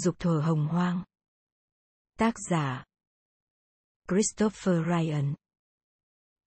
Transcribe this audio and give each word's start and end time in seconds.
dục 0.00 0.18
thuở 0.18 0.40
hồng 0.40 0.66
hoang. 0.66 1.02
Tác 2.18 2.34
giả 2.50 2.84
Christopher 4.08 4.74
Ryan 4.86 5.34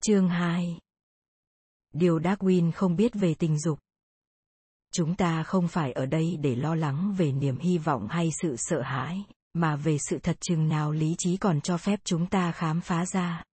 Chương 0.06 0.30
2 0.30 0.80
Điều 1.94 2.20
Darwin 2.20 2.72
không 2.72 2.96
biết 2.96 3.12
về 3.14 3.34
tình 3.40 3.60
dục 3.60 3.80
Chúng 4.94 5.16
ta 5.16 5.44
không 5.44 5.68
phải 5.68 5.92
ở 5.92 6.06
đây 6.06 6.38
để 6.42 6.56
lo 6.56 6.76
lắng 6.76 7.14
về 7.18 7.32
niềm 7.32 7.58
hy 7.60 7.78
vọng 7.78 8.08
hay 8.10 8.30
sự 8.42 8.56
sợ 8.58 8.82
hãi, 8.82 9.24
mà 9.54 9.76
về 9.76 9.98
sự 10.10 10.20
thật 10.20 10.38
chừng 10.42 10.68
nào 10.68 10.92
lý 10.92 11.16
trí 11.18 11.38
còn 11.38 11.62
cho 11.62 11.78
phép 11.78 12.00
chúng 12.04 12.30
ta 12.30 12.52
khám 12.52 12.82
phá 12.82 13.06
ra. 13.06 13.44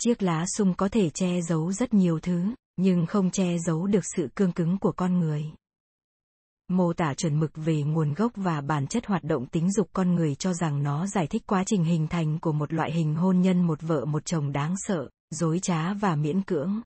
Chiếc 0.00 0.22
lá 0.22 0.44
sung 0.56 0.74
có 0.74 0.88
thể 0.88 1.10
che 1.10 1.40
giấu 1.40 1.72
rất 1.72 1.94
nhiều 1.94 2.20
thứ, 2.20 2.54
nhưng 2.76 3.06
không 3.06 3.30
che 3.30 3.58
giấu 3.58 3.86
được 3.86 4.04
sự 4.16 4.28
cương 4.34 4.52
cứng 4.52 4.78
của 4.78 4.92
con 4.92 5.18
người 5.18 5.52
mô 6.68 6.92
tả 6.92 7.14
chuẩn 7.14 7.40
mực 7.40 7.50
về 7.54 7.82
nguồn 7.82 8.14
gốc 8.14 8.32
và 8.36 8.60
bản 8.60 8.86
chất 8.86 9.06
hoạt 9.06 9.24
động 9.24 9.46
tính 9.46 9.72
dục 9.72 9.88
con 9.92 10.14
người 10.14 10.34
cho 10.34 10.52
rằng 10.52 10.82
nó 10.82 11.06
giải 11.06 11.26
thích 11.26 11.42
quá 11.46 11.64
trình 11.66 11.84
hình 11.84 12.06
thành 12.06 12.38
của 12.38 12.52
một 12.52 12.72
loại 12.72 12.92
hình 12.92 13.14
hôn 13.14 13.40
nhân 13.40 13.62
một 13.62 13.82
vợ 13.82 14.04
một 14.04 14.24
chồng 14.24 14.52
đáng 14.52 14.74
sợ, 14.76 15.08
dối 15.30 15.58
trá 15.58 15.94
và 15.94 16.16
miễn 16.16 16.42
cưỡng. 16.42 16.80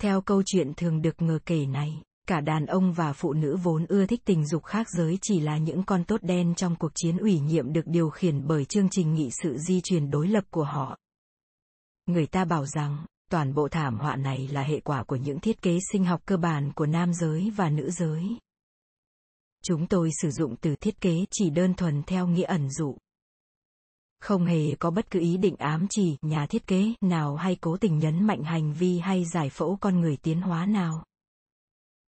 Theo 0.00 0.20
câu 0.20 0.42
chuyện 0.46 0.72
thường 0.76 1.02
được 1.02 1.22
ngờ 1.22 1.38
kể 1.46 1.66
này, 1.66 2.02
cả 2.26 2.40
đàn 2.40 2.66
ông 2.66 2.92
và 2.92 3.12
phụ 3.12 3.32
nữ 3.32 3.56
vốn 3.62 3.86
ưa 3.86 4.06
thích 4.06 4.20
tình 4.24 4.46
dục 4.46 4.64
khác 4.64 4.86
giới 4.90 5.18
chỉ 5.22 5.40
là 5.40 5.58
những 5.58 5.82
con 5.82 6.04
tốt 6.04 6.20
đen 6.22 6.54
trong 6.54 6.76
cuộc 6.76 6.92
chiến 6.94 7.16
ủy 7.16 7.40
nhiệm 7.40 7.72
được 7.72 7.86
điều 7.86 8.10
khiển 8.10 8.46
bởi 8.46 8.64
chương 8.64 8.88
trình 8.90 9.14
nghị 9.14 9.30
sự 9.42 9.56
di 9.58 9.80
truyền 9.80 10.10
đối 10.10 10.28
lập 10.28 10.44
của 10.50 10.64
họ. 10.64 10.98
Người 12.06 12.26
ta 12.26 12.44
bảo 12.44 12.66
rằng, 12.66 13.04
toàn 13.30 13.54
bộ 13.54 13.68
thảm 13.68 13.98
họa 13.98 14.16
này 14.16 14.48
là 14.52 14.62
hệ 14.62 14.80
quả 14.80 15.02
của 15.02 15.16
những 15.16 15.40
thiết 15.40 15.62
kế 15.62 15.78
sinh 15.92 16.04
học 16.04 16.20
cơ 16.26 16.36
bản 16.36 16.72
của 16.72 16.86
nam 16.86 17.14
giới 17.14 17.52
và 17.56 17.70
nữ 17.70 17.90
giới. 17.90 18.38
Chúng 19.68 19.86
tôi 19.86 20.10
sử 20.22 20.30
dụng 20.30 20.56
từ 20.60 20.76
thiết 20.76 21.00
kế 21.00 21.24
chỉ 21.30 21.50
đơn 21.50 21.74
thuần 21.74 22.02
theo 22.02 22.26
nghĩa 22.26 22.44
ẩn 22.44 22.70
dụ. 22.70 22.96
Không 24.20 24.46
hề 24.46 24.74
có 24.74 24.90
bất 24.90 25.10
cứ 25.10 25.20
ý 25.20 25.36
định 25.36 25.56
ám 25.56 25.86
chỉ 25.90 26.16
nhà 26.22 26.46
thiết 26.46 26.66
kế 26.66 26.94
nào 27.00 27.36
hay 27.36 27.56
cố 27.60 27.76
tình 27.76 27.98
nhấn 27.98 28.26
mạnh 28.26 28.42
hành 28.42 28.72
vi 28.72 28.98
hay 28.98 29.24
giải 29.24 29.50
phẫu 29.50 29.78
con 29.80 30.00
người 30.00 30.16
tiến 30.16 30.40
hóa 30.40 30.66
nào. 30.66 31.04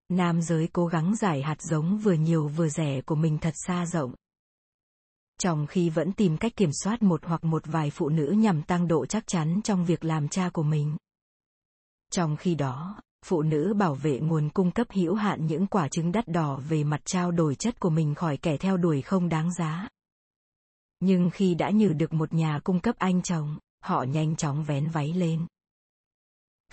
Nam 0.09 0.41
giới 0.41 0.69
cố 0.73 0.85
gắng 0.85 1.15
giải 1.15 1.41
hạt 1.41 1.61
giống 1.61 1.97
vừa 1.97 2.13
nhiều 2.13 2.47
vừa 2.47 2.69
rẻ 2.69 3.01
của 3.01 3.15
mình 3.15 3.37
thật 3.37 3.53
xa 3.67 3.85
rộng. 3.85 4.13
Trong 5.39 5.67
khi 5.67 5.89
vẫn 5.89 6.13
tìm 6.13 6.37
cách 6.37 6.55
kiểm 6.55 6.71
soát 6.83 7.01
một 7.01 7.25
hoặc 7.25 7.43
một 7.43 7.63
vài 7.65 7.89
phụ 7.89 8.09
nữ 8.09 8.35
nhằm 8.37 8.63
tăng 8.63 8.87
độ 8.87 9.05
chắc 9.05 9.27
chắn 9.27 9.61
trong 9.63 9.85
việc 9.85 10.03
làm 10.05 10.27
cha 10.27 10.49
của 10.53 10.63
mình. 10.63 10.97
Trong 12.11 12.37
khi 12.37 12.55
đó, 12.55 13.01
phụ 13.25 13.41
nữ 13.41 13.73
bảo 13.77 13.95
vệ 13.95 14.19
nguồn 14.19 14.49
cung 14.49 14.71
cấp 14.71 14.87
hữu 14.89 15.15
hạn 15.15 15.45
những 15.45 15.67
quả 15.67 15.87
trứng 15.87 16.11
đắt 16.11 16.27
đỏ 16.27 16.59
về 16.69 16.83
mặt 16.83 17.01
trao 17.05 17.31
đổi 17.31 17.55
chất 17.55 17.79
của 17.79 17.89
mình 17.89 18.15
khỏi 18.15 18.37
kẻ 18.37 18.57
theo 18.57 18.77
đuổi 18.77 19.01
không 19.01 19.29
đáng 19.29 19.53
giá. 19.53 19.89
Nhưng 20.99 21.29
khi 21.29 21.55
đã 21.55 21.69
nhử 21.69 21.93
được 21.93 22.13
một 22.13 22.33
nhà 22.33 22.59
cung 22.63 22.79
cấp 22.79 22.95
anh 22.97 23.21
chồng, 23.21 23.57
họ 23.83 24.03
nhanh 24.03 24.35
chóng 24.35 24.63
vén 24.63 24.89
váy 24.89 25.13
lên. 25.13 25.45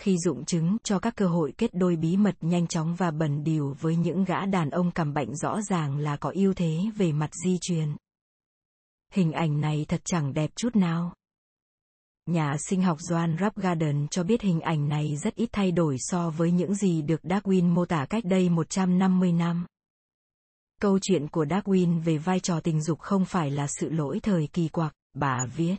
Khi 0.00 0.16
dụng 0.18 0.44
chứng 0.44 0.76
cho 0.82 0.98
các 0.98 1.16
cơ 1.16 1.26
hội 1.26 1.52
kết 1.58 1.70
đôi 1.74 1.96
bí 1.96 2.16
mật 2.16 2.36
nhanh 2.40 2.66
chóng 2.66 2.94
và 2.94 3.10
bẩn 3.10 3.44
điều 3.44 3.76
với 3.80 3.96
những 3.96 4.24
gã 4.24 4.46
đàn 4.46 4.70
ông 4.70 4.90
cầm 4.90 5.14
bệnh 5.14 5.36
rõ 5.36 5.60
ràng 5.62 5.98
là 5.98 6.16
có 6.16 6.32
ưu 6.34 6.54
thế 6.54 6.90
về 6.96 7.12
mặt 7.12 7.30
di 7.44 7.58
truyền. 7.60 7.96
Hình 9.12 9.32
ảnh 9.32 9.60
này 9.60 9.84
thật 9.88 10.00
chẳng 10.04 10.34
đẹp 10.34 10.50
chút 10.56 10.76
nào. 10.76 11.12
Nhà 12.28 12.56
sinh 12.58 12.82
học 12.82 12.98
Joan 12.98 13.36
Rapgarden 13.38 14.08
cho 14.08 14.22
biết 14.22 14.42
hình 14.42 14.60
ảnh 14.60 14.88
này 14.88 15.16
rất 15.16 15.34
ít 15.34 15.48
thay 15.52 15.72
đổi 15.72 15.96
so 15.98 16.30
với 16.30 16.50
những 16.50 16.74
gì 16.74 17.02
được 17.02 17.20
Darwin 17.22 17.64
mô 17.64 17.84
tả 17.84 18.06
cách 18.10 18.24
đây 18.24 18.48
150 18.48 19.32
năm. 19.32 19.66
Câu 20.80 20.98
chuyện 21.02 21.28
của 21.28 21.44
Darwin 21.44 22.00
về 22.00 22.18
vai 22.18 22.40
trò 22.40 22.60
tình 22.60 22.82
dục 22.82 22.98
không 22.98 23.24
phải 23.24 23.50
là 23.50 23.66
sự 23.66 23.90
lỗi 23.90 24.20
thời 24.22 24.48
kỳ 24.52 24.68
quặc, 24.68 24.94
bà 25.14 25.46
viết. 25.56 25.76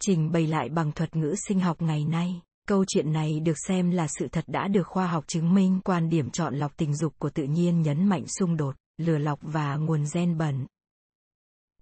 Trình 0.00 0.32
bày 0.32 0.46
lại 0.46 0.68
bằng 0.68 0.92
thuật 0.92 1.16
ngữ 1.16 1.34
sinh 1.48 1.60
học 1.60 1.82
ngày 1.82 2.04
nay, 2.04 2.40
câu 2.68 2.84
chuyện 2.88 3.12
này 3.12 3.40
được 3.40 3.56
xem 3.66 3.90
là 3.90 4.06
sự 4.18 4.28
thật 4.32 4.44
đã 4.46 4.68
được 4.68 4.86
khoa 4.86 5.06
học 5.06 5.24
chứng 5.26 5.54
minh 5.54 5.80
quan 5.84 6.08
điểm 6.08 6.30
chọn 6.30 6.54
lọc 6.54 6.76
tình 6.76 6.94
dục 6.94 7.12
của 7.18 7.30
tự 7.30 7.44
nhiên 7.44 7.82
nhấn 7.82 8.08
mạnh 8.08 8.26
xung 8.26 8.56
đột, 8.56 8.76
lừa 8.98 9.18
lọc 9.18 9.38
và 9.42 9.76
nguồn 9.76 10.04
gen 10.14 10.38
bẩn, 10.38 10.66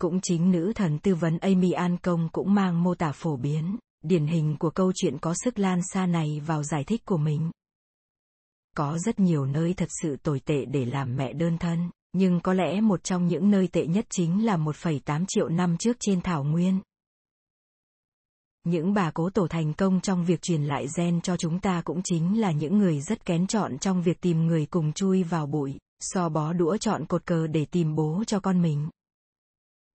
cũng 0.01 0.21
chính 0.21 0.51
nữ 0.51 0.73
thần 0.75 0.99
tư 0.99 1.15
vấn 1.15 1.39
Amy 1.39 1.73
An 1.73 1.97
Công 1.97 2.29
cũng 2.33 2.55
mang 2.55 2.83
mô 2.83 2.95
tả 2.95 3.13
phổ 3.13 3.37
biến, 3.37 3.77
điển 4.03 4.27
hình 4.27 4.57
của 4.59 4.71
câu 4.71 4.93
chuyện 4.95 5.19
có 5.19 5.35
sức 5.45 5.59
lan 5.59 5.81
xa 5.93 6.07
này 6.07 6.41
vào 6.47 6.63
giải 6.63 6.85
thích 6.85 7.05
của 7.05 7.17
mình. 7.17 7.51
Có 8.77 8.99
rất 8.99 9.21
nhiều 9.21 9.47
nơi 9.47 9.75
thật 9.75 9.89
sự 10.03 10.17
tồi 10.17 10.41
tệ 10.41 10.65
để 10.65 10.85
làm 10.85 11.17
mẹ 11.17 11.33
đơn 11.33 11.59
thân, 11.59 11.91
nhưng 12.13 12.41
có 12.41 12.53
lẽ 12.53 12.81
một 12.81 13.05
trong 13.05 13.27
những 13.27 13.51
nơi 13.51 13.69
tệ 13.69 13.87
nhất 13.87 14.07
chính 14.11 14.47
là 14.47 14.57
1,8 14.57 15.25
triệu 15.29 15.49
năm 15.49 15.77
trước 15.77 15.97
trên 16.01 16.21
thảo 16.21 16.45
nguyên. 16.45 16.81
Những 18.65 18.95
bà 18.95 19.11
cố 19.11 19.31
tổ 19.31 19.47
thành 19.49 19.75
công 19.75 20.01
trong 20.01 20.25
việc 20.25 20.43
truyền 20.43 20.65
lại 20.65 20.87
gen 20.97 21.21
cho 21.21 21.37
chúng 21.37 21.61
ta 21.61 21.83
cũng 21.85 22.01
chính 22.05 22.41
là 22.41 22.53
những 22.53 22.79
người 22.79 23.01
rất 23.01 23.25
kén 23.25 23.47
chọn 23.47 23.79
trong 23.79 24.03
việc 24.03 24.21
tìm 24.21 24.47
người 24.47 24.67
cùng 24.67 24.93
chui 24.93 25.23
vào 25.23 25.47
bụi, 25.47 25.79
so 26.01 26.29
bó 26.29 26.53
đũa 26.53 26.77
chọn 26.77 27.07
cột 27.07 27.27
cờ 27.27 27.47
để 27.47 27.65
tìm 27.65 27.95
bố 27.95 28.25
cho 28.27 28.41
con 28.41 28.63
mình 28.63 28.89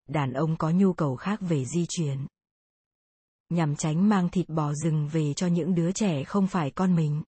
đàn 0.08 0.32
ông 0.32 0.56
có 0.56 0.70
nhu 0.70 0.92
cầu 0.92 1.16
khác 1.16 1.40
về 1.40 1.64
di 1.64 1.86
chuyển 1.88 2.26
Nhằm 3.52 3.76
tránh 3.76 4.08
mang 4.08 4.28
thịt 4.28 4.48
bò 4.48 4.74
rừng 4.74 5.08
về 5.12 5.34
cho 5.34 5.46
những 5.46 5.74
đứa 5.74 5.92
trẻ 5.92 6.24
không 6.24 6.46
phải 6.46 6.70
con 6.70 6.96
mình. 6.96 7.22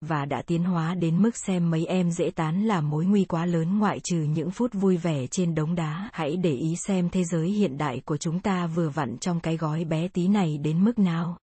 Và 0.00 0.24
đã 0.24 0.42
tiến 0.46 0.64
hóa 0.64 0.94
đến 0.94 1.22
mức 1.22 1.36
xem 1.36 1.70
mấy 1.70 1.86
em 1.86 2.10
dễ 2.10 2.30
tán 2.30 2.64
là 2.64 2.80
mối 2.80 3.04
nguy 3.04 3.24
quá 3.24 3.46
lớn 3.46 3.78
ngoại 3.78 4.00
trừ 4.00 4.16
những 4.16 4.50
phút 4.50 4.72
vui 4.72 4.96
vẻ 4.96 5.26
trên 5.26 5.54
đống 5.54 5.74
đá. 5.74 6.10
Hãy 6.12 6.36
để 6.36 6.52
ý 6.54 6.76
xem 6.76 7.10
thế 7.10 7.24
giới 7.24 7.50
hiện 7.50 7.78
đại 7.78 8.00
của 8.04 8.16
chúng 8.16 8.40
ta 8.40 8.66
vừa 8.66 8.88
vặn 8.88 9.18
trong 9.18 9.40
cái 9.40 9.56
gói 9.56 9.84
bé 9.84 10.08
tí 10.08 10.28
này 10.28 10.58
đến 10.58 10.84
mức 10.84 10.98
nào. 10.98 11.38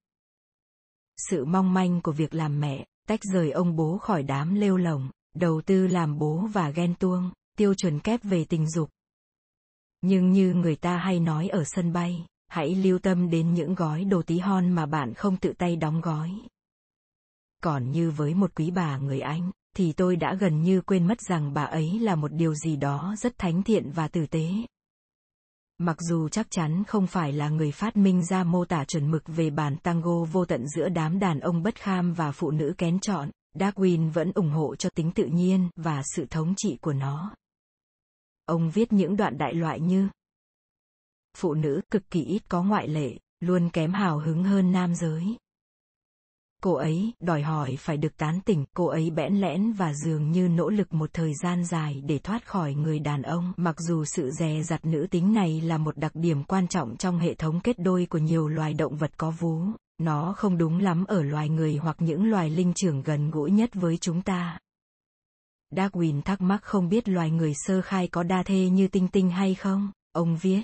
Sự 1.30 1.46
mong 1.46 1.74
manh 1.74 2.02
của 2.02 2.12
việc 2.12 2.34
làm 2.34 2.60
mẹ, 2.60 2.86
tách 3.08 3.20
rời 3.34 3.52
ông 3.52 3.76
bố 3.76 3.98
khỏi 3.98 4.24
đám 4.24 4.56
lêu 4.56 4.78
lồng, 4.78 5.10
đầu 5.36 5.62
tư 5.66 5.88
làm 5.88 6.18
bố 6.18 6.48
và 6.54 6.70
ghen 6.70 6.96
tuông, 6.96 7.32
tiêu 7.58 7.74
chuẩn 7.74 8.00
kép 8.00 8.24
về 8.24 8.46
tình 8.46 8.70
dục, 8.70 8.90
nhưng 10.02 10.32
như 10.32 10.54
người 10.54 10.76
ta 10.76 10.98
hay 10.98 11.20
nói 11.20 11.48
ở 11.48 11.64
sân 11.66 11.94
bay, 11.94 12.26
hãy 12.48 12.76
lưu 12.76 13.00
tâm 13.00 13.30
đến 13.30 13.54
những 13.54 13.76
gói 13.76 14.04
đồ 14.04 14.22
tí 14.22 14.40
hon 14.40 14.72
mà 14.72 14.86
bạn 14.86 15.14
không 15.14 15.38
tự 15.38 15.54
tay 15.58 15.76
đóng 15.76 16.02
gói. 16.02 16.32
Còn 17.64 17.92
như 17.92 18.12
với 18.12 18.34
một 18.34 18.52
quý 18.56 18.72
bà 18.72 18.98
người 18.98 19.20
Anh, 19.20 19.52
thì 19.76 19.94
tôi 19.94 20.16
đã 20.16 20.36
gần 20.36 20.62
như 20.62 20.82
quên 20.82 21.08
mất 21.08 21.22
rằng 21.22 21.54
bà 21.54 21.64
ấy 21.64 22.00
là 22.00 22.16
một 22.16 22.34
điều 22.34 22.56
gì 22.56 22.76
đó 22.76 23.16
rất 23.18 23.38
thánh 23.38 23.64
thiện 23.64 23.92
và 23.92 24.08
tử 24.08 24.26
tế. 24.26 24.48
Mặc 25.78 25.98
dù 26.00 26.30
chắc 26.30 26.48
chắn 26.50 26.84
không 26.84 27.08
phải 27.08 27.34
là 27.34 27.50
người 27.50 27.72
phát 27.72 27.98
minh 27.98 28.26
ra 28.26 28.44
mô 28.44 28.66
tả 28.66 28.86
chuẩn 28.86 29.12
mực 29.12 29.24
về 29.28 29.50
bản 29.50 29.78
tango 29.78 30.24
vô 30.24 30.46
tận 30.46 30.68
giữa 30.68 30.90
đám 30.90 31.20
đàn 31.20 31.40
ông 31.40 31.64
bất 31.64 31.76
kham 31.76 32.14
và 32.14 32.32
phụ 32.32 32.52
nữ 32.52 32.74
kén 32.78 33.00
chọn, 33.00 33.30
Darwin 33.56 34.12
vẫn 34.12 34.32
ủng 34.36 34.50
hộ 34.50 34.76
cho 34.76 34.90
tính 34.90 35.12
tự 35.12 35.26
nhiên 35.26 35.70
và 35.76 36.02
sự 36.16 36.26
thống 36.30 36.54
trị 36.58 36.78
của 36.82 36.94
nó. 36.94 37.34
Ông 38.52 38.70
viết 38.70 38.94
những 38.94 39.18
đoạn 39.18 39.38
đại 39.38 39.54
loại 39.54 39.80
như 39.80 40.08
Phụ 41.38 41.54
nữ 41.54 41.82
cực 41.92 42.10
kỳ 42.12 42.24
ít 42.24 42.42
có 42.50 42.64
ngoại 42.64 42.88
lệ, 42.88 43.18
luôn 43.40 43.70
kém 43.70 43.94
hào 43.94 44.20
hứng 44.20 44.44
hơn 44.44 44.72
nam 44.72 44.96
giới. 44.96 45.24
Cô 46.64 46.74
ấy 46.74 47.14
đòi 47.20 47.42
hỏi 47.42 47.76
phải 47.80 47.98
được 47.98 48.18
tán 48.18 48.40
tỉnh, 48.46 48.66
cô 48.76 48.86
ấy 48.86 49.10
bẽn 49.10 49.34
lẽn 49.36 49.72
và 49.72 49.94
dường 49.94 50.32
như 50.32 50.48
nỗ 50.48 50.70
lực 50.70 50.94
một 50.94 51.10
thời 51.14 51.34
gian 51.44 51.66
dài 51.66 52.02
để 52.06 52.20
thoát 52.20 52.48
khỏi 52.48 52.74
người 52.74 53.00
đàn 53.00 53.22
ông. 53.22 53.54
Mặc 53.58 53.76
dù 53.80 54.06
sự 54.06 54.32
dè 54.32 54.64
dặt 54.64 54.86
nữ 54.86 55.08
tính 55.12 55.34
này 55.34 55.62
là 55.62 55.78
một 55.78 55.98
đặc 55.98 56.12
điểm 56.16 56.44
quan 56.44 56.68
trọng 56.68 56.98
trong 56.98 57.20
hệ 57.20 57.34
thống 57.34 57.60
kết 57.60 57.80
đôi 57.80 58.08
của 58.10 58.18
nhiều 58.18 58.48
loài 58.48 58.74
động 58.74 58.98
vật 58.98 59.12
có 59.18 59.32
vú, 59.32 59.62
nó 59.98 60.34
không 60.38 60.58
đúng 60.58 60.80
lắm 60.80 61.06
ở 61.06 61.24
loài 61.24 61.50
người 61.50 61.76
hoặc 61.76 61.96
những 62.00 62.30
loài 62.30 62.50
linh 62.50 62.74
trưởng 62.74 63.04
gần 63.04 63.32
gũi 63.32 63.52
nhất 63.52 63.70
với 63.74 63.98
chúng 63.98 64.22
ta. 64.22 64.60
Darwin 65.72 66.22
thắc 66.22 66.42
mắc 66.42 66.64
không 66.64 66.90
biết 66.90 67.10
loài 67.10 67.32
người 67.32 67.54
sơ 67.56 67.82
khai 67.82 68.08
có 68.08 68.24
đa 68.24 68.44
thê 68.44 68.70
như 68.70 68.88
tinh 68.88 69.08
tinh 69.08 69.30
hay 69.30 69.56
không, 69.56 69.92
ông 70.12 70.38
viết. 70.42 70.62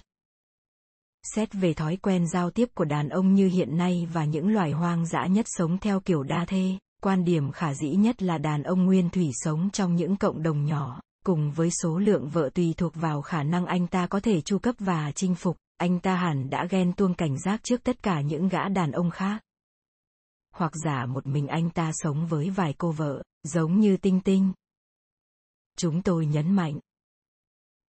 Xét 1.23 1.53
về 1.53 1.73
thói 1.73 1.97
quen 1.97 2.27
giao 2.27 2.51
tiếp 2.51 2.69
của 2.73 2.85
đàn 2.85 3.09
ông 3.09 3.33
như 3.33 3.47
hiện 3.47 3.77
nay 3.77 4.07
và 4.13 4.25
những 4.25 4.53
loài 4.53 4.71
hoang 4.71 5.05
dã 5.05 5.25
nhất 5.25 5.45
sống 5.49 5.77
theo 5.77 5.99
kiểu 5.99 6.23
đa 6.23 6.45
thê, 6.45 6.77
quan 7.01 7.23
điểm 7.23 7.51
khả 7.51 7.73
dĩ 7.73 7.89
nhất 7.89 8.21
là 8.23 8.37
đàn 8.37 8.63
ông 8.63 8.85
nguyên 8.85 9.09
thủy 9.09 9.29
sống 9.33 9.69
trong 9.69 9.95
những 9.95 10.17
cộng 10.17 10.43
đồng 10.43 10.65
nhỏ, 10.65 11.01
cùng 11.25 11.51
với 11.51 11.69
số 11.71 11.97
lượng 11.97 12.29
vợ 12.29 12.49
tùy 12.53 12.73
thuộc 12.77 12.95
vào 12.95 13.21
khả 13.21 13.43
năng 13.43 13.65
anh 13.65 13.87
ta 13.87 14.07
có 14.07 14.19
thể 14.19 14.41
chu 14.41 14.59
cấp 14.59 14.75
và 14.79 15.11
chinh 15.11 15.35
phục, 15.35 15.57
anh 15.77 15.99
ta 15.99 16.15
hẳn 16.15 16.49
đã 16.49 16.65
ghen 16.69 16.93
tuông 16.93 17.13
cảnh 17.13 17.39
giác 17.39 17.63
trước 17.63 17.83
tất 17.83 18.03
cả 18.03 18.21
những 18.21 18.47
gã 18.47 18.69
đàn 18.69 18.91
ông 18.91 19.11
khác. 19.11 19.43
Hoặc 20.53 20.71
giả 20.85 21.05
một 21.05 21.27
mình 21.27 21.47
anh 21.47 21.69
ta 21.69 21.91
sống 21.93 22.27
với 22.27 22.49
vài 22.49 22.73
cô 22.77 22.91
vợ, 22.91 23.23
giống 23.43 23.79
như 23.79 23.97
tinh 23.97 24.21
tinh, 24.21 24.51
Chúng 25.77 26.01
tôi 26.01 26.25
nhấn 26.25 26.51
mạnh. 26.51 26.79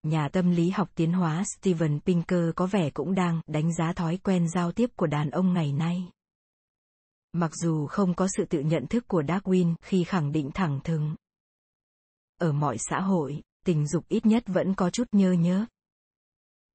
Nhà 0.02 0.28
tâm 0.28 0.50
lý 0.50 0.70
học 0.70 0.90
tiến 0.94 1.12
hóa 1.12 1.44
Steven 1.56 2.00
Pinker 2.00 2.50
có 2.56 2.66
vẻ 2.66 2.90
cũng 2.90 3.14
đang 3.14 3.40
đánh 3.46 3.74
giá 3.74 3.92
thói 3.92 4.16
quen 4.16 4.48
giao 4.48 4.72
tiếp 4.72 4.90
của 4.96 5.06
đàn 5.06 5.30
ông 5.30 5.52
ngày 5.52 5.72
nay. 5.72 6.10
Mặc 7.32 7.50
dù 7.54 7.86
không 7.86 8.14
có 8.14 8.28
sự 8.36 8.44
tự 8.44 8.60
nhận 8.60 8.86
thức 8.86 9.08
của 9.08 9.22
Darwin 9.22 9.74
khi 9.82 10.04
khẳng 10.04 10.32
định 10.32 10.50
thẳng 10.54 10.80
thừng. 10.84 11.16
Ở 12.38 12.52
mọi 12.52 12.76
xã 12.78 13.00
hội, 13.00 13.42
tình 13.64 13.86
dục 13.86 14.04
ít 14.08 14.26
nhất 14.26 14.44
vẫn 14.46 14.74
có 14.74 14.90
chút 14.90 15.08
nhơ 15.12 15.32
nhớ. 15.32 15.66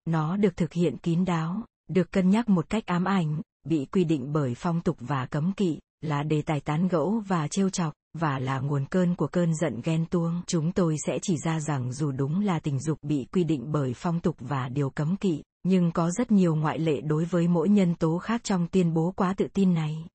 Nó 0.06 0.38
được 0.38 0.57
thực 0.57 0.74
hiện 0.74 0.98
kín 0.98 1.25
đáo, 1.25 1.65
được 1.88 2.12
cân 2.12 2.30
nhắc 2.30 2.50
một 2.50 2.69
cách 2.69 2.86
ám 2.86 3.04
ảnh, 3.04 3.42
bị 3.63 3.86
quy 3.86 4.04
định 4.04 4.33
bởi 4.33 4.54
phong 4.57 4.81
tục 4.81 4.98
và 5.00 5.25
cấm 5.25 5.54
kỵ, 5.54 5.80
là 6.01 6.24
đề 6.24 6.42
tài 6.42 6.60
tán 6.60 6.88
gẫu 6.88 7.24
và 7.27 7.48
trêu 7.48 7.69
chọc, 7.69 7.94
và 8.13 8.39
là 8.39 8.60
nguồn 8.60 8.86
cơn 8.86 9.15
của 9.15 9.27
cơn 9.27 9.56
giận 9.56 9.81
ghen 9.83 10.06
tuông. 10.06 10.42
Chúng 10.48 10.71
tôi 10.71 10.98
sẽ 11.06 11.19
chỉ 11.21 11.38
ra 11.38 11.60
rằng 11.60 11.94
dù 11.94 12.12
đúng 12.12 12.45
là 12.45 12.60
tình 12.60 12.80
dục 12.80 13.00
bị 13.01 13.27
quy 13.31 13.44
định 13.44 13.71
bởi 13.71 13.94
phong 13.95 14.19
tục 14.19 14.36
và 14.39 14.69
điều 14.69 14.89
cấm 14.89 15.18
kỵ, 15.18 15.44
nhưng 15.63 15.92
có 15.92 16.12
rất 16.12 16.31
nhiều 16.31 16.56
ngoại 16.56 16.80
lệ 16.80 17.01
đối 17.01 17.25
với 17.25 17.48
mỗi 17.48 17.69
nhân 17.69 17.95
tố 17.95 18.18
khác 18.18 18.44
trong 18.44 18.68
tuyên 18.68 18.94
bố 18.94 19.13
quá 19.15 19.33
tự 19.38 19.48
tin 19.54 19.74
này. 19.74 20.06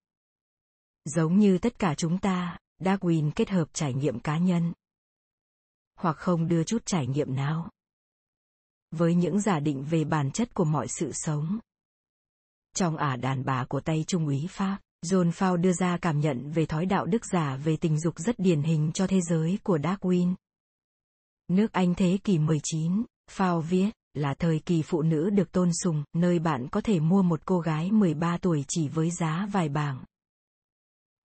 Giống 1.04 1.38
như 1.38 1.58
tất 1.58 1.78
cả 1.78 1.94
chúng 1.94 2.18
ta, 2.18 2.58
Darwin 2.80 3.30
kết 3.30 3.50
hợp 3.50 3.68
trải 3.72 3.94
nghiệm 3.94 4.20
cá 4.20 4.38
nhân. 4.38 4.72
Hoặc 5.98 6.16
không 6.16 6.48
đưa 6.48 6.64
chút 6.64 6.86
trải 6.86 7.06
nghiệm 7.06 7.34
nào. 7.34 7.70
Với 8.90 9.14
những 9.14 9.40
giả 9.40 9.60
định 9.60 9.84
về 9.84 10.04
bản 10.04 10.30
chất 10.30 10.54
của 10.54 10.64
mọi 10.64 10.88
sự 10.88 11.12
sống. 11.12 11.58
Trong 12.74 12.96
ả 12.96 13.16
đàn 13.16 13.44
bà 13.44 13.64
của 13.64 13.80
tay 13.80 14.04
Trung 14.06 14.26
úy 14.26 14.46
Pháp, 14.50 14.78
John 15.04 15.30
Fao 15.30 15.56
đưa 15.56 15.72
ra 15.72 15.98
cảm 15.98 16.20
nhận 16.20 16.50
về 16.50 16.66
thói 16.66 16.86
đạo 16.86 17.06
đức 17.06 17.22
giả 17.32 17.56
về 17.56 17.76
tình 17.76 18.00
dục 18.00 18.18
rất 18.18 18.38
điển 18.38 18.62
hình 18.62 18.90
cho 18.94 19.06
thế 19.06 19.20
giới 19.20 19.58
của 19.62 19.78
Darwin. 19.78 20.34
Nước 21.48 21.72
Anh 21.72 21.94
thế 21.94 22.18
kỷ 22.24 22.38
19, 22.38 23.04
Fao 23.30 23.60
viết, 23.60 23.90
là 24.14 24.34
thời 24.34 24.60
kỳ 24.66 24.82
phụ 24.82 25.02
nữ 25.02 25.30
được 25.30 25.52
tôn 25.52 25.70
sùng, 25.82 26.04
nơi 26.12 26.38
bạn 26.38 26.68
có 26.68 26.80
thể 26.80 27.00
mua 27.00 27.22
một 27.22 27.40
cô 27.44 27.60
gái 27.60 27.90
13 27.92 28.38
tuổi 28.38 28.64
chỉ 28.68 28.88
với 28.88 29.10
giá 29.10 29.48
vài 29.52 29.68
bảng. 29.68 30.04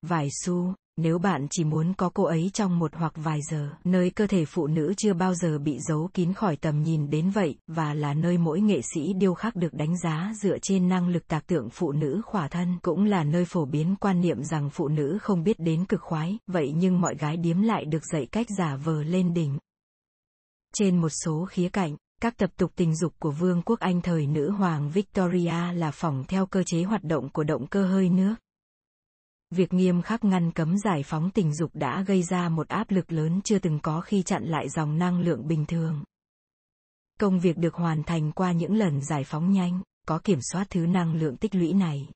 Vài 0.01 0.27
xu, 0.43 0.73
nếu 0.97 1.19
bạn 1.19 1.47
chỉ 1.49 1.63
muốn 1.63 1.93
có 1.93 2.09
cô 2.13 2.23
ấy 2.23 2.51
trong 2.53 2.79
một 2.79 2.91
hoặc 2.95 3.13
vài 3.15 3.39
giờ, 3.51 3.69
nơi 3.83 4.09
cơ 4.09 4.27
thể 4.27 4.45
phụ 4.45 4.67
nữ 4.67 4.93
chưa 4.97 5.13
bao 5.13 5.33
giờ 5.33 5.59
bị 5.59 5.79
giấu 5.79 6.09
kín 6.13 6.33
khỏi 6.33 6.55
tầm 6.55 6.83
nhìn 6.83 7.09
đến 7.09 7.29
vậy, 7.29 7.55
và 7.67 7.93
là 7.93 8.13
nơi 8.13 8.37
mỗi 8.37 8.61
nghệ 8.61 8.81
sĩ 8.93 9.13
điêu 9.13 9.33
khắc 9.33 9.55
được 9.55 9.73
đánh 9.73 9.97
giá 9.97 10.31
dựa 10.41 10.57
trên 10.61 10.89
năng 10.89 11.07
lực 11.07 11.27
tạc 11.27 11.47
tượng 11.47 11.69
phụ 11.69 11.91
nữ 11.91 12.21
khỏa 12.25 12.47
thân, 12.47 12.77
cũng 12.81 13.05
là 13.05 13.23
nơi 13.23 13.45
phổ 13.45 13.65
biến 13.65 13.95
quan 13.99 14.21
niệm 14.21 14.43
rằng 14.43 14.69
phụ 14.69 14.87
nữ 14.87 15.17
không 15.21 15.43
biết 15.43 15.59
đến 15.59 15.85
cực 15.85 16.01
khoái, 16.01 16.37
vậy 16.47 16.73
nhưng 16.75 17.01
mọi 17.01 17.15
gái 17.15 17.37
điếm 17.37 17.61
lại 17.61 17.85
được 17.85 18.05
dạy 18.13 18.27
cách 18.31 18.47
giả 18.57 18.75
vờ 18.75 19.03
lên 19.03 19.33
đỉnh. 19.33 19.57
Trên 20.75 21.01
một 21.01 21.09
số 21.09 21.45
khía 21.45 21.69
cạnh, 21.69 21.95
các 22.21 22.37
tập 22.37 22.49
tục 22.57 22.71
tình 22.75 22.95
dục 22.95 23.13
của 23.19 23.31
Vương 23.31 23.61
quốc 23.61 23.79
Anh 23.79 24.01
thời 24.01 24.27
nữ 24.27 24.51
hoàng 24.51 24.89
Victoria 24.89 25.73
là 25.73 25.91
phỏng 25.91 26.23
theo 26.27 26.45
cơ 26.45 26.63
chế 26.63 26.83
hoạt 26.83 27.03
động 27.03 27.29
của 27.29 27.43
động 27.43 27.67
cơ 27.67 27.87
hơi 27.87 28.09
nước. 28.09 28.35
Việc 29.55 29.73
nghiêm 29.73 30.01
khắc 30.01 30.23
ngăn 30.23 30.51
cấm 30.51 30.77
giải 30.77 31.03
phóng 31.03 31.29
tình 31.33 31.53
dục 31.53 31.71
đã 31.73 32.01
gây 32.01 32.23
ra 32.23 32.49
một 32.49 32.67
áp 32.67 32.91
lực 32.91 33.11
lớn 33.11 33.41
chưa 33.43 33.59
từng 33.59 33.79
có 33.79 34.01
khi 34.01 34.23
chặn 34.23 34.43
lại 34.43 34.69
dòng 34.69 34.97
năng 34.97 35.19
lượng 35.19 35.47
bình 35.47 35.65
thường. 35.65 36.03
Công 37.19 37.39
việc 37.39 37.57
được 37.57 37.73
hoàn 37.73 38.03
thành 38.03 38.31
qua 38.31 38.51
những 38.51 38.75
lần 38.75 39.01
giải 39.01 39.23
phóng 39.23 39.51
nhanh, 39.51 39.81
có 40.07 40.19
kiểm 40.23 40.39
soát 40.41 40.67
thứ 40.69 40.85
năng 40.85 41.15
lượng 41.15 41.37
tích 41.37 41.55
lũy 41.55 41.73
này. 41.73 42.07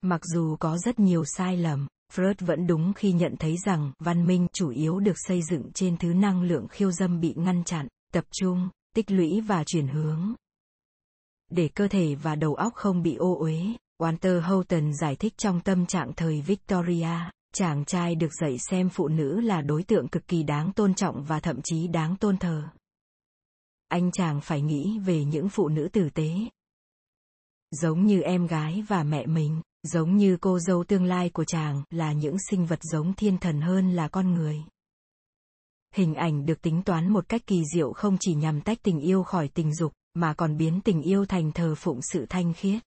Mặc 0.00 0.20
dù 0.24 0.56
có 0.60 0.78
rất 0.78 0.98
nhiều 0.98 1.24
sai 1.24 1.56
lầm, 1.56 1.86
Freud 2.12 2.34
vẫn 2.38 2.66
đúng 2.66 2.92
khi 2.92 3.12
nhận 3.12 3.36
thấy 3.38 3.56
rằng 3.56 3.92
văn 3.98 4.26
minh 4.26 4.46
chủ 4.52 4.68
yếu 4.68 5.00
được 5.00 5.16
xây 5.16 5.42
dựng 5.50 5.70
trên 5.74 5.96
thứ 5.96 6.12
năng 6.12 6.42
lượng 6.42 6.68
khiêu 6.68 6.90
dâm 6.90 7.20
bị 7.20 7.34
ngăn 7.36 7.64
chặn, 7.64 7.88
tập 8.12 8.24
trung, 8.32 8.68
tích 8.94 9.10
lũy 9.10 9.40
và 9.40 9.64
chuyển 9.64 9.88
hướng. 9.88 10.34
Để 11.50 11.68
cơ 11.68 11.88
thể 11.88 12.14
và 12.14 12.34
đầu 12.34 12.54
óc 12.54 12.74
không 12.74 13.02
bị 13.02 13.14
ô 13.14 13.36
uế, 13.38 13.62
Walter 14.02 14.40
Houghton 14.40 14.92
giải 14.94 15.16
thích 15.16 15.34
trong 15.36 15.60
tâm 15.60 15.86
trạng 15.86 16.12
thời 16.16 16.40
Victoria, 16.40 17.30
chàng 17.54 17.84
trai 17.84 18.14
được 18.14 18.34
dạy 18.40 18.58
xem 18.58 18.88
phụ 18.88 19.08
nữ 19.08 19.40
là 19.40 19.60
đối 19.60 19.82
tượng 19.82 20.08
cực 20.08 20.28
kỳ 20.28 20.42
đáng 20.42 20.72
tôn 20.72 20.94
trọng 20.94 21.24
và 21.24 21.40
thậm 21.40 21.60
chí 21.64 21.88
đáng 21.88 22.16
tôn 22.16 22.36
thờ. 22.36 22.62
Anh 23.88 24.10
chàng 24.10 24.40
phải 24.40 24.62
nghĩ 24.62 24.98
về 24.98 25.24
những 25.24 25.48
phụ 25.48 25.68
nữ 25.68 25.88
tử 25.92 26.10
tế. 26.10 26.30
Giống 27.70 28.06
như 28.06 28.20
em 28.20 28.46
gái 28.46 28.84
và 28.88 29.02
mẹ 29.02 29.26
mình, 29.26 29.60
giống 29.82 30.16
như 30.16 30.36
cô 30.40 30.58
dâu 30.58 30.84
tương 30.84 31.04
lai 31.04 31.30
của 31.30 31.44
chàng, 31.44 31.82
là 31.90 32.12
những 32.12 32.36
sinh 32.50 32.66
vật 32.66 32.78
giống 32.82 33.14
thiên 33.14 33.38
thần 33.38 33.60
hơn 33.60 33.92
là 33.92 34.08
con 34.08 34.34
người. 34.34 34.58
Hình 35.94 36.14
ảnh 36.14 36.46
được 36.46 36.62
tính 36.62 36.82
toán 36.82 37.12
một 37.12 37.28
cách 37.28 37.42
kỳ 37.46 37.62
diệu 37.74 37.92
không 37.92 38.16
chỉ 38.20 38.34
nhằm 38.34 38.60
tách 38.60 38.78
tình 38.82 39.00
yêu 39.00 39.22
khỏi 39.22 39.48
tình 39.48 39.74
dục, 39.74 39.92
mà 40.14 40.34
còn 40.34 40.56
biến 40.56 40.80
tình 40.84 41.02
yêu 41.02 41.26
thành 41.26 41.52
thờ 41.52 41.74
phụng 41.74 42.00
sự 42.02 42.26
thanh 42.28 42.52
khiết 42.54 42.82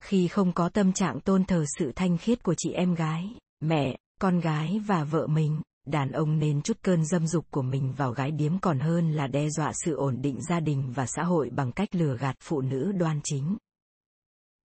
khi 0.00 0.28
không 0.28 0.52
có 0.52 0.68
tâm 0.68 0.92
trạng 0.92 1.20
tôn 1.20 1.44
thờ 1.44 1.64
sự 1.78 1.92
thanh 1.96 2.18
khiết 2.18 2.42
của 2.42 2.54
chị 2.58 2.72
em 2.72 2.94
gái, 2.94 3.34
mẹ, 3.60 3.96
con 4.20 4.40
gái 4.40 4.80
và 4.86 5.04
vợ 5.04 5.26
mình, 5.26 5.60
đàn 5.86 6.12
ông 6.12 6.38
nên 6.38 6.62
chút 6.62 6.78
cơn 6.82 7.04
dâm 7.04 7.26
dục 7.26 7.44
của 7.50 7.62
mình 7.62 7.92
vào 7.96 8.12
gái 8.12 8.30
điếm 8.30 8.58
còn 8.58 8.80
hơn 8.80 9.12
là 9.12 9.26
đe 9.26 9.48
dọa 9.50 9.72
sự 9.84 9.94
ổn 9.94 10.22
định 10.22 10.40
gia 10.48 10.60
đình 10.60 10.92
và 10.94 11.06
xã 11.06 11.22
hội 11.22 11.50
bằng 11.50 11.72
cách 11.72 11.88
lừa 11.94 12.16
gạt 12.16 12.36
phụ 12.40 12.60
nữ 12.60 12.92
đoan 12.92 13.20
chính. 13.24 13.56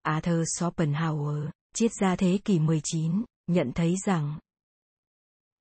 Arthur 0.02 0.44
Schopenhauer, 0.58 1.49
triết 1.75 1.90
gia 2.00 2.17
thế 2.17 2.38
kỷ 2.44 2.58
19, 2.58 3.25
nhận 3.46 3.73
thấy 3.73 3.94
rằng 4.06 4.38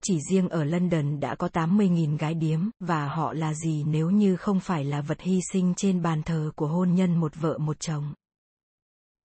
chỉ 0.03 0.19
riêng 0.29 0.49
ở 0.49 0.63
London 0.63 1.19
đã 1.19 1.35
có 1.35 1.47
80.000 1.47 2.17
gái 2.17 2.33
điếm, 2.33 2.59
và 2.79 3.07
họ 3.07 3.33
là 3.33 3.53
gì 3.53 3.83
nếu 3.83 4.09
như 4.09 4.35
không 4.35 4.59
phải 4.59 4.83
là 4.83 5.01
vật 5.01 5.21
hy 5.21 5.39
sinh 5.51 5.73
trên 5.77 6.01
bàn 6.01 6.23
thờ 6.23 6.51
của 6.55 6.67
hôn 6.67 6.93
nhân 6.93 7.19
một 7.19 7.31
vợ 7.35 7.57
một 7.57 7.79
chồng. 7.79 8.13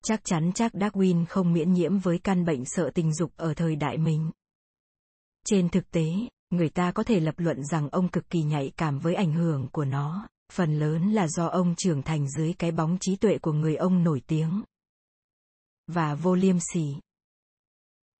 Chắc 0.08 0.24
chắn 0.24 0.52
chắc 0.54 0.72
Darwin 0.74 1.24
không 1.28 1.52
miễn 1.52 1.72
nhiễm 1.72 1.98
với 1.98 2.18
căn 2.18 2.44
bệnh 2.44 2.64
sợ 2.64 2.90
tình 2.94 3.14
dục 3.14 3.32
ở 3.36 3.54
thời 3.54 3.76
đại 3.76 3.98
mình. 3.98 4.30
Trên 5.46 5.68
thực 5.68 5.90
tế, 5.90 6.04
người 6.50 6.68
ta 6.68 6.92
có 6.92 7.02
thể 7.02 7.20
lập 7.20 7.34
luận 7.38 7.64
rằng 7.64 7.88
ông 7.88 8.08
cực 8.08 8.30
kỳ 8.30 8.42
nhạy 8.42 8.72
cảm 8.76 8.98
với 8.98 9.14
ảnh 9.14 9.32
hưởng 9.32 9.68
của 9.72 9.84
nó, 9.84 10.28
phần 10.52 10.78
lớn 10.78 11.10
là 11.12 11.28
do 11.28 11.46
ông 11.46 11.74
trưởng 11.76 12.02
thành 12.02 12.28
dưới 12.28 12.52
cái 12.52 12.70
bóng 12.72 12.98
trí 13.00 13.16
tuệ 13.16 13.38
của 13.38 13.52
người 13.52 13.76
ông 13.76 14.04
nổi 14.04 14.22
tiếng. 14.26 14.62
Và 15.86 16.14
vô 16.14 16.34
liêm 16.34 16.56
sỉ. 16.72 16.94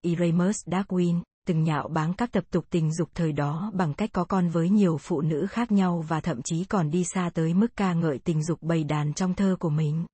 Erasmus 0.03 0.56
Darwin, 0.67 1.21
từng 1.47 1.62
nhạo 1.62 1.89
báng 1.89 2.15
các 2.15 2.32
tập 2.32 2.44
tục 2.50 2.65
tình 2.71 2.94
dục 2.94 3.09
thời 3.15 3.32
đó 3.32 3.71
bằng 3.75 3.94
cách 3.94 4.11
có 4.12 4.25
con 4.25 4.49
với 4.49 4.71
nhiều 4.71 4.99
phụ 4.99 5.21
nữ 5.21 5.47
khác 5.50 5.73
nhau 5.73 6.05
và 6.09 6.21
thậm 6.21 6.41
chí 6.44 6.65
còn 6.65 6.91
đi 6.91 7.05
xa 7.05 7.31
tới 7.35 7.55
mức 7.55 7.77
ca 7.77 7.94
ngợi 7.94 8.19
tình 8.19 8.43
dục 8.43 8.62
bầy 8.62 8.85
đàn 8.85 9.15
trong 9.15 9.35
thơ 9.35 9.56
của 9.60 9.70
mình. 9.70 10.06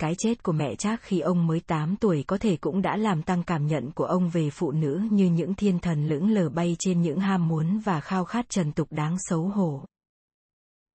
Cái 0.00 0.14
chết 0.18 0.42
của 0.42 0.52
mẹ 0.52 0.74
Trác 0.74 1.02
khi 1.02 1.20
ông 1.20 1.46
mới 1.46 1.60
8 1.60 1.96
tuổi 1.96 2.24
có 2.26 2.38
thể 2.38 2.56
cũng 2.56 2.82
đã 2.82 2.96
làm 2.96 3.22
tăng 3.22 3.42
cảm 3.42 3.66
nhận 3.66 3.90
của 3.90 4.04
ông 4.04 4.28
về 4.28 4.50
phụ 4.50 4.72
nữ 4.72 5.02
như 5.10 5.30
những 5.30 5.54
thiên 5.54 5.78
thần 5.78 6.06
lững 6.06 6.30
lờ 6.30 6.48
bay 6.48 6.76
trên 6.78 7.02
những 7.02 7.20
ham 7.20 7.48
muốn 7.48 7.78
và 7.78 8.00
khao 8.00 8.24
khát 8.24 8.46
trần 8.48 8.72
tục 8.72 8.88
đáng 8.90 9.16
xấu 9.18 9.42
hổ. 9.42 9.84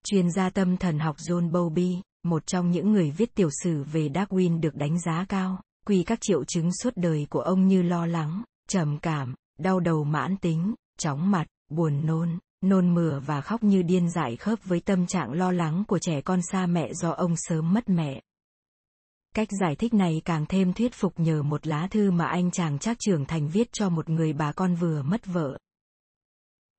Chuyên 0.05 0.31
gia 0.31 0.49
tâm 0.49 0.77
thần 0.77 0.99
học 0.99 1.17
John 1.17 1.51
Bowlby, 1.51 2.01
một 2.23 2.47
trong 2.47 2.71
những 2.71 2.91
người 2.91 3.11
viết 3.11 3.35
tiểu 3.35 3.49
sử 3.63 3.83
về 3.83 4.09
Darwin 4.09 4.59
được 4.59 4.75
đánh 4.75 4.99
giá 4.99 5.25
cao, 5.29 5.61
quy 5.85 6.03
các 6.03 6.19
triệu 6.21 6.43
chứng 6.43 6.71
suốt 6.73 6.93
đời 6.95 7.27
của 7.29 7.41
ông 7.41 7.67
như 7.67 7.81
lo 7.81 8.05
lắng, 8.05 8.43
trầm 8.69 8.97
cảm, 9.01 9.35
đau 9.59 9.79
đầu 9.79 10.03
mãn 10.03 10.37
tính, 10.37 10.73
chóng 10.97 11.31
mặt, 11.31 11.47
buồn 11.69 12.05
nôn, 12.05 12.29
nôn 12.61 12.93
mửa 12.93 13.19
và 13.19 13.41
khóc 13.41 13.63
như 13.63 13.81
điên 13.81 14.09
dại 14.09 14.35
khớp 14.35 14.59
với 14.63 14.79
tâm 14.79 15.07
trạng 15.07 15.31
lo 15.31 15.51
lắng 15.51 15.83
của 15.87 15.99
trẻ 15.99 16.21
con 16.21 16.41
xa 16.41 16.65
mẹ 16.65 16.93
do 16.93 17.11
ông 17.11 17.33
sớm 17.35 17.73
mất 17.73 17.89
mẹ. 17.89 18.21
Cách 19.35 19.47
giải 19.61 19.75
thích 19.75 19.93
này 19.93 20.21
càng 20.25 20.45
thêm 20.49 20.73
thuyết 20.73 20.93
phục 20.93 21.19
nhờ 21.19 21.43
một 21.43 21.67
lá 21.67 21.87
thư 21.91 22.11
mà 22.11 22.25
anh 22.25 22.51
chàng 22.51 22.79
trác 22.79 22.97
trưởng 22.99 23.25
thành 23.25 23.47
viết 23.47 23.71
cho 23.71 23.89
một 23.89 24.09
người 24.09 24.33
bà 24.33 24.51
con 24.51 24.75
vừa 24.75 25.01
mất 25.01 25.25
vợ. 25.25 25.57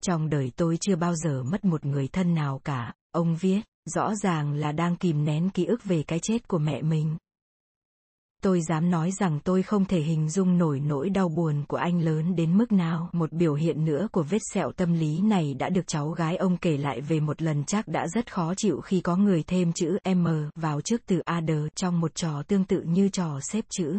Trong 0.02 0.28
đời 0.28 0.52
tôi 0.56 0.76
chưa 0.80 0.96
bao 0.96 1.14
giờ 1.14 1.42
mất 1.42 1.64
một 1.64 1.84
người 1.84 2.08
thân 2.08 2.34
nào 2.34 2.60
cả, 2.64 2.94
ông 3.10 3.36
viết, 3.36 3.60
rõ 3.84 4.14
ràng 4.14 4.52
là 4.52 4.72
đang 4.72 4.96
kìm 4.96 5.24
nén 5.24 5.50
ký 5.50 5.64
ức 5.64 5.84
về 5.84 6.02
cái 6.02 6.18
chết 6.22 6.48
của 6.48 6.58
mẹ 6.58 6.82
mình. 6.82 7.16
Tôi 8.42 8.60
dám 8.60 8.90
nói 8.90 9.10
rằng 9.10 9.40
tôi 9.44 9.62
không 9.62 9.84
thể 9.84 10.00
hình 10.00 10.28
dung 10.28 10.58
nổi 10.58 10.80
nỗi 10.80 11.10
đau 11.10 11.28
buồn 11.28 11.64
của 11.68 11.76
anh 11.76 12.00
lớn 12.00 12.36
đến 12.36 12.58
mức 12.58 12.72
nào. 12.72 13.10
Một 13.12 13.32
biểu 13.32 13.54
hiện 13.54 13.84
nữa 13.84 14.08
của 14.12 14.22
vết 14.22 14.38
sẹo 14.52 14.72
tâm 14.72 14.92
lý 14.92 15.20
này 15.20 15.54
đã 15.54 15.68
được 15.68 15.86
cháu 15.86 16.10
gái 16.10 16.36
ông 16.36 16.56
kể 16.56 16.76
lại 16.76 17.00
về 17.00 17.20
một 17.20 17.42
lần 17.42 17.64
chắc 17.64 17.88
đã 17.88 18.08
rất 18.08 18.32
khó 18.32 18.54
chịu 18.56 18.80
khi 18.80 19.00
có 19.00 19.16
người 19.16 19.42
thêm 19.46 19.72
chữ 19.72 19.98
M 20.14 20.28
vào 20.54 20.80
trước 20.80 21.00
từ 21.06 21.18
AD 21.18 21.50
trong 21.74 22.00
một 22.00 22.14
trò 22.14 22.42
tương 22.42 22.64
tự 22.64 22.82
như 22.82 23.08
trò 23.08 23.40
xếp 23.40 23.64
chữ. 23.70 23.96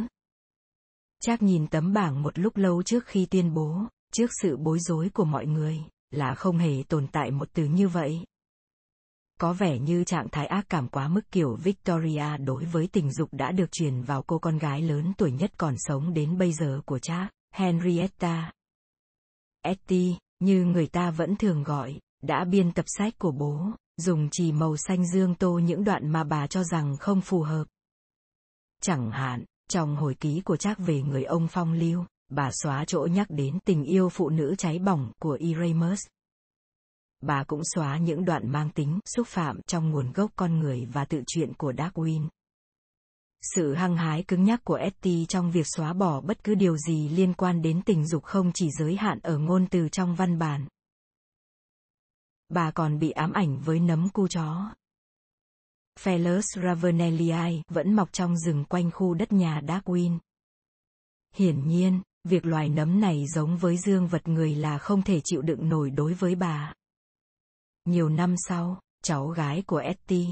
Chắc 1.24 1.42
nhìn 1.42 1.68
tấm 1.68 1.94
bảng 1.94 2.24
một 2.24 2.40
lúc 2.40 2.58
lâu 2.58 2.84
trước 2.84 3.06
khi 3.06 3.26
tuyên 3.26 3.54
bố, 3.54 3.86
trước 4.14 4.30
sự 4.42 4.58
bối 4.58 4.80
rối 4.80 5.10
của 5.14 5.26
mọi 5.26 5.46
người, 5.46 5.78
là 6.12 6.36
không 6.36 6.58
hề 6.58 6.84
tồn 6.88 7.08
tại 7.08 7.32
một 7.32 7.48
từ 7.54 7.66
như 7.66 7.88
vậy 7.88 8.26
có 9.42 9.54
vẻ 9.54 9.80
như 9.80 10.04
trạng 10.04 10.30
thái 10.30 10.48
ác 10.48 10.66
cảm 10.70 10.88
quá 10.88 11.08
mức 11.08 11.22
kiểu 11.32 11.56
Victoria 11.56 12.38
đối 12.38 12.66
với 12.66 12.88
tình 12.88 13.12
dục 13.12 13.30
đã 13.32 13.52
được 13.52 13.72
truyền 13.72 14.02
vào 14.02 14.24
cô 14.28 14.40
con 14.40 14.58
gái 14.58 14.82
lớn 14.82 15.14
tuổi 15.18 15.32
nhất 15.32 15.52
còn 15.58 15.76
sống 15.78 16.14
đến 16.14 16.38
bây 16.38 16.54
giờ 16.54 16.82
của 16.86 17.00
cha, 17.00 17.30
Henrietta. 17.54 18.52
Etty, 19.62 20.16
như 20.40 20.66
người 20.66 20.88
ta 20.88 21.12
vẫn 21.12 21.36
thường 21.36 21.64
gọi, 21.64 22.00
đã 22.24 22.46
biên 22.46 22.72
tập 22.72 22.86
sách 22.88 23.14
của 23.18 23.32
bố, 23.32 23.72
dùng 23.98 24.30
chì 24.30 24.52
màu 24.52 24.78
xanh 24.78 25.08
dương 25.08 25.36
tô 25.36 25.60
những 25.60 25.84
đoạn 25.84 26.10
mà 26.10 26.24
bà 26.24 26.48
cho 26.48 26.64
rằng 26.64 26.98
không 26.98 27.22
phù 27.22 27.42
hợp. 27.42 27.66
Chẳng 28.82 29.12
hạn, 29.12 29.46
trong 29.70 29.96
hồi 29.96 30.16
ký 30.20 30.42
của 30.42 30.58
Trác 30.58 30.80
về 30.80 31.02
người 31.02 31.24
ông 31.24 31.48
phong 31.48 31.74
lưu, 31.74 32.06
bà 32.30 32.50
xóa 32.54 32.86
chỗ 32.86 33.08
nhắc 33.12 33.28
đến 33.30 33.60
tình 33.66 33.84
yêu 33.84 34.10
phụ 34.10 34.30
nữ 34.30 34.56
cháy 34.58 34.80
bỏng 34.80 35.12
của 35.20 35.38
Erasmus 35.42 36.00
bà 37.22 37.44
cũng 37.44 37.62
xóa 37.76 37.98
những 37.98 38.26
đoạn 38.26 38.52
mang 38.52 38.70
tính 38.70 39.00
xúc 39.16 39.28
phạm 39.28 39.62
trong 39.68 39.90
nguồn 39.90 40.12
gốc 40.12 40.32
con 40.36 40.60
người 40.60 40.86
và 40.86 41.06
tự 41.06 41.24
truyện 41.28 41.54
của 41.54 41.72
Darwin. 41.72 42.28
Sự 43.56 43.74
hăng 43.74 43.98
hái 43.98 44.24
cứng 44.24 44.44
nhắc 44.44 44.62
của 44.64 44.76
Etty 44.76 45.26
trong 45.26 45.52
việc 45.52 45.66
xóa 45.76 45.94
bỏ 45.94 46.22
bất 46.22 46.44
cứ 46.44 46.56
điều 46.56 46.78
gì 46.78 47.10
liên 47.10 47.34
quan 47.34 47.62
đến 47.62 47.82
tình 47.86 48.08
dục 48.08 48.24
không 48.24 48.52
chỉ 48.54 48.70
giới 48.80 48.96
hạn 48.96 49.20
ở 49.24 49.38
ngôn 49.38 49.68
từ 49.68 49.90
trong 49.90 50.16
văn 50.16 50.40
bản. 50.40 50.68
Bà 52.50 52.72
còn 52.72 53.00
bị 53.00 53.12
ám 53.12 53.34
ảnh 53.34 53.60
với 53.60 53.80
nấm 53.80 54.10
cu 54.10 54.28
chó. 54.28 54.74
Phallus 56.00 56.46
ravenelii 56.64 57.62
vẫn 57.70 57.94
mọc 57.94 58.14
trong 58.14 58.38
rừng 58.38 58.66
quanh 58.66 58.92
khu 58.92 59.14
đất 59.14 59.32
nhà 59.32 59.62
Darwin. 59.62 60.18
Hiển 61.36 61.68
nhiên, 61.68 62.02
việc 62.24 62.46
loài 62.46 62.70
nấm 62.70 63.00
này 63.00 63.26
giống 63.28 63.58
với 63.58 63.78
dương 63.78 64.08
vật 64.08 64.28
người 64.28 64.56
là 64.56 64.78
không 64.78 65.02
thể 65.02 65.22
chịu 65.24 65.42
đựng 65.42 65.70
nổi 65.70 65.90
đối 65.90 66.14
với 66.14 66.36
bà. 66.36 66.74
Nhiều 67.86 68.10
năm 68.10 68.36
sau, 68.38 68.80
cháu 69.04 69.28
gái 69.28 69.64
của 69.68 69.78
Etty, 69.78 70.28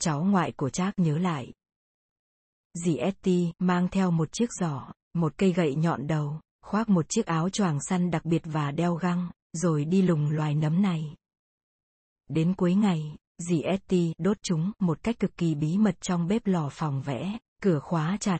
cháu 0.00 0.24
ngoại 0.24 0.52
của 0.52 0.70
Trác 0.70 0.98
nhớ 0.98 1.18
lại. 1.18 1.52
Dì 2.84 2.96
Etty 2.96 3.52
mang 3.58 3.88
theo 3.88 4.10
một 4.10 4.28
chiếc 4.32 4.52
giỏ, 4.60 4.92
một 5.14 5.32
cây 5.36 5.52
gậy 5.52 5.74
nhọn 5.74 6.06
đầu, 6.06 6.40
khoác 6.62 6.88
một 6.88 7.06
chiếc 7.08 7.26
áo 7.26 7.50
choàng 7.50 7.78
săn 7.88 8.10
đặc 8.10 8.24
biệt 8.24 8.42
và 8.44 8.70
đeo 8.70 8.94
găng, 8.94 9.30
rồi 9.52 9.84
đi 9.84 10.02
lùng 10.02 10.30
loài 10.30 10.54
nấm 10.54 10.82
này. 10.82 11.16
Đến 12.28 12.54
cuối 12.54 12.74
ngày, 12.74 13.16
dì 13.38 13.62
Etty 13.62 14.12
đốt 14.18 14.36
chúng 14.42 14.72
một 14.78 15.02
cách 15.02 15.18
cực 15.18 15.36
kỳ 15.36 15.54
bí 15.54 15.78
mật 15.78 16.00
trong 16.00 16.28
bếp 16.28 16.46
lò 16.46 16.68
phòng 16.72 17.02
vẽ, 17.02 17.38
cửa 17.62 17.80
khóa 17.80 18.16
chặt. 18.20 18.38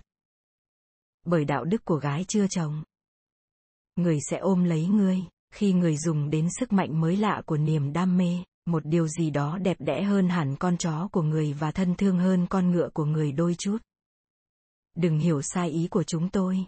Bởi 1.24 1.44
đạo 1.44 1.64
đức 1.64 1.84
của 1.84 1.96
gái 1.96 2.24
chưa 2.28 2.46
chồng. 2.50 2.82
Người 3.96 4.18
sẽ 4.30 4.38
ôm 4.38 4.64
lấy 4.64 4.86
ngươi, 4.86 5.22
khi 5.54 5.72
người 5.72 5.96
dùng 5.96 6.30
đến 6.30 6.48
sức 6.58 6.72
mạnh 6.72 7.00
mới 7.00 7.16
lạ 7.16 7.42
của 7.46 7.56
niềm 7.56 7.92
đam 7.92 8.16
mê, 8.16 8.38
một 8.66 8.86
điều 8.86 9.08
gì 9.08 9.30
đó 9.30 9.58
đẹp 9.58 9.76
đẽ 9.80 10.02
hơn 10.02 10.28
hẳn 10.28 10.56
con 10.56 10.76
chó 10.76 11.08
của 11.12 11.22
người 11.22 11.52
và 11.52 11.70
thân 11.70 11.94
thương 11.94 12.18
hơn 12.18 12.46
con 12.50 12.70
ngựa 12.70 12.88
của 12.94 13.04
người 13.04 13.32
đôi 13.32 13.54
chút. 13.58 13.78
Đừng 14.96 15.18
hiểu 15.18 15.42
sai 15.42 15.70
ý 15.70 15.88
của 15.88 16.02
chúng 16.02 16.28
tôi. 16.28 16.66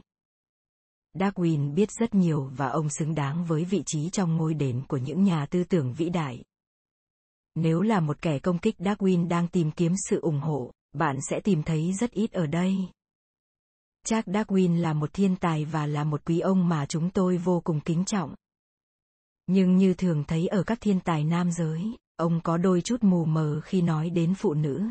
Darwin 1.15 1.75
biết 1.75 1.89
rất 2.01 2.15
nhiều 2.15 2.51
và 2.57 2.69
ông 2.69 2.89
xứng 2.89 3.15
đáng 3.15 3.45
với 3.45 3.65
vị 3.65 3.83
trí 3.87 4.11
trong 4.11 4.37
ngôi 4.37 4.55
đền 4.55 4.83
của 4.89 4.97
những 4.97 5.23
nhà 5.23 5.47
tư 5.47 5.65
tưởng 5.65 5.93
vĩ 5.93 6.09
đại. 6.11 6.43
Nếu 7.55 7.81
là 7.81 8.01
một 8.01 8.23
kẻ 8.23 8.39
công 8.39 8.59
kích 8.59 8.77
Darwin 8.79 9.29
đang 9.29 9.49
tìm 9.49 9.71
kiếm 9.71 9.93
sự 10.09 10.21
ủng 10.21 10.41
hộ, 10.41 10.73
bạn 10.93 11.17
sẽ 11.31 11.41
tìm 11.41 11.63
thấy 11.63 11.93
rất 11.93 12.11
ít 12.11 12.33
ở 12.33 12.47
đây. 12.47 12.77
Charles 14.07 14.37
Darwin 14.37 14.81
là 14.81 14.93
một 14.93 15.11
thiên 15.13 15.37
tài 15.37 15.65
và 15.65 15.87
là 15.87 16.05
một 16.05 16.25
quý 16.25 16.41
ông 16.41 16.69
mà 16.69 16.87
chúng 16.87 17.11
tôi 17.11 17.37
vô 17.37 17.61
cùng 17.65 17.81
kính 17.81 18.05
trọng. 18.05 18.35
Nhưng 19.47 19.77
như 19.77 19.95
thường 19.95 20.25
thấy 20.29 20.47
ở 20.47 20.63
các 20.63 20.79
thiên 20.81 21.01
tài 21.01 21.25
nam 21.25 21.53
giới, 21.53 21.97
ông 22.17 22.41
có 22.41 22.57
đôi 22.57 22.81
chút 22.81 23.05
mù 23.05 23.25
mờ 23.25 23.61
khi 23.65 23.83
nói 23.83 24.11
đến 24.11 24.35
phụ 24.35 24.55
nữ. 24.55 24.83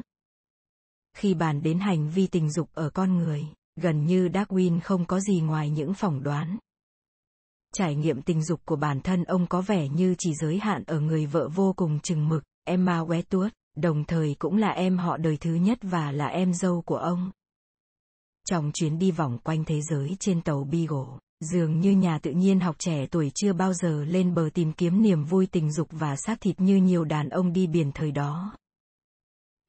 Khi 1.13 1.33
bàn 1.33 1.61
đến 1.61 1.79
hành 1.79 2.09
vi 2.09 2.27
tình 2.27 2.51
dục 2.51 2.69
ở 2.73 2.89
con 2.89 3.17
người, 3.17 3.47
gần 3.75 4.05
như 4.05 4.27
Darwin 4.27 4.79
không 4.79 5.05
có 5.05 5.19
gì 5.19 5.41
ngoài 5.41 5.69
những 5.69 5.93
phỏng 5.93 6.23
đoán. 6.23 6.57
Trải 7.73 7.95
nghiệm 7.95 8.21
tình 8.21 8.43
dục 8.43 8.61
của 8.65 8.75
bản 8.75 9.01
thân 9.01 9.23
ông 9.23 9.47
có 9.47 9.61
vẻ 9.61 9.87
như 9.87 10.15
chỉ 10.17 10.33
giới 10.33 10.59
hạn 10.59 10.83
ở 10.87 10.99
người 10.99 11.25
vợ 11.25 11.49
vô 11.49 11.73
cùng 11.73 11.99
chừng 11.99 12.29
mực, 12.29 12.43
Emma 12.63 12.99
Westwood, 12.99 13.49
đồng 13.75 14.03
thời 14.03 14.35
cũng 14.39 14.57
là 14.57 14.69
em 14.69 14.97
họ 14.97 15.17
đời 15.17 15.37
thứ 15.37 15.53
nhất 15.53 15.79
và 15.81 16.11
là 16.11 16.25
em 16.27 16.53
dâu 16.53 16.81
của 16.81 16.97
ông. 16.97 17.31
Trong 18.45 18.71
chuyến 18.73 18.99
đi 18.99 19.11
vòng 19.11 19.37
quanh 19.43 19.65
thế 19.65 19.81
giới 19.81 20.15
trên 20.19 20.41
tàu 20.41 20.63
Beagle, 20.63 21.17
dường 21.41 21.79
như 21.79 21.91
nhà 21.91 22.19
tự 22.19 22.31
nhiên 22.31 22.59
học 22.59 22.75
trẻ 22.79 23.05
tuổi 23.11 23.31
chưa 23.35 23.53
bao 23.53 23.73
giờ 23.73 24.03
lên 24.03 24.33
bờ 24.33 24.49
tìm 24.53 24.73
kiếm 24.73 25.01
niềm 25.01 25.23
vui 25.23 25.47
tình 25.47 25.71
dục 25.71 25.87
và 25.91 26.15
xác 26.15 26.41
thịt 26.41 26.61
như 26.61 26.75
nhiều 26.75 27.03
đàn 27.03 27.29
ông 27.29 27.53
đi 27.53 27.67
biển 27.67 27.91
thời 27.91 28.11
đó. 28.11 28.53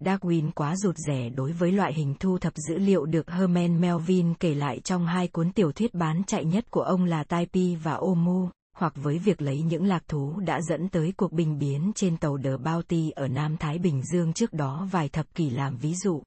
Darwin 0.04 0.50
quá 0.50 0.76
rụt 0.76 0.96
rẻ 1.06 1.28
đối 1.28 1.52
với 1.52 1.72
loại 1.72 1.94
hình 1.94 2.14
thu 2.20 2.38
thập 2.38 2.52
dữ 2.68 2.78
liệu 2.78 3.06
được 3.06 3.30
Herman 3.30 3.80
Melvin 3.80 4.34
kể 4.34 4.54
lại 4.54 4.80
trong 4.80 5.06
hai 5.06 5.28
cuốn 5.28 5.52
tiểu 5.52 5.72
thuyết 5.72 5.94
bán 5.94 6.22
chạy 6.26 6.44
nhất 6.44 6.70
của 6.70 6.82
ông 6.82 7.04
là 7.04 7.24
Taipi 7.24 7.76
và 7.76 7.92
Omu, 7.92 8.48
hoặc 8.76 8.92
với 8.96 9.18
việc 9.18 9.42
lấy 9.42 9.62
những 9.62 9.86
lạc 9.86 10.02
thú 10.08 10.40
đã 10.40 10.60
dẫn 10.60 10.88
tới 10.88 11.12
cuộc 11.16 11.32
bình 11.32 11.58
biến 11.58 11.92
trên 11.94 12.16
tàu 12.16 12.38
The 12.44 12.56
Bounty 12.56 13.10
ở 13.10 13.28
Nam 13.28 13.56
Thái 13.56 13.78
Bình 13.78 14.02
Dương 14.12 14.32
trước 14.32 14.52
đó 14.52 14.88
vài 14.92 15.08
thập 15.08 15.34
kỷ 15.34 15.50
làm 15.50 15.76
ví 15.76 15.94
dụ. 15.94 16.22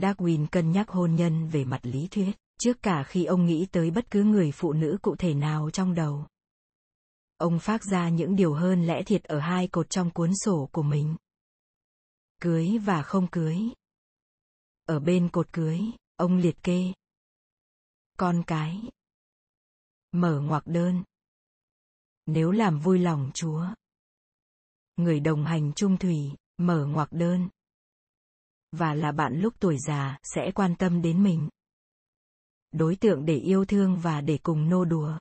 Darwin 0.00 0.46
cân 0.46 0.72
nhắc 0.72 0.88
hôn 0.88 1.14
nhân 1.14 1.48
về 1.48 1.64
mặt 1.64 1.80
lý 1.82 2.08
thuyết, 2.10 2.36
trước 2.58 2.82
cả 2.82 3.04
khi 3.04 3.24
ông 3.24 3.46
nghĩ 3.46 3.66
tới 3.72 3.90
bất 3.90 4.10
cứ 4.10 4.22
người 4.24 4.52
phụ 4.52 4.72
nữ 4.72 4.98
cụ 5.02 5.16
thể 5.16 5.34
nào 5.34 5.70
trong 5.70 5.94
đầu. 5.94 6.26
Ông 7.36 7.58
phát 7.58 7.84
ra 7.84 8.08
những 8.08 8.36
điều 8.36 8.54
hơn 8.54 8.86
lẽ 8.86 9.02
thiệt 9.02 9.24
ở 9.24 9.38
hai 9.38 9.68
cột 9.68 9.90
trong 9.90 10.10
cuốn 10.10 10.30
sổ 10.44 10.68
của 10.72 10.82
mình 10.82 11.16
cưới 12.42 12.78
và 12.78 13.02
không 13.02 13.26
cưới. 13.32 13.58
Ở 14.84 15.00
bên 15.00 15.28
cột 15.32 15.52
cưới, 15.52 15.80
ông 16.16 16.36
liệt 16.36 16.62
kê. 16.62 16.92
Con 18.18 18.42
cái. 18.46 18.82
Mở 20.12 20.40
ngoặc 20.40 20.66
đơn. 20.66 21.02
Nếu 22.26 22.50
làm 22.50 22.78
vui 22.78 22.98
lòng 22.98 23.30
Chúa. 23.34 23.66
Người 24.96 25.20
đồng 25.20 25.44
hành 25.44 25.72
trung 25.72 25.96
thủy, 25.96 26.32
mở 26.56 26.86
ngoặc 26.86 27.12
đơn. 27.12 27.48
Và 28.72 28.94
là 28.94 29.12
bạn 29.12 29.40
lúc 29.40 29.54
tuổi 29.58 29.78
già, 29.78 30.18
sẽ 30.22 30.50
quan 30.54 30.74
tâm 30.78 31.02
đến 31.02 31.22
mình. 31.22 31.48
Đối 32.72 32.96
tượng 32.96 33.24
để 33.24 33.36
yêu 33.36 33.64
thương 33.64 33.96
và 33.96 34.20
để 34.20 34.38
cùng 34.42 34.68
nô 34.68 34.84
đùa. 34.84 35.18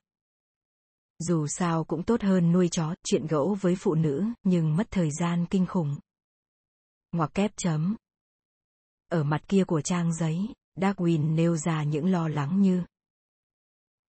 Dù 1.20 1.48
sao 1.48 1.84
cũng 1.84 2.04
tốt 2.04 2.22
hơn 2.22 2.52
nuôi 2.52 2.70
chó, 2.72 2.96
chuyện 3.04 3.28
gẫu 3.28 3.58
với 3.62 3.76
phụ 3.76 3.96
nữ, 3.96 4.24
nhưng 4.44 4.76
mất 4.76 4.88
thời 4.92 5.12
gian 5.12 5.46
kinh 5.50 5.66
khủng 5.66 5.96
ngoặc 7.12 7.34
kép 7.34 7.52
chấm. 7.58 7.96
Ở 9.08 9.24
mặt 9.24 9.42
kia 9.48 9.64
của 9.64 9.82
trang 9.82 10.14
giấy, 10.14 10.54
Darwin 10.76 11.36
nêu 11.36 11.58
ra 11.58 11.84
những 11.84 12.12
lo 12.12 12.28
lắng 12.28 12.62
như 12.62 12.84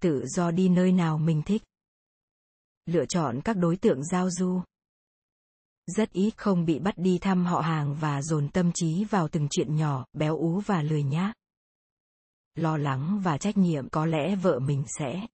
tự 0.03 0.27
do 0.27 0.51
đi 0.51 0.69
nơi 0.69 0.93
nào 0.93 1.19
mình 1.19 1.43
thích. 1.47 1.63
Lựa 2.87 3.05
chọn 3.07 3.41
các 3.45 3.57
đối 3.57 3.77
tượng 3.77 4.05
giao 4.05 4.31
du. 4.31 4.63
Rất 5.87 6.13
ít 6.13 6.31
không 6.37 6.65
bị 6.65 6.79
bắt 6.79 6.95
đi 6.99 7.19
thăm 7.19 7.45
họ 7.45 7.61
hàng 7.61 7.95
và 7.95 8.23
dồn 8.23 8.49
tâm 8.49 8.71
trí 8.75 9.05
vào 9.05 9.29
từng 9.29 9.49
chuyện 9.51 9.77
nhỏ, 9.77 10.07
béo 10.13 10.37
ú 10.39 10.61
và 10.61 10.83
lười 10.83 11.03
nhác. 11.03 11.35
Lo 12.55 12.77
lắng 12.77 13.21
và 13.25 13.39
trách 13.39 13.57
nhiệm 13.57 13.89
có 13.89 14.07
lẽ 14.07 14.37
vợ 14.37 14.59
mình 14.59 14.85
sẽ. 14.99 15.27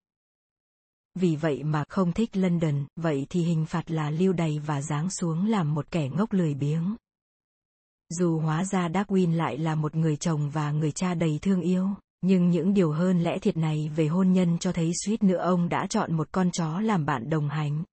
Vì 1.14 1.37
vậy 1.37 1.64
mà 1.64 1.84
không 1.88 2.12
thích 2.12 2.37
London, 2.37 2.87
vậy 2.96 3.26
thì 3.30 3.42
hình 3.42 3.66
phạt 3.66 3.90
là 3.90 4.10
lưu 4.10 4.32
đày 4.32 4.58
và 4.66 4.82
giáng 4.82 5.10
xuống 5.10 5.46
làm 5.46 5.75
một 5.75 5.90
kẻ 5.90 6.08
ngốc 6.08 6.32
lười 6.32 6.54
biếng. 6.54 6.96
Dù 8.08 8.38
hóa 8.38 8.64
ra 8.64 8.88
Darwin 8.88 9.34
lại 9.34 9.58
là 9.58 9.75
một 9.75 9.94
người 9.94 10.16
chồng 10.16 10.50
và 10.50 10.72
người 10.72 10.92
cha 10.92 11.14
đầy 11.14 11.38
thương 11.42 11.60
yêu, 11.60 11.88
nhưng 12.20 12.50
những 12.50 12.75
điều 12.75 12.92
hơn 12.92 13.22
lẽ 13.22 13.38
thiệt 13.38 13.56
này 13.56 13.90
về 13.96 14.06
hôn 14.06 14.32
nhân 14.32 14.58
cho 14.58 14.72
thấy 14.72 14.92
suýt 15.04 15.22
nữa 15.22 15.38
ông 15.38 15.68
đã 15.68 15.87
chọn 15.90 16.14
một 16.14 16.28
con 16.32 16.50
chó 16.50 16.80
làm 16.80 17.06
bạn 17.06 17.30
đồng 17.30 17.48
hành. 17.48 17.84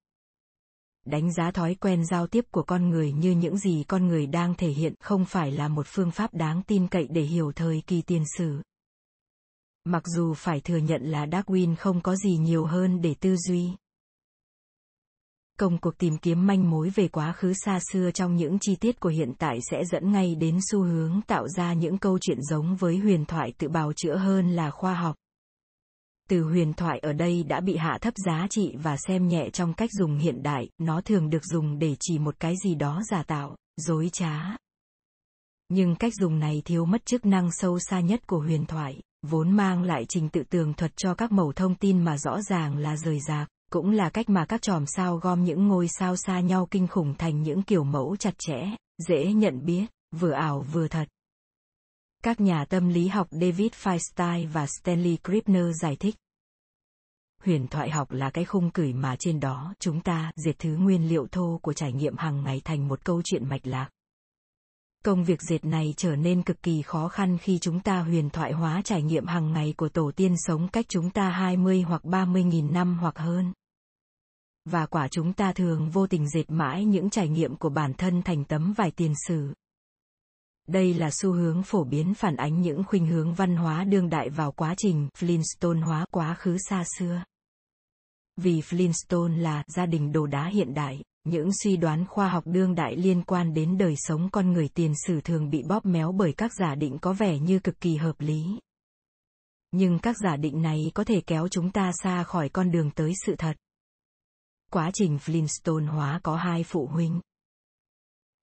Đánh 1.05 1.33
giá 1.33 1.51
thói 1.51 1.75
quen 1.75 2.05
giao 2.05 2.27
tiếp 2.27 2.45
của 2.51 2.63
con 2.63 2.89
người 2.89 3.11
như 3.11 3.31
những 3.31 3.57
gì 3.57 3.83
con 3.87 4.07
người 4.07 4.27
đang 4.27 4.55
thể 4.55 4.69
hiện 4.69 4.93
không 4.99 5.25
phải 5.25 5.51
là 5.51 5.67
một 5.67 5.85
phương 5.89 6.11
pháp 6.11 6.33
đáng 6.33 6.61
tin 6.67 6.87
cậy 6.87 7.07
để 7.07 7.21
hiểu 7.21 7.51
thời 7.51 7.83
kỳ 7.87 8.01
tiền 8.01 8.23
sử. 8.37 8.61
Mặc 9.85 10.03
dù 10.05 10.33
phải 10.33 10.59
thừa 10.59 10.77
nhận 10.77 11.01
là 11.01 11.25
Darwin 11.25 11.75
không 11.75 12.01
có 12.01 12.15
gì 12.15 12.37
nhiều 12.37 12.65
hơn 12.65 13.01
để 13.01 13.15
tư 13.19 13.35
duy, 13.35 13.71
Công 15.59 15.77
cuộc 15.77 15.97
tìm 15.97 16.17
kiếm 16.17 16.47
manh 16.47 16.69
mối 16.69 16.89
về 16.89 17.07
quá 17.07 17.33
khứ 17.33 17.53
xa 17.53 17.79
xưa 17.91 18.11
trong 18.11 18.35
những 18.35 18.57
chi 18.61 18.75
tiết 18.75 18.99
của 18.99 19.09
hiện 19.09 19.33
tại 19.37 19.59
sẽ 19.71 19.85
dẫn 19.85 20.11
ngay 20.11 20.35
đến 20.35 20.59
xu 20.71 20.83
hướng 20.83 21.21
tạo 21.27 21.47
ra 21.47 21.73
những 21.73 21.97
câu 21.97 22.19
chuyện 22.21 22.41
giống 22.41 22.75
với 22.75 22.97
huyền 22.97 23.25
thoại 23.25 23.53
tự 23.57 23.67
bào 23.69 23.93
chữa 23.93 24.15
hơn 24.15 24.49
là 24.49 24.71
khoa 24.71 24.93
học. 24.95 25.15
Từ 26.29 26.43
huyền 26.43 26.73
thoại 26.73 26.99
ở 26.99 27.13
đây 27.13 27.43
đã 27.43 27.59
bị 27.59 27.75
hạ 27.75 27.97
thấp 28.01 28.13
giá 28.25 28.47
trị 28.49 28.75
và 28.83 28.97
xem 28.97 29.27
nhẹ 29.27 29.49
trong 29.49 29.73
cách 29.73 29.89
dùng 29.93 30.17
hiện 30.17 30.43
đại, 30.43 30.69
nó 30.77 31.01
thường 31.01 31.29
được 31.29 31.45
dùng 31.45 31.79
để 31.79 31.95
chỉ 31.99 32.19
một 32.19 32.35
cái 32.39 32.53
gì 32.63 32.75
đó 32.75 33.01
giả 33.11 33.23
tạo, 33.23 33.55
dối 33.77 34.09
trá. 34.13 34.57
Nhưng 35.69 35.95
cách 35.95 36.13
dùng 36.15 36.39
này 36.39 36.61
thiếu 36.65 36.85
mất 36.85 37.05
chức 37.05 37.25
năng 37.25 37.51
sâu 37.51 37.79
xa 37.79 37.99
nhất 37.99 38.27
của 38.27 38.39
huyền 38.39 38.65
thoại, 38.65 39.01
vốn 39.25 39.51
mang 39.51 39.83
lại 39.83 40.05
trình 40.09 40.29
tự 40.29 40.43
tường 40.43 40.73
thuật 40.73 40.91
cho 40.95 41.13
các 41.13 41.31
mẩu 41.31 41.53
thông 41.53 41.75
tin 41.75 42.03
mà 42.03 42.17
rõ 42.17 42.41
ràng 42.41 42.77
là 42.77 42.97
rời 42.97 43.19
rạc 43.19 43.47
cũng 43.71 43.91
là 43.91 44.09
cách 44.09 44.29
mà 44.29 44.45
các 44.45 44.61
chòm 44.61 44.85
sao 44.85 45.17
gom 45.17 45.43
những 45.43 45.67
ngôi 45.67 45.87
sao 45.87 46.15
xa 46.15 46.39
nhau 46.39 46.67
kinh 46.71 46.87
khủng 46.87 47.13
thành 47.17 47.43
những 47.43 47.61
kiểu 47.61 47.83
mẫu 47.83 48.15
chặt 48.15 48.33
chẽ, 48.37 48.75
dễ 49.07 49.33
nhận 49.33 49.65
biết, 49.65 49.85
vừa 50.11 50.31
ảo 50.31 50.65
vừa 50.71 50.87
thật. 50.87 51.07
Các 52.23 52.39
nhà 52.39 52.65
tâm 52.65 52.89
lý 52.89 53.07
học 53.07 53.27
David 53.31 53.71
Feinstein 53.83 54.47
và 54.53 54.67
Stanley 54.67 55.17
Krippner 55.23 55.65
giải 55.81 55.95
thích. 55.95 56.15
Huyền 57.43 57.67
thoại 57.67 57.89
học 57.89 58.11
là 58.11 58.29
cái 58.29 58.45
khung 58.45 58.71
cửi 58.71 58.93
mà 58.93 59.15
trên 59.19 59.39
đó 59.39 59.73
chúng 59.79 60.01
ta 60.01 60.31
diệt 60.35 60.59
thứ 60.59 60.77
nguyên 60.77 61.09
liệu 61.09 61.27
thô 61.31 61.59
của 61.61 61.73
trải 61.73 61.93
nghiệm 61.93 62.17
hàng 62.17 62.43
ngày 62.43 62.61
thành 62.65 62.87
một 62.87 63.05
câu 63.05 63.21
chuyện 63.25 63.49
mạch 63.49 63.67
lạc. 63.67 63.89
Công 65.05 65.23
việc 65.23 65.41
dệt 65.41 65.65
này 65.65 65.93
trở 65.97 66.15
nên 66.15 66.43
cực 66.43 66.63
kỳ 66.63 66.81
khó 66.81 67.07
khăn 67.07 67.37
khi 67.37 67.59
chúng 67.59 67.79
ta 67.79 68.01
huyền 68.01 68.29
thoại 68.29 68.51
hóa 68.51 68.81
trải 68.81 69.01
nghiệm 69.01 69.25
hàng 69.25 69.53
ngày 69.53 69.73
của 69.77 69.89
tổ 69.89 70.11
tiên 70.15 70.35
sống 70.37 70.67
cách 70.67 70.85
chúng 70.89 71.09
ta 71.09 71.29
20 71.29 71.81
hoặc 71.81 72.05
30 72.05 72.43
nghìn 72.43 72.73
năm 72.73 72.97
hoặc 73.01 73.17
hơn. 73.17 73.53
và 74.65 74.85
quả 74.85 75.07
chúng 75.07 75.33
ta 75.33 75.53
thường 75.53 75.89
vô 75.89 76.07
tình 76.07 76.29
dệt 76.29 76.43
mãi 76.47 76.85
những 76.85 77.09
trải 77.09 77.29
nghiệm 77.29 77.55
của 77.55 77.69
bản 77.69 77.93
thân 77.93 78.21
thành 78.21 78.45
tấm 78.45 78.73
vải 78.77 78.91
tiền 78.91 79.13
sử. 79.27 79.53
Đây 80.67 80.93
là 80.93 81.09
xu 81.11 81.31
hướng 81.31 81.63
phổ 81.63 81.83
biến 81.83 82.13
phản 82.13 82.35
ánh 82.35 82.61
những 82.61 82.83
khuynh 82.83 83.05
hướng 83.05 83.33
văn 83.33 83.55
hóa 83.55 83.83
đương 83.83 84.09
đại 84.09 84.29
vào 84.29 84.51
quá 84.51 84.73
trình 84.77 85.09
Flintstone 85.17 85.85
hóa 85.85 86.05
quá 86.11 86.35
khứ 86.39 86.57
xa 86.69 86.83
xưa. 86.99 87.23
Vì 88.37 88.61
Flintstone 88.61 89.41
là 89.41 89.63
gia 89.67 89.85
đình 89.85 90.11
đồ 90.11 90.25
đá 90.25 90.47
hiện 90.47 90.73
đại, 90.73 91.01
những 91.25 91.49
suy 91.63 91.77
đoán 91.77 92.05
khoa 92.05 92.29
học 92.29 92.43
đương 92.47 92.75
đại 92.75 92.95
liên 92.95 93.23
quan 93.23 93.53
đến 93.53 93.77
đời 93.77 93.93
sống 93.97 94.29
con 94.31 94.51
người 94.51 94.67
tiền 94.67 94.93
sử 95.07 95.21
thường 95.21 95.49
bị 95.49 95.63
bóp 95.63 95.85
méo 95.85 96.11
bởi 96.11 96.33
các 96.33 96.51
giả 96.59 96.75
định 96.75 96.97
có 97.01 97.13
vẻ 97.13 97.39
như 97.39 97.59
cực 97.59 97.79
kỳ 97.79 97.95
hợp 97.95 98.15
lý. 98.21 98.45
Nhưng 99.71 99.99
các 99.99 100.15
giả 100.23 100.35
định 100.35 100.61
này 100.61 100.91
có 100.93 101.03
thể 101.03 101.21
kéo 101.21 101.47
chúng 101.47 101.71
ta 101.71 101.91
xa 102.03 102.23
khỏi 102.23 102.49
con 102.49 102.71
đường 102.71 102.91
tới 102.91 103.13
sự 103.25 103.35
thật. 103.37 103.57
Quá 104.71 104.91
trình 104.93 105.17
Flintstone 105.17 105.87
hóa 105.87 106.19
có 106.23 106.35
hai 106.35 106.63
phụ 106.63 106.87
huynh. 106.87 107.19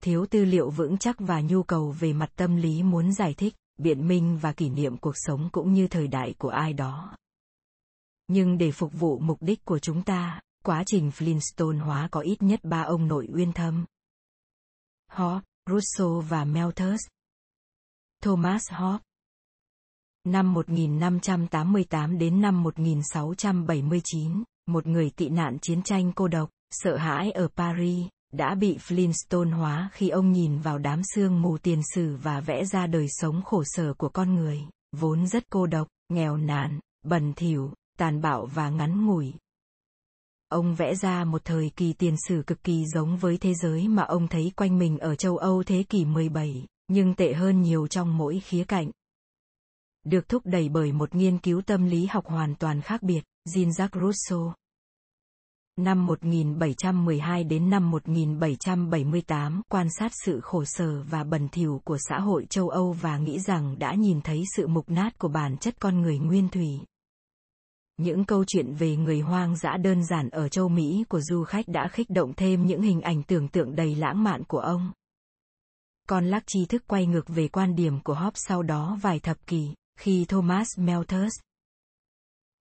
Thiếu 0.03 0.27
tư 0.31 0.45
liệu 0.45 0.71
vững 0.71 0.99
chắc 0.99 1.17
và 1.19 1.41
nhu 1.41 1.63
cầu 1.63 1.95
về 1.99 2.13
mặt 2.13 2.31
tâm 2.37 2.57
lý 2.57 2.83
muốn 2.83 3.13
giải 3.13 3.35
thích, 3.35 3.55
biện 3.79 4.09
minh 4.09 4.39
và 4.43 4.53
kỷ 4.53 4.69
niệm 4.69 4.97
cuộc 4.97 5.15
sống 5.15 5.49
cũng 5.53 5.73
như 5.73 5.89
thời 5.89 6.09
đại 6.09 6.35
của 6.39 6.49
ai 6.49 6.73
đó. 6.73 7.17
Nhưng 8.29 8.59
để 8.59 8.73
phục 8.73 8.93
vụ 8.93 9.19
mục 9.19 9.39
đích 9.41 9.65
của 9.65 9.79
chúng 9.79 10.03
ta, 10.03 10.41
quá 10.63 10.83
trình 10.87 11.11
Flintstone 11.11 11.85
hóa 11.85 12.09
có 12.11 12.21
ít 12.21 12.43
nhất 12.43 12.61
ba 12.63 12.83
ông 12.83 13.09
nội 13.09 13.29
uyên 13.33 13.53
thâm. 13.53 13.85
Hobbes, 15.13 15.43
Rousseau 15.71 16.21
và 16.21 16.45
Malthus. 16.45 17.01
Thomas 18.23 18.63
Hobbes 18.71 19.03
Năm 20.25 20.53
1588 20.53 22.19
đến 22.19 22.41
năm 22.41 22.63
1679, 22.63 24.43
một 24.67 24.87
người 24.87 25.11
tị 25.11 25.29
nạn 25.29 25.59
chiến 25.63 25.83
tranh 25.83 26.13
cô 26.13 26.29
độc, 26.29 26.51
sợ 26.71 26.97
hãi 26.97 27.31
ở 27.31 27.49
Paris, 27.57 28.07
đã 28.33 28.55
bị 28.55 28.79
Flintstone 28.79 29.57
hóa 29.57 29.91
khi 29.93 30.09
ông 30.09 30.33
nhìn 30.33 30.59
vào 30.59 30.79
đám 30.79 31.01
sương 31.15 31.43
mù 31.43 31.59
tiền 31.59 31.81
sử 31.95 32.17
và 32.17 32.41
vẽ 32.41 32.65
ra 32.65 32.87
đời 32.87 33.07
sống 33.09 33.43
khổ 33.43 33.63
sở 33.67 33.95
của 33.95 34.09
con 34.09 34.35
người, 34.35 34.61
vốn 34.97 35.27
rất 35.27 35.45
cô 35.51 35.67
độc, 35.67 35.89
nghèo 36.09 36.37
nàn, 36.37 36.81
bẩn 37.05 37.33
thỉu, 37.37 37.73
tàn 37.99 38.21
bạo 38.21 38.47
và 38.47 38.71
ngắn 38.71 39.07
ngủi. 39.07 39.35
Ông 40.53 40.75
vẽ 40.75 40.95
ra 40.95 41.25
một 41.25 41.45
thời 41.45 41.71
kỳ 41.77 41.93
tiền 41.93 42.15
sử 42.29 42.43
cực 42.47 42.65
kỳ 42.65 42.85
giống 42.95 43.17
với 43.17 43.39
thế 43.39 43.55
giới 43.55 43.89
mà 43.89 44.03
ông 44.03 44.29
thấy 44.29 44.53
quanh 44.57 44.79
mình 44.79 44.99
ở 44.99 45.15
châu 45.15 45.37
Âu 45.37 45.63
thế 45.63 45.83
kỷ 45.83 46.05
17, 46.05 46.67
nhưng 46.89 47.15
tệ 47.15 47.33
hơn 47.33 47.63
nhiều 47.63 47.87
trong 47.87 48.19
mỗi 48.19 48.41
khía 48.41 48.65
cạnh. 48.65 48.91
Được 50.05 50.29
thúc 50.29 50.43
đẩy 50.45 50.69
bởi 50.69 50.93
một 50.93 51.15
nghiên 51.15 51.39
cứu 51.39 51.63
tâm 51.63 51.85
lý 51.85 52.07
học 52.07 52.27
hoàn 52.27 52.55
toàn 52.55 52.81
khác 52.81 53.03
biệt, 53.03 53.21
Jean-Jacques 53.49 54.01
Rousseau. 54.01 54.55
Năm 55.77 56.07
1712 56.07 57.45
đến 57.45 57.71
năm 57.71 57.91
1778 57.91 59.63
quan 59.69 59.87
sát 59.99 60.13
sự 60.25 60.41
khổ 60.41 60.65
sở 60.65 61.03
và 61.03 61.25
bẩn 61.25 61.49
thỉu 61.49 61.81
của 61.85 61.99
xã 62.09 62.21
hội 62.21 62.47
châu 62.51 62.69
Âu 62.69 62.93
và 62.93 63.19
nghĩ 63.19 63.39
rằng 63.41 63.79
đã 63.79 63.95
nhìn 63.95 64.21
thấy 64.21 64.43
sự 64.57 64.67
mục 64.67 64.91
nát 64.91 65.19
của 65.19 65.29
bản 65.29 65.57
chất 65.57 65.75
con 65.81 66.01
người 66.01 66.19
nguyên 66.19 66.49
thủy. 66.49 66.81
Những 68.03 68.25
câu 68.25 68.45
chuyện 68.45 68.75
về 68.75 68.97
người 68.97 69.21
hoang 69.21 69.57
dã 69.57 69.77
đơn 69.77 70.05
giản 70.05 70.31
ở 70.31 70.49
châu 70.49 70.69
Mỹ 70.69 71.05
của 71.09 71.21
du 71.21 71.45
khách 71.45 71.69
đã 71.69 71.89
khích 71.89 72.11
động 72.11 72.33
thêm 72.37 72.67
những 72.67 72.83
hình 72.83 73.01
ảnh 73.01 73.23
tưởng 73.23 73.49
tượng 73.49 73.77
đầy 73.77 73.95
lãng 73.95 74.25
mạn 74.25 74.45
của 74.45 74.59
ông. 74.59 74.93
Con 76.09 76.27
lắc 76.27 76.43
tri 76.47 76.67
thức 76.67 76.83
quay 76.87 77.07
ngược 77.07 77.29
về 77.29 77.49
quan 77.49 77.75
điểm 77.75 78.01
của 78.01 78.15
Hobbes 78.15 78.43
sau 78.49 78.63
đó 78.63 78.99
vài 79.03 79.19
thập 79.19 79.47
kỷ, 79.47 79.75
khi 79.99 80.25
Thomas 80.25 80.67
Malthus 80.79 81.33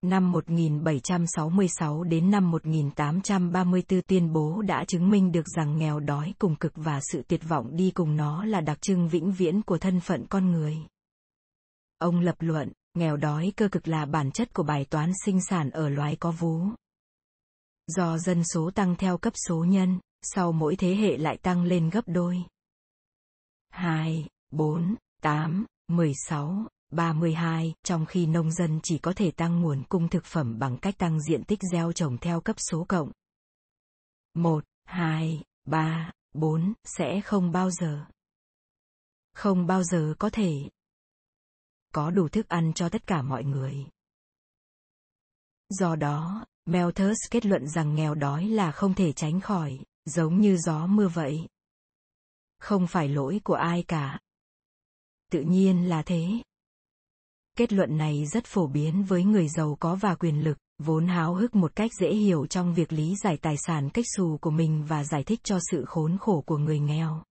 năm 0.02 0.32
1766 0.32 2.04
đến 2.04 2.32
năm 2.32 2.52
1834 2.52 4.02
tuyên 4.02 4.34
bố 4.34 4.62
đã 4.62 4.86
chứng 4.88 5.10
minh 5.10 5.32
được 5.32 5.48
rằng 5.56 5.78
nghèo 5.78 6.00
đói 6.00 6.34
cùng 6.39 6.56
cực 6.56 6.74
và 6.76 7.00
sự 7.12 7.24
tuyệt 7.28 7.42
vọng 7.48 7.76
đi 7.76 7.92
cùng 7.92 8.15
nó 8.15 8.46
là 8.46 8.62
đặc 8.62 8.82
trưng 8.82 9.08
vĩnh 9.08 9.32
viễn 9.32 9.62
của 9.62 9.78
thân 9.78 10.00
phận 10.00 10.26
con 10.30 10.52
người. 10.52 10.78
Ông 11.98 12.20
lập 12.20 12.36
luận, 12.39 12.72
nghèo 12.93 13.17
đói 13.17 13.54
cơ 13.56 13.67
cực 13.71 13.88
là 13.88 14.06
bản 14.06 14.32
chất 14.32 14.54
của 14.54 14.63
bài 14.63 14.86
toán 14.86 15.12
sinh 15.25 15.41
sản 15.41 15.69
ở 15.69 15.89
loài 15.89 16.17
có 16.19 16.32
vú. 16.32 16.67
Do 17.88 18.17
dân 18.17 18.43
số 18.43 18.71
tăng 18.75 18.95
theo 18.95 19.17
cấp 19.17 19.34
số 19.47 19.63
nhân, 19.63 19.99
sau 20.21 20.51
mỗi 20.51 20.75
thế 20.75 20.95
hệ 20.95 21.17
lại 21.17 21.38
tăng 21.38 21.63
lên 21.63 21.89
gấp 21.89 22.01
đôi. 22.06 22.43
2, 23.69 24.27
4, 24.51 24.95
8, 25.21 25.65
16, 25.88 26.67
32, 26.89 27.73
trong 27.84 28.06
khi 28.06 28.25
nông 28.25 28.51
dân 28.51 28.80
chỉ 28.84 28.97
có 28.97 29.13
thể 29.15 29.32
tăng 29.32 29.62
nguồn 29.62 29.84
cung 29.89 30.10
thực 30.10 30.25
phẩm 30.25 30.60
bằng 30.60 30.77
cách 30.77 30.97
tăng 30.97 31.21
diện 31.21 31.43
tích 31.43 31.60
gieo 31.71 31.91
trồng 31.91 32.17
theo 32.17 32.41
cấp 32.41 32.56
số 32.60 32.86
cộng. 32.88 33.12
1, 34.34 34.63
2, 34.86 35.43
3, 35.65 36.12
4 36.34 36.73
sẽ 36.84 37.21
không 37.21 37.51
bao 37.51 37.71
giờ. 37.71 38.06
Không 39.34 39.67
bao 39.67 39.84
giờ 39.84 40.13
có 40.19 40.30
thể 40.30 40.69
có 41.91 42.12
đủ 42.12 42.27
thức 42.27 42.47
ăn 42.47 42.73
cho 42.73 42.89
tất 42.89 43.08
cả 43.08 43.21
mọi 43.21 43.43
người. 43.43 43.86
Do 45.69 45.95
đó, 45.95 46.45
Malthus 46.65 47.17
kết 47.32 47.45
luận 47.45 47.67
rằng 47.67 47.95
nghèo 47.95 48.15
đói 48.15 48.47
là 48.47 48.71
không 48.71 48.93
thể 48.93 49.12
tránh 49.12 49.41
khỏi, 49.41 49.80
giống 50.06 50.41
như 50.41 50.58
gió 50.58 50.88
mưa 50.88 51.08
vậy. 51.08 51.47
Không 52.60 52.88
phải 52.88 53.08
lỗi 53.08 53.41
của 53.43 53.54
ai 53.54 53.84
cả. 53.88 54.19
Tự 55.32 55.41
nhiên 55.41 55.89
là 55.89 56.04
thế. 56.04 56.27
Kết 57.58 57.73
luận 57.73 57.97
này 57.97 58.25
rất 58.25 58.45
phổ 58.45 58.67
biến 58.67 59.04
với 59.04 59.23
người 59.23 59.47
giàu 59.49 59.77
có 59.80 59.95
và 59.95 60.15
quyền 60.15 60.43
lực, 60.43 60.58
vốn 60.80 61.08
háo 61.08 61.34
hức 61.34 61.56
một 61.56 61.75
cách 61.75 61.91
dễ 61.99 62.13
hiểu 62.13 62.47
trong 62.47 62.73
việc 62.73 62.93
lý 62.93 63.15
giải 63.23 63.38
tài 63.38 63.56
sản 63.58 63.89
cách 63.89 64.06
xù 64.17 64.38
của 64.41 64.51
mình 64.51 64.86
và 64.88 65.04
giải 65.04 65.23
thích 65.23 65.39
cho 65.43 65.60
sự 65.71 65.86
khốn 65.86 66.17
khổ 66.17 66.43
của 66.45 66.58
người 66.58 66.80
nghèo. 66.80 67.23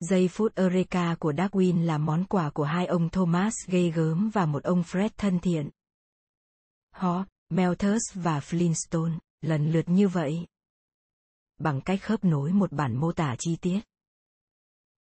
Giây 0.00 0.28
phút 0.28 0.54
Eureka 0.54 1.14
của 1.14 1.32
Darwin 1.32 1.84
là 1.84 1.98
món 1.98 2.24
quà 2.24 2.50
của 2.50 2.64
hai 2.64 2.86
ông 2.86 3.08
Thomas 3.08 3.54
gây 3.66 3.90
gớm 3.90 4.30
và 4.30 4.46
một 4.46 4.62
ông 4.62 4.82
Fred 4.82 5.10
thân 5.16 5.38
thiện. 5.38 5.70
Họ, 6.94 7.24
Malthus 7.48 8.02
và 8.14 8.38
Flintstone, 8.38 9.18
lần 9.40 9.72
lượt 9.72 9.88
như 9.88 10.08
vậy. 10.08 10.46
Bằng 11.58 11.80
cách 11.80 12.02
khớp 12.02 12.24
nối 12.24 12.52
một 12.52 12.72
bản 12.72 12.96
mô 12.96 13.12
tả 13.12 13.36
chi 13.38 13.56
tiết. 13.60 13.80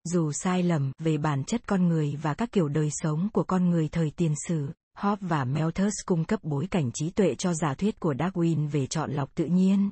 Dù 0.04 0.32
sai 0.32 0.64
lầm 0.64 0.92
về 1.00 1.18
bản 1.18 1.44
chất 1.44 1.68
con 1.68 1.88
người 1.88 2.16
và 2.22 2.34
các 2.34 2.52
kiểu 2.52 2.68
đời 2.68 2.90
sống 2.92 3.30
của 3.34 3.44
con 3.44 3.70
người 3.70 3.90
thời 3.92 4.12
tiền 4.16 4.34
sử, 4.48 4.74
Hobbes 4.98 5.30
và 5.30 5.46
Malthus 5.46 5.94
cung 6.06 6.26
cấp 6.26 6.40
bối 6.44 6.68
cảnh 6.72 6.92
trí 6.94 7.10
tuệ 7.10 7.36
cho 7.36 7.54
giả 7.54 7.74
thuyết 7.74 8.00
của 8.00 8.14
Darwin 8.14 8.70
về 8.70 8.88
chọn 8.88 9.12
lọc 9.12 9.36
tự 9.36 9.46
nhiên. 9.46 9.90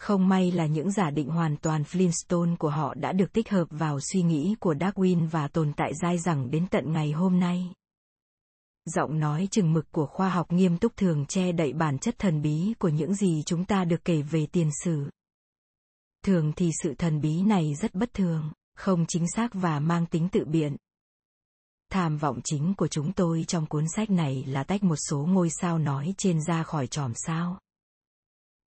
Không 0.00 0.28
may 0.28 0.50
là 0.50 0.66
những 0.66 0.90
giả 0.90 1.10
định 1.10 1.28
hoàn 1.28 1.56
toàn 1.56 1.82
Flintstone 1.82 2.56
của 2.56 2.70
họ 2.70 2.94
đã 2.94 3.12
được 3.12 3.32
tích 3.32 3.50
hợp 3.50 3.64
vào 3.70 4.00
suy 4.00 4.22
nghĩ 4.22 4.54
của 4.60 4.74
Darwin 4.74 5.28
và 5.28 5.48
tồn 5.48 5.72
tại 5.76 5.92
dai 6.02 6.18
dẳng 6.18 6.50
đến 6.50 6.66
tận 6.70 6.92
ngày 6.92 7.12
hôm 7.12 7.40
nay. 7.40 7.72
Giọng 8.84 9.18
nói 9.18 9.48
chừng 9.50 9.72
mực 9.72 9.92
của 9.92 10.06
khoa 10.06 10.28
học 10.28 10.52
nghiêm 10.52 10.78
túc 10.78 10.96
thường 10.96 11.26
che 11.26 11.52
đậy 11.52 11.72
bản 11.72 11.98
chất 11.98 12.18
thần 12.18 12.42
bí 12.42 12.74
của 12.78 12.88
những 12.88 13.14
gì 13.14 13.42
chúng 13.46 13.64
ta 13.64 13.84
được 13.84 14.04
kể 14.04 14.22
về 14.22 14.46
tiền 14.46 14.70
sử. 14.84 15.10
Thường 16.24 16.52
thì 16.56 16.70
sự 16.82 16.94
thần 16.94 17.20
bí 17.20 17.42
này 17.42 17.74
rất 17.74 17.94
bất 17.94 18.14
thường, 18.14 18.52
không 18.76 19.04
chính 19.08 19.24
xác 19.36 19.54
và 19.54 19.80
mang 19.80 20.06
tính 20.06 20.28
tự 20.28 20.44
biện. 20.44 20.76
Tham 21.92 22.16
vọng 22.16 22.40
chính 22.44 22.74
của 22.74 22.88
chúng 22.88 23.12
tôi 23.12 23.44
trong 23.48 23.66
cuốn 23.66 23.84
sách 23.96 24.10
này 24.10 24.44
là 24.46 24.64
tách 24.64 24.82
một 24.82 24.98
số 25.08 25.26
ngôi 25.26 25.50
sao 25.50 25.78
nói 25.78 26.14
trên 26.18 26.42
ra 26.42 26.62
khỏi 26.62 26.86
chòm 26.86 27.12
sao. 27.14 27.58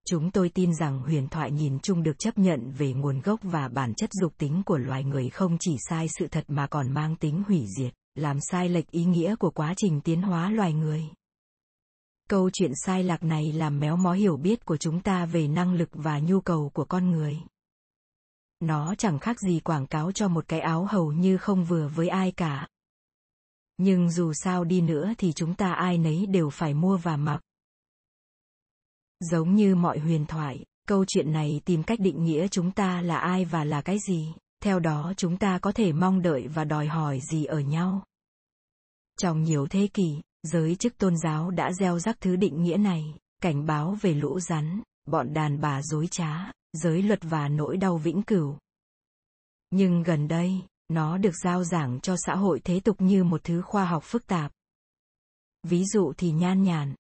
Chúng 0.06 0.32
tôi 0.32 0.50
tin 0.50 0.76
rằng 0.76 1.00
huyền 1.00 1.28
thoại 1.28 1.52
nhìn 1.52 1.80
chung 1.80 2.04
được 2.04 2.20
chấp 2.20 2.38
nhận 2.38 2.72
về 2.72 2.94
nguồn 2.94 3.22
gốc 3.22 3.40
và 3.44 3.68
bản 3.68 3.94
chất 3.94 4.10
dục 4.14 4.34
tính 4.38 4.62
của 4.66 4.78
loài 4.78 5.04
người 5.04 5.30
không 5.30 5.58
chỉ 5.60 5.78
sai 5.90 6.08
sự 6.20 6.28
thật 6.28 6.44
mà 6.48 6.68
còn 6.68 6.94
mang 6.94 7.16
tính 7.16 7.44
hủy 7.48 7.66
diệt, 7.78 7.94
làm 8.16 8.38
sai 8.42 8.70
lệch 8.70 8.92
ý 8.92 9.06
nghĩa 9.06 9.36
của 9.36 9.50
quá 9.52 9.74
trình 9.78 10.02
tiến 10.02 10.22
hóa 10.22 10.50
loài 10.50 10.74
người. 10.74 11.04
Câu 12.30 12.50
chuyện 12.54 12.72
sai 12.86 13.04
lạc 13.04 13.24
này 13.24 13.52
làm 13.52 13.80
méo 13.80 13.96
mó 13.96 14.14
hiểu 14.14 14.38
biết 14.38 14.66
của 14.66 14.78
chúng 14.78 15.02
ta 15.02 15.26
về 15.26 15.48
năng 15.48 15.74
lực 15.74 15.90
và 15.92 16.20
nhu 16.20 16.42
cầu 16.42 16.72
của 16.74 16.86
con 16.86 17.12
người. 17.12 17.38
Nó 18.60 18.96
chẳng 18.96 19.20
khác 19.20 19.40
gì 19.40 19.60
quảng 19.60 19.88
cáo 19.88 20.12
cho 20.12 20.28
một 20.28 20.48
cái 20.48 20.60
áo 20.60 20.86
hầu 20.86 21.12
như 21.12 21.38
không 21.38 21.64
vừa 21.64 21.88
với 21.88 22.08
ai 22.08 22.32
cả. 22.32 22.68
Nhưng 23.78 24.10
dù 24.10 24.34
sao 24.34 24.64
đi 24.64 24.82
nữa 24.82 25.14
thì 25.18 25.34
chúng 25.34 25.56
ta 25.56 25.74
ai 25.74 25.98
nấy 25.98 26.26
đều 26.26 26.50
phải 26.50 26.74
mua 26.74 26.98
và 26.98 27.18
mặc. 27.18 27.42
Giống 29.32 29.56
như 29.56 29.76
mọi 29.76 30.00
huyền 30.00 30.26
thoại, 30.26 30.66
câu 30.88 31.06
chuyện 31.08 31.32
này 31.32 31.62
tìm 31.66 31.84
cách 31.84 32.00
định 32.00 32.24
nghĩa 32.24 32.48
chúng 32.48 32.72
ta 32.72 33.02
là 33.02 33.18
ai 33.18 33.46
và 33.46 33.64
là 33.64 33.82
cái 33.82 33.98
gì, 34.08 34.34
theo 34.64 34.80
đó 34.80 35.14
chúng 35.18 35.38
ta 35.38 35.60
có 35.60 35.72
thể 35.72 35.92
mong 35.92 36.22
đợi 36.22 36.48
và 36.48 36.64
đòi 36.64 36.88
hỏi 36.88 37.20
gì 37.32 37.46
ở 37.46 37.60
nhau. 37.60 38.04
Trong 39.20 39.44
nhiều 39.44 39.68
thế 39.70 39.88
kỷ, 39.94 40.22
giới 40.44 40.76
chức 40.76 40.98
tôn 40.98 41.18
giáo 41.18 41.52
đã 41.52 41.74
gieo 41.74 42.00
rắc 42.00 42.18
thứ 42.22 42.36
định 42.36 42.64
nghĩa 42.64 42.78
này, 42.78 43.16
cảnh 43.42 43.66
báo 43.66 43.98
về 44.02 44.14
lũ 44.14 44.40
rắn, 44.40 44.82
bọn 45.06 45.34
đàn 45.34 45.62
bà 45.62 45.82
dối 45.82 46.08
trá, 46.12 46.52
giới 46.74 47.02
luật 47.02 47.20
và 47.22 47.48
nỗi 47.48 47.78
đau 47.78 47.98
vĩnh 47.98 48.24
cửu. 48.24 48.58
Nhưng 49.72 50.04
gần 50.04 50.28
đây, 50.28 50.62
nó 50.90 51.18
được 51.18 51.36
giao 51.44 51.64
giảng 51.64 52.00
cho 52.00 52.16
xã 52.26 52.36
hội 52.36 52.62
thế 52.64 52.80
tục 52.80 53.02
như 53.02 53.24
một 53.24 53.44
thứ 53.44 53.62
khoa 53.62 53.86
học 53.86 54.04
phức 54.06 54.28
tạp. 54.28 54.52
Ví 55.64 55.86
dụ 55.86 56.14
thì 56.18 56.32
nhan 56.32 56.64
nhản, 56.64 56.96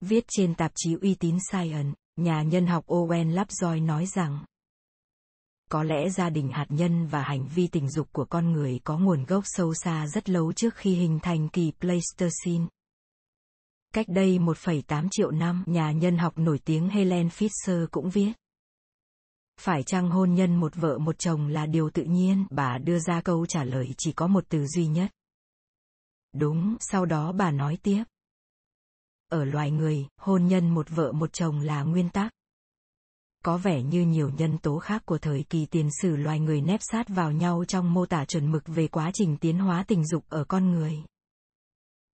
Viết 0.00 0.24
trên 0.28 0.54
tạp 0.54 0.72
chí 0.74 0.94
uy 1.02 1.14
tín 1.14 1.38
Science, 1.50 1.94
nhà 2.16 2.42
nhân 2.42 2.66
học 2.66 2.86
Owen 2.86 3.30
Lovejoy 3.30 3.84
nói 3.84 4.06
rằng 4.06 4.44
có 5.70 5.82
lẽ 5.82 6.10
gia 6.10 6.30
đình 6.30 6.48
hạt 6.48 6.66
nhân 6.68 7.06
và 7.06 7.22
hành 7.22 7.48
vi 7.54 7.66
tình 7.66 7.90
dục 7.90 8.08
của 8.12 8.24
con 8.24 8.52
người 8.52 8.80
có 8.84 8.98
nguồn 8.98 9.24
gốc 9.24 9.44
sâu 9.46 9.74
xa 9.74 10.06
rất 10.06 10.28
lâu 10.28 10.52
trước 10.52 10.74
khi 10.74 10.94
hình 10.94 11.18
thành 11.22 11.48
kỳ 11.48 11.72
Pleistocene. 11.80 12.66
Cách 13.94 14.06
đây 14.08 14.38
1,8 14.38 15.08
triệu 15.10 15.30
năm, 15.30 15.64
nhà 15.66 15.92
nhân 15.92 16.18
học 16.18 16.38
nổi 16.38 16.58
tiếng 16.64 16.88
Helen 16.88 17.28
Fisher 17.28 17.86
cũng 17.90 18.10
viết. 18.10 18.32
Phải 19.60 19.82
chăng 19.82 20.10
hôn 20.10 20.34
nhân 20.34 20.56
một 20.56 20.74
vợ 20.74 20.98
một 20.98 21.18
chồng 21.18 21.48
là 21.48 21.66
điều 21.66 21.90
tự 21.90 22.02
nhiên? 22.02 22.46
Bà 22.50 22.78
đưa 22.78 22.98
ra 22.98 23.20
câu 23.20 23.46
trả 23.46 23.64
lời 23.64 23.94
chỉ 23.98 24.12
có 24.12 24.26
một 24.26 24.44
từ 24.48 24.66
duy 24.66 24.86
nhất. 24.86 25.10
Đúng, 26.34 26.76
sau 26.80 27.06
đó 27.06 27.32
bà 27.32 27.50
nói 27.50 27.78
tiếp. 27.82 28.04
Ở 29.28 29.44
loài 29.44 29.70
người, 29.70 30.06
hôn 30.20 30.46
nhân 30.46 30.70
một 30.70 30.86
vợ 30.90 31.12
một 31.12 31.32
chồng 31.32 31.60
là 31.60 31.82
nguyên 31.82 32.08
tắc. 32.08 32.32
Có 33.44 33.56
vẻ 33.56 33.82
như 33.82 34.02
nhiều 34.06 34.30
nhân 34.38 34.58
tố 34.58 34.78
khác 34.78 35.02
của 35.06 35.18
thời 35.18 35.44
kỳ 35.50 35.66
tiền 35.66 35.88
sử 36.02 36.16
loài 36.16 36.40
người 36.40 36.60
nép 36.60 36.80
sát 36.82 37.08
vào 37.08 37.32
nhau 37.32 37.64
trong 37.68 37.94
mô 37.94 38.06
tả 38.06 38.24
chuẩn 38.24 38.52
mực 38.52 38.66
về 38.66 38.88
quá 38.88 39.10
trình 39.14 39.36
tiến 39.36 39.58
hóa 39.58 39.84
tình 39.88 40.06
dục 40.06 40.24
ở 40.28 40.44
con 40.44 40.70
người. 40.70 41.02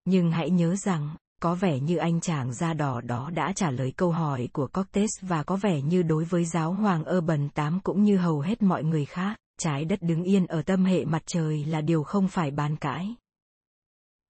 Nhưng 0.04 0.30
hãy 0.30 0.50
nhớ 0.50 0.76
rằng, 0.76 1.16
có 1.42 1.54
vẻ 1.54 1.80
như 1.80 1.96
anh 1.96 2.20
chàng 2.20 2.54
da 2.54 2.74
đỏ 2.74 3.00
đó 3.00 3.30
đã 3.34 3.52
trả 3.56 3.70
lời 3.70 3.92
câu 3.96 4.10
hỏi 4.10 4.48
của 4.52 4.66
Cortes 4.66 5.10
và 5.20 5.42
có 5.42 5.56
vẻ 5.56 5.82
như 5.82 6.02
đối 6.02 6.24
với 6.24 6.44
giáo 6.44 6.72
hoàng 6.72 7.04
Urban 7.16 7.48
VIII 7.54 7.80
cũng 7.82 8.02
như 8.02 8.16
hầu 8.16 8.40
hết 8.40 8.62
mọi 8.62 8.84
người 8.84 9.04
khác, 9.04 9.36
trái 9.58 9.84
đất 9.84 10.02
đứng 10.02 10.22
yên 10.22 10.46
ở 10.46 10.62
tâm 10.62 10.84
hệ 10.84 11.04
mặt 11.04 11.22
trời 11.26 11.64
là 11.64 11.80
điều 11.80 12.02
không 12.02 12.28
phải 12.28 12.50
bàn 12.50 12.76
cãi. 12.76 13.14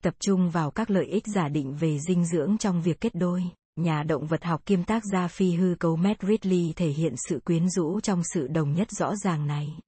Tập 0.02 0.14
trung 0.18 0.50
vào 0.50 0.70
các 0.70 0.90
lợi 0.90 1.06
ích 1.06 1.26
giả 1.34 1.48
định 1.48 1.76
về 1.76 1.98
dinh 1.98 2.26
dưỡng 2.26 2.58
trong 2.58 2.82
việc 2.82 3.00
kết 3.00 3.14
đôi, 3.14 3.44
nhà 3.76 4.02
động 4.02 4.26
vật 4.26 4.44
học 4.44 4.66
kiêm 4.66 4.84
tác 4.84 5.02
gia 5.12 5.28
phi 5.28 5.52
hư 5.52 5.74
cấu 5.80 5.96
Matt 5.96 6.22
Ridley 6.22 6.72
thể 6.76 6.88
hiện 6.88 7.14
sự 7.28 7.40
quyến 7.44 7.70
rũ 7.70 8.00
trong 8.00 8.22
sự 8.34 8.46
đồng 8.46 8.74
nhất 8.74 8.90
rõ 8.90 9.16
ràng 9.16 9.46
này. 9.46 9.78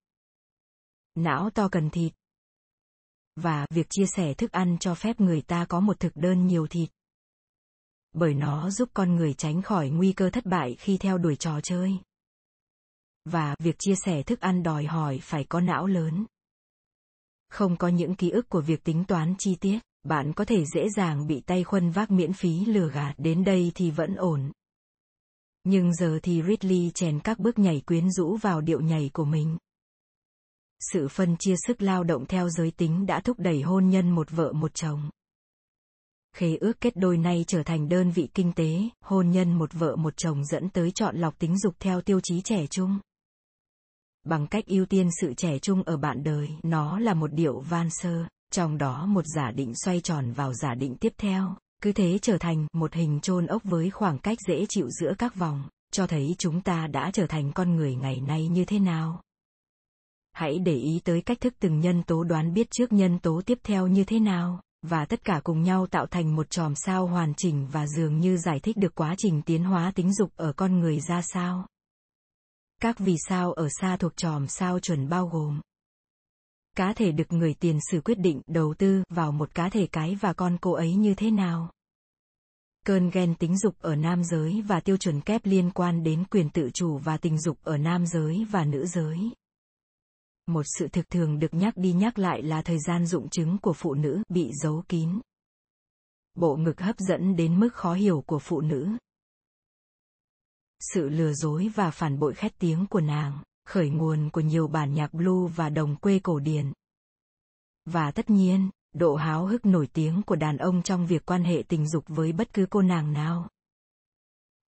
Não 1.15 1.51
to 1.51 1.69
cần 1.69 1.91
thịt. 1.91 2.13
Và 3.37 3.67
việc 3.71 3.87
chia 3.91 4.07
sẻ 4.17 4.35
thức 4.35 4.53
ăn 4.53 4.77
cho 4.81 4.95
phép 4.95 5.21
người 5.21 5.41
ta 5.41 5.65
có 5.69 5.81
một 5.81 6.01
thực 6.01 6.17
đơn 6.17 6.47
nhiều 6.47 6.67
thịt 6.67 6.91
bởi 8.15 8.35
nó 8.35 8.71
giúp 8.71 8.89
con 8.95 9.15
người 9.15 9.35
tránh 9.35 9.63
khỏi 9.63 9.91
nguy 9.91 10.13
cơ 10.13 10.31
thất 10.31 10.47
bại 10.47 10.77
khi 10.79 10.99
theo 10.99 11.19
đuổi 11.19 11.37
trò 11.37 11.61
chơi. 11.61 11.99
Và 13.25 13.55
việc 13.59 13.77
chia 13.79 13.95
sẻ 14.05 14.23
thức 14.23 14.41
ăn 14.41 14.63
đòi 14.63 14.85
hỏi 14.85 15.19
phải 15.23 15.45
có 15.45 15.61
não 15.61 15.87
lớn. 15.87 16.27
Không 17.49 17.77
có 17.77 17.89
những 17.89 18.15
ký 18.15 18.31
ức 18.31 18.49
của 18.49 18.61
việc 18.61 18.85
tính 18.85 19.05
toán 19.05 19.35
chi 19.39 19.57
tiết, 19.61 19.79
bạn 20.05 20.33
có 20.33 20.45
thể 20.45 20.65
dễ 20.75 20.89
dàng 20.97 21.27
bị 21.27 21.41
tay 21.41 21.65
khuân 21.65 21.91
vác 21.91 22.11
miễn 22.11 22.33
phí 22.33 22.65
lừa 22.65 22.91
gạt 22.91 23.15
đến 23.19 23.45
đây 23.45 23.73
thì 23.75 23.91
vẫn 23.91 24.15
ổn. 24.15 24.53
Nhưng 25.65 25.95
giờ 25.95 26.19
thì 26.23 26.43
Ridley 26.43 26.91
chèn 26.95 27.21
các 27.21 27.39
bước 27.39 27.59
nhảy 27.59 27.81
quyến 27.81 28.11
rũ 28.11 28.37
vào 28.37 28.61
điệu 28.61 28.81
nhảy 28.81 29.11
của 29.13 29.25
mình. 29.25 29.59
Sự 30.81 31.09
phân 31.09 31.37
chia 31.37 31.55
sức 31.67 31.83
lao 31.83 32.05
động 32.05 32.27
theo 32.27 32.49
giới 32.49 32.71
tính 32.71 33.07
đã 33.07 33.21
thúc 33.21 33.39
đẩy 33.39 33.63
hôn 33.63 33.89
nhân 33.89 34.11
một 34.11 34.31
vợ 34.31 34.53
một 34.53 34.75
chồng 34.75 35.11
khế 36.35 36.57
ước 36.57 36.81
kết 36.81 36.97
đôi 36.97 37.19
nay 37.19 37.45
trở 37.47 37.63
thành 37.63 37.89
đơn 37.89 38.11
vị 38.11 38.29
kinh 38.35 38.53
tế, 38.53 38.89
hôn 39.01 39.31
nhân 39.31 39.53
một 39.53 39.73
vợ 39.73 39.97
một 39.97 40.17
chồng 40.17 40.45
dẫn 40.45 40.69
tới 40.69 40.91
chọn 40.91 41.17
lọc 41.17 41.39
tính 41.39 41.59
dục 41.59 41.75
theo 41.79 42.01
tiêu 42.01 42.21
chí 42.21 42.41
trẻ 42.41 42.67
trung. 42.67 42.99
Bằng 44.25 44.47
cách 44.47 44.67
ưu 44.67 44.87
tiên 44.87 45.09
sự 45.21 45.35
trẻ 45.35 45.59
trung 45.59 45.83
ở 45.83 45.97
bạn 45.97 46.23
đời, 46.25 46.49
nó 46.63 46.99
là 46.99 47.15
một 47.15 47.33
điệu 47.33 47.61
van 47.61 47.89
sơ, 47.91 48.25
trong 48.55 48.79
đó 48.79 49.07
một 49.07 49.27
giả 49.27 49.51
định 49.51 49.73
xoay 49.75 50.01
tròn 50.01 50.33
vào 50.33 50.55
giả 50.55 50.75
định 50.75 50.97
tiếp 50.97 51.13
theo, 51.19 51.57
cứ 51.83 51.93
thế 51.93 52.19
trở 52.23 52.39
thành 52.39 52.67
một 52.73 52.95
hình 52.95 53.21
chôn 53.21 53.47
ốc 53.47 53.63
với 53.65 53.91
khoảng 53.91 54.19
cách 54.19 54.39
dễ 54.49 54.67
chịu 54.69 54.91
giữa 54.91 55.15
các 55.19 55.35
vòng, 55.35 55.69
cho 55.93 56.07
thấy 56.07 56.35
chúng 56.39 56.61
ta 56.61 56.87
đã 56.87 57.11
trở 57.11 57.27
thành 57.27 57.53
con 57.53 57.77
người 57.77 57.95
ngày 57.95 58.21
nay 58.21 58.49
như 58.49 58.65
thế 58.65 58.79
nào. 58.79 59.23
Hãy 60.33 60.59
để 60.59 60.75
ý 60.75 61.01
tới 61.05 61.21
cách 61.21 61.41
thức 61.41 61.55
từng 61.61 61.81
nhân 61.81 62.03
tố 62.03 62.25
đoán 62.25 62.55
biết 62.55 62.71
trước 62.71 62.93
nhân 62.93 63.19
tố 63.19 63.43
tiếp 63.47 63.59
theo 63.63 63.87
như 63.87 64.05
thế 64.05 64.21
nào 64.21 64.61
và 64.83 65.05
tất 65.05 65.25
cả 65.25 65.41
cùng 65.45 65.63
nhau 65.63 65.87
tạo 65.87 66.07
thành 66.07 66.37
một 66.37 66.51
chòm 66.51 66.75
sao 66.75 67.07
hoàn 67.07 67.35
chỉnh 67.37 67.67
và 67.73 67.87
dường 67.87 68.21
như 68.21 68.37
giải 68.37 68.61
thích 68.61 68.77
được 68.77 68.95
quá 68.95 69.15
trình 69.19 69.43
tiến 69.43 69.65
hóa 69.65 69.93
tính 69.95 70.15
dục 70.15 70.31
ở 70.37 70.53
con 70.53 70.81
người 70.81 71.01
ra 71.01 71.23
sao. 71.23 71.67
Các 72.83 72.99
vì 72.99 73.17
sao 73.29 73.53
ở 73.53 73.69
xa 73.81 73.97
thuộc 73.97 74.17
chòm 74.17 74.49
sao 74.49 74.81
chuẩn 74.81 75.09
bao 75.09 75.27
gồm 75.27 75.61
cá 76.77 76.93
thể 76.93 77.13
được 77.13 77.33
người 77.33 77.55
tiền 77.55 77.79
sử 77.91 78.01
quyết 78.01 78.19
định 78.19 78.41
đầu 78.47 78.75
tư 78.79 79.03
vào 79.09 79.33
một 79.33 79.55
cá 79.55 79.69
thể 79.69 79.87
cái 79.87 80.15
và 80.21 80.33
con 80.33 80.59
cô 80.61 80.73
ấy 80.73 80.95
như 80.95 81.15
thế 81.15 81.31
nào. 81.31 81.71
Cơn 82.87 83.11
ghen 83.11 83.35
tính 83.35 83.59
dục 83.59 83.75
ở 83.79 83.97
nam 83.97 84.25
giới 84.25 84.63
và 84.67 84.81
tiêu 84.81 84.97
chuẩn 84.97 85.21
kép 85.21 85.47
liên 85.47 85.71
quan 85.71 86.03
đến 86.03 86.25
quyền 86.31 86.51
tự 86.51 86.71
chủ 86.75 86.99
và 86.99 87.17
tình 87.17 87.39
dục 87.39 87.59
ở 87.63 87.77
nam 87.79 88.07
giới 88.07 88.47
và 88.51 88.65
nữ 88.65 88.87
giới. 88.87 89.19
Một 90.47 90.63
sự 90.79 90.89
thực 90.89 91.11
thường 91.11 91.39
được 91.39 91.55
nhắc 91.55 91.77
đi 91.77 91.93
nhắc 91.93 92.19
lại 92.19 92.43
là 92.43 92.63
thời 92.63 92.79
gian 92.79 93.07
dụng 93.07 93.29
trứng 93.29 93.59
của 93.59 93.73
phụ 93.73 93.95
nữ 93.95 94.23
bị 94.29 94.51
giấu 94.63 94.83
kín. 94.89 95.21
Bộ 96.35 96.57
ngực 96.57 96.81
hấp 96.81 96.97
dẫn 96.99 97.37
đến 97.37 97.61
mức 97.61 97.75
khó 97.75 97.95
hiểu 97.95 98.25
của 98.27 98.39
phụ 98.39 98.61
nữ. 98.61 98.89
Sự 100.81 101.09
lừa 101.09 101.33
dối 101.33 101.69
và 101.75 101.91
phản 101.91 102.19
bội 102.19 102.35
khét 102.35 102.59
tiếng 102.59 102.87
của 102.87 103.01
nàng, 103.01 103.39
khởi 103.65 103.91
nguồn 103.91 104.31
của 104.31 104.41
nhiều 104.41 104.69
bản 104.69 104.95
nhạc 104.95 105.15
blue 105.15 105.53
và 105.57 105.69
đồng 105.69 105.97
quê 105.97 106.19
cổ 106.19 106.39
điển. 106.39 106.73
Và 107.85 108.11
tất 108.11 108.31
nhiên, 108.31 108.71
độ 108.93 109.15
háo 109.15 109.47
hức 109.47 109.67
nổi 109.67 109.89
tiếng 109.93 110.23
của 110.23 110.37
đàn 110.37 110.57
ông 110.57 110.83
trong 110.83 111.07
việc 111.07 111.27
quan 111.27 111.45
hệ 111.45 111.63
tình 111.69 111.89
dục 111.89 112.05
với 112.07 112.33
bất 112.33 112.53
cứ 112.53 112.67
cô 112.71 112.83
nàng 112.83 113.13
nào. 113.13 113.49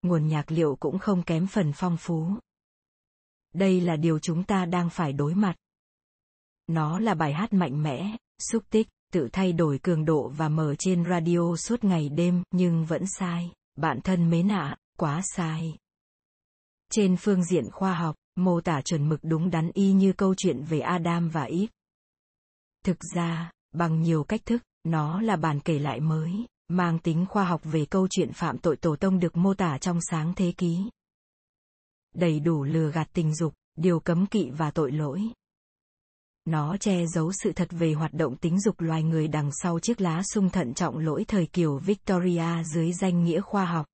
Nguồn 0.03 0.29
nhạc 0.29 0.51
liệu 0.51 0.77
cũng 0.81 0.99
không 0.99 1.23
kém 1.23 1.47
phần 1.47 1.73
phong 1.75 1.97
phú. 1.97 2.29
Đây 3.55 3.81
là 3.81 3.97
điều 3.97 4.19
chúng 4.19 4.45
ta 4.45 4.65
đang 4.65 4.91
phải 4.91 5.13
đối 5.13 5.35
mặt. 5.35 5.57
Nó 6.67 6.99
là 6.99 7.15
bài 7.15 7.33
hát 7.33 7.53
mạnh 7.53 7.83
mẽ, 7.83 8.17
xúc 8.39 8.65
tích, 8.71 8.89
tự 9.13 9.29
thay 9.33 9.53
đổi 9.53 9.79
cường 9.79 10.05
độ 10.05 10.29
và 10.29 10.49
mở 10.49 10.75
trên 10.79 11.05
radio 11.05 11.57
suốt 11.57 11.85
ngày 11.85 12.09
đêm, 12.09 12.43
nhưng 12.51 12.85
vẫn 12.85 13.03
sai. 13.19 13.53
Bạn 13.77 14.01
thân 14.01 14.31
mến 14.31 14.49
ạ, 14.49 14.77
quá 14.99 15.21
sai. 15.25 15.77
Trên 16.91 17.17
phương 17.17 17.45
diện 17.45 17.71
khoa 17.71 17.95
học, 17.95 18.17
mô 18.37 18.61
tả 18.61 18.83
chuẩn 18.83 19.09
mực 19.09 19.21
đúng 19.23 19.51
đắn 19.51 19.71
y 19.75 19.93
như 19.93 20.13
câu 20.13 20.35
chuyện 20.35 20.63
về 20.65 20.81
Adam 20.81 21.29
và 21.29 21.43
Eve. 21.43 21.67
Thực 22.85 22.99
ra, 23.15 23.51
bằng 23.73 24.03
nhiều 24.03 24.25
cách 24.25 24.41
thức, 24.45 24.63
nó 24.85 25.21
là 25.21 25.37
bản 25.37 25.61
kể 25.61 25.79
lại 25.79 26.01
mới, 26.01 26.47
mang 26.69 26.99
tính 26.99 27.27
khoa 27.29 27.45
học 27.45 27.61
về 27.65 27.87
câu 27.91 28.09
chuyện 28.11 28.33
phạm 28.33 28.59
tội 28.59 28.77
tổ 28.77 28.97
tông 28.97 29.21
được 29.21 29.37
mô 29.37 29.55
tả 29.55 29.79
trong 29.79 29.99
sáng 30.11 30.33
thế 30.37 30.53
ký. 30.57 30.91
Đầy 32.15 32.41
đủ 32.41 32.65
lừa 32.65 32.91
gạt 32.91 33.09
tình 33.13 33.35
dục, 33.35 33.55
điều 33.77 34.01
cấm 34.01 34.27
kỵ 34.27 34.51
và 34.51 34.71
tội 34.71 34.93
lỗi. 34.93 35.23
Nó 36.45 36.77
che 36.77 37.07
giấu 37.07 37.33
sự 37.33 37.53
thật 37.53 37.69
về 37.71 37.93
hoạt 37.93 38.13
động 38.13 38.37
tính 38.37 38.61
dục 38.61 38.81
loài 38.81 39.03
người 39.03 39.29
đằng 39.29 39.51
sau 39.53 39.79
chiếc 39.81 40.01
lá 40.01 40.23
sung 40.23 40.51
thận 40.51 40.75
trọng 40.75 40.99
lỗi 40.99 41.25
thời 41.29 41.47
kiểu 41.47 41.79
Victoria 41.79 42.65
dưới 42.75 42.93
danh 42.93 43.25
nghĩa 43.25 43.41
khoa 43.41 43.65
học. 43.65 43.87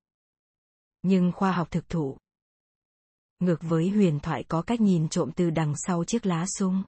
Nhưng 1.03 1.33
khoa 1.33 1.53
học 1.53 1.71
thực 1.71 1.89
thụ. 1.89 2.17
Ngược 3.43 3.63
với 3.63 3.89
huyền 3.89 4.21
thoại 4.21 4.45
có 4.49 4.63
cách 4.63 4.81
nhìn 4.81 5.09
trộm 5.09 5.31
từ 5.37 5.51
đằng 5.51 5.75
sau 5.77 6.05
chiếc 6.05 6.27
lá 6.27 6.47
sung. 6.47 6.83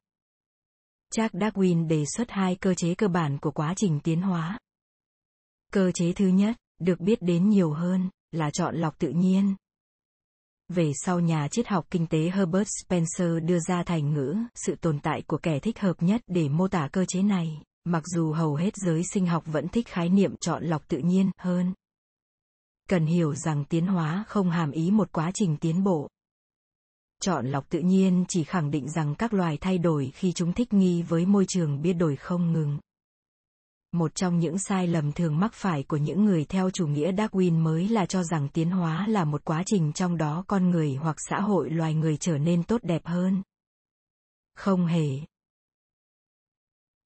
Charles 1.11 1.43
Darwin 1.43 1.89
đề 1.89 2.05
xuất 2.17 2.31
hai 2.31 2.57
cơ 2.57 2.75
chế 2.75 2.95
cơ 2.95 3.09
bản 3.09 3.39
của 3.39 3.51
quá 3.51 3.75
trình 3.77 4.01
tiến 4.01 4.23
hóa. 4.23 4.59
Cơ 5.73 5.91
chế 5.95 6.13
thứ 6.13 6.27
nhất, 6.27 6.57
được 6.81 7.01
biết 7.01 7.23
đến 7.23 7.49
nhiều 7.49 7.73
hơn, 7.73 8.11
là 8.33 8.51
chọn 8.51 8.77
lọc 8.77 8.99
tự 8.99 9.09
nhiên. 9.09 9.55
Về 10.69 10.93
sau 10.95 11.21
nhà 11.21 11.49
triết 11.49 11.69
học 11.69 11.87
kinh 11.91 12.07
tế 12.07 12.31
Herbert 12.35 12.69
Spencer 12.85 13.29
đưa 13.45 13.59
ra 13.59 13.83
thành 13.83 14.15
ngữ, 14.15 14.37
sự 14.55 14.75
tồn 14.81 14.99
tại 15.01 15.23
của 15.27 15.39
kẻ 15.39 15.61
thích 15.61 15.79
hợp 15.79 16.03
nhất 16.03 16.21
để 16.27 16.49
mô 16.49 16.69
tả 16.69 16.89
cơ 16.93 17.05
chế 17.05 17.23
này, 17.23 17.63
mặc 17.85 18.03
dù 18.07 18.33
hầu 18.33 18.55
hết 18.55 18.77
giới 18.77 19.03
sinh 19.13 19.27
học 19.27 19.45
vẫn 19.47 19.69
thích 19.69 19.89
khái 19.89 20.09
niệm 20.09 20.37
chọn 20.41 20.65
lọc 20.65 20.89
tự 20.89 20.99
nhiên 20.99 21.31
hơn. 21.39 21.75
Cần 22.89 23.07
hiểu 23.07 23.35
rằng 23.35 23.65
tiến 23.65 23.87
hóa 23.87 24.25
không 24.29 24.51
hàm 24.51 24.71
ý 24.71 24.91
một 24.91 25.13
quá 25.13 25.31
trình 25.35 25.57
tiến 25.57 25.85
bộ. 25.85 26.09
Chọn 27.21 27.47
lọc 27.47 27.69
tự 27.69 27.81
nhiên 27.81 28.25
chỉ 28.29 28.45
khẳng 28.45 28.71
định 28.71 28.89
rằng 28.89 29.15
các 29.15 29.35
loài 29.35 29.59
thay 29.61 29.79
đổi 29.79 30.13
khi 30.15 30.33
chúng 30.33 30.53
thích 30.53 30.73
nghi 30.73 31.03
với 31.03 31.27
môi 31.27 31.45
trường 31.49 31.83
biến 31.83 31.99
đổi 31.99 32.17
không 32.17 32.53
ngừng 32.53 32.79
một 33.95 34.15
trong 34.15 34.39
những 34.39 34.59
sai 34.59 34.87
lầm 34.87 35.13
thường 35.13 35.39
mắc 35.39 35.55
phải 35.55 35.83
của 35.83 35.97
những 35.97 36.25
người 36.25 36.45
theo 36.45 36.71
chủ 36.71 36.87
nghĩa 36.87 37.13
Darwin 37.13 37.53
mới 37.53 37.89
là 37.89 38.07
cho 38.07 38.23
rằng 38.23 38.49
tiến 38.49 38.71
hóa 38.71 39.07
là 39.09 39.25
một 39.25 39.45
quá 39.45 39.63
trình 39.67 39.93
trong 39.93 40.17
đó 40.17 40.45
con 40.47 40.71
người 40.71 40.95
hoặc 40.95 41.17
xã 41.29 41.41
hội 41.41 41.71
loài 41.71 41.95
người 41.95 42.17
trở 42.17 42.39
nên 42.39 42.63
tốt 42.63 42.81
đẹp 42.83 43.07
hơn. 43.07 43.43
Không 44.57 44.87
hề. 44.87 45.09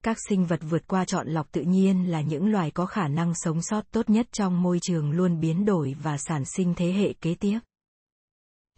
Các 0.04 0.16
sinh 0.28 0.46
vật 0.46 0.60
vượt 0.70 0.88
qua 0.88 1.04
chọn 1.04 1.28
lọc 1.28 1.52
tự 1.52 1.62
nhiên 1.62 2.10
là 2.10 2.20
những 2.20 2.46
loài 2.52 2.70
có 2.70 2.86
khả 2.86 3.08
năng 3.08 3.32
sống 3.34 3.62
sót 3.62 3.84
tốt 3.90 4.10
nhất 4.10 4.26
trong 4.32 4.62
môi 4.62 4.78
trường 4.82 5.10
luôn 5.10 5.40
biến 5.40 5.64
đổi 5.64 5.96
và 6.02 6.16
sản 6.18 6.44
sinh 6.44 6.74
thế 6.76 6.92
hệ 6.92 7.12
kế 7.12 7.34
tiếp. 7.34 7.58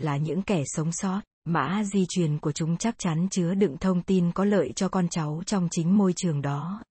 Là 0.00 0.16
những 0.16 0.42
kẻ 0.42 0.62
sống 0.66 0.92
sót, 0.92 1.20
mã 1.44 1.82
di 1.84 2.06
truyền 2.08 2.38
của 2.38 2.52
chúng 2.52 2.76
chắc 2.76 2.98
chắn 2.98 3.28
chứa 3.30 3.54
đựng 3.54 3.76
thông 3.78 4.02
tin 4.02 4.32
có 4.32 4.44
lợi 4.44 4.72
cho 4.76 4.88
con 4.88 5.08
cháu 5.08 5.42
trong 5.46 5.68
chính 5.70 5.98
môi 5.98 6.12
trường 6.16 6.42
đó 6.42 6.82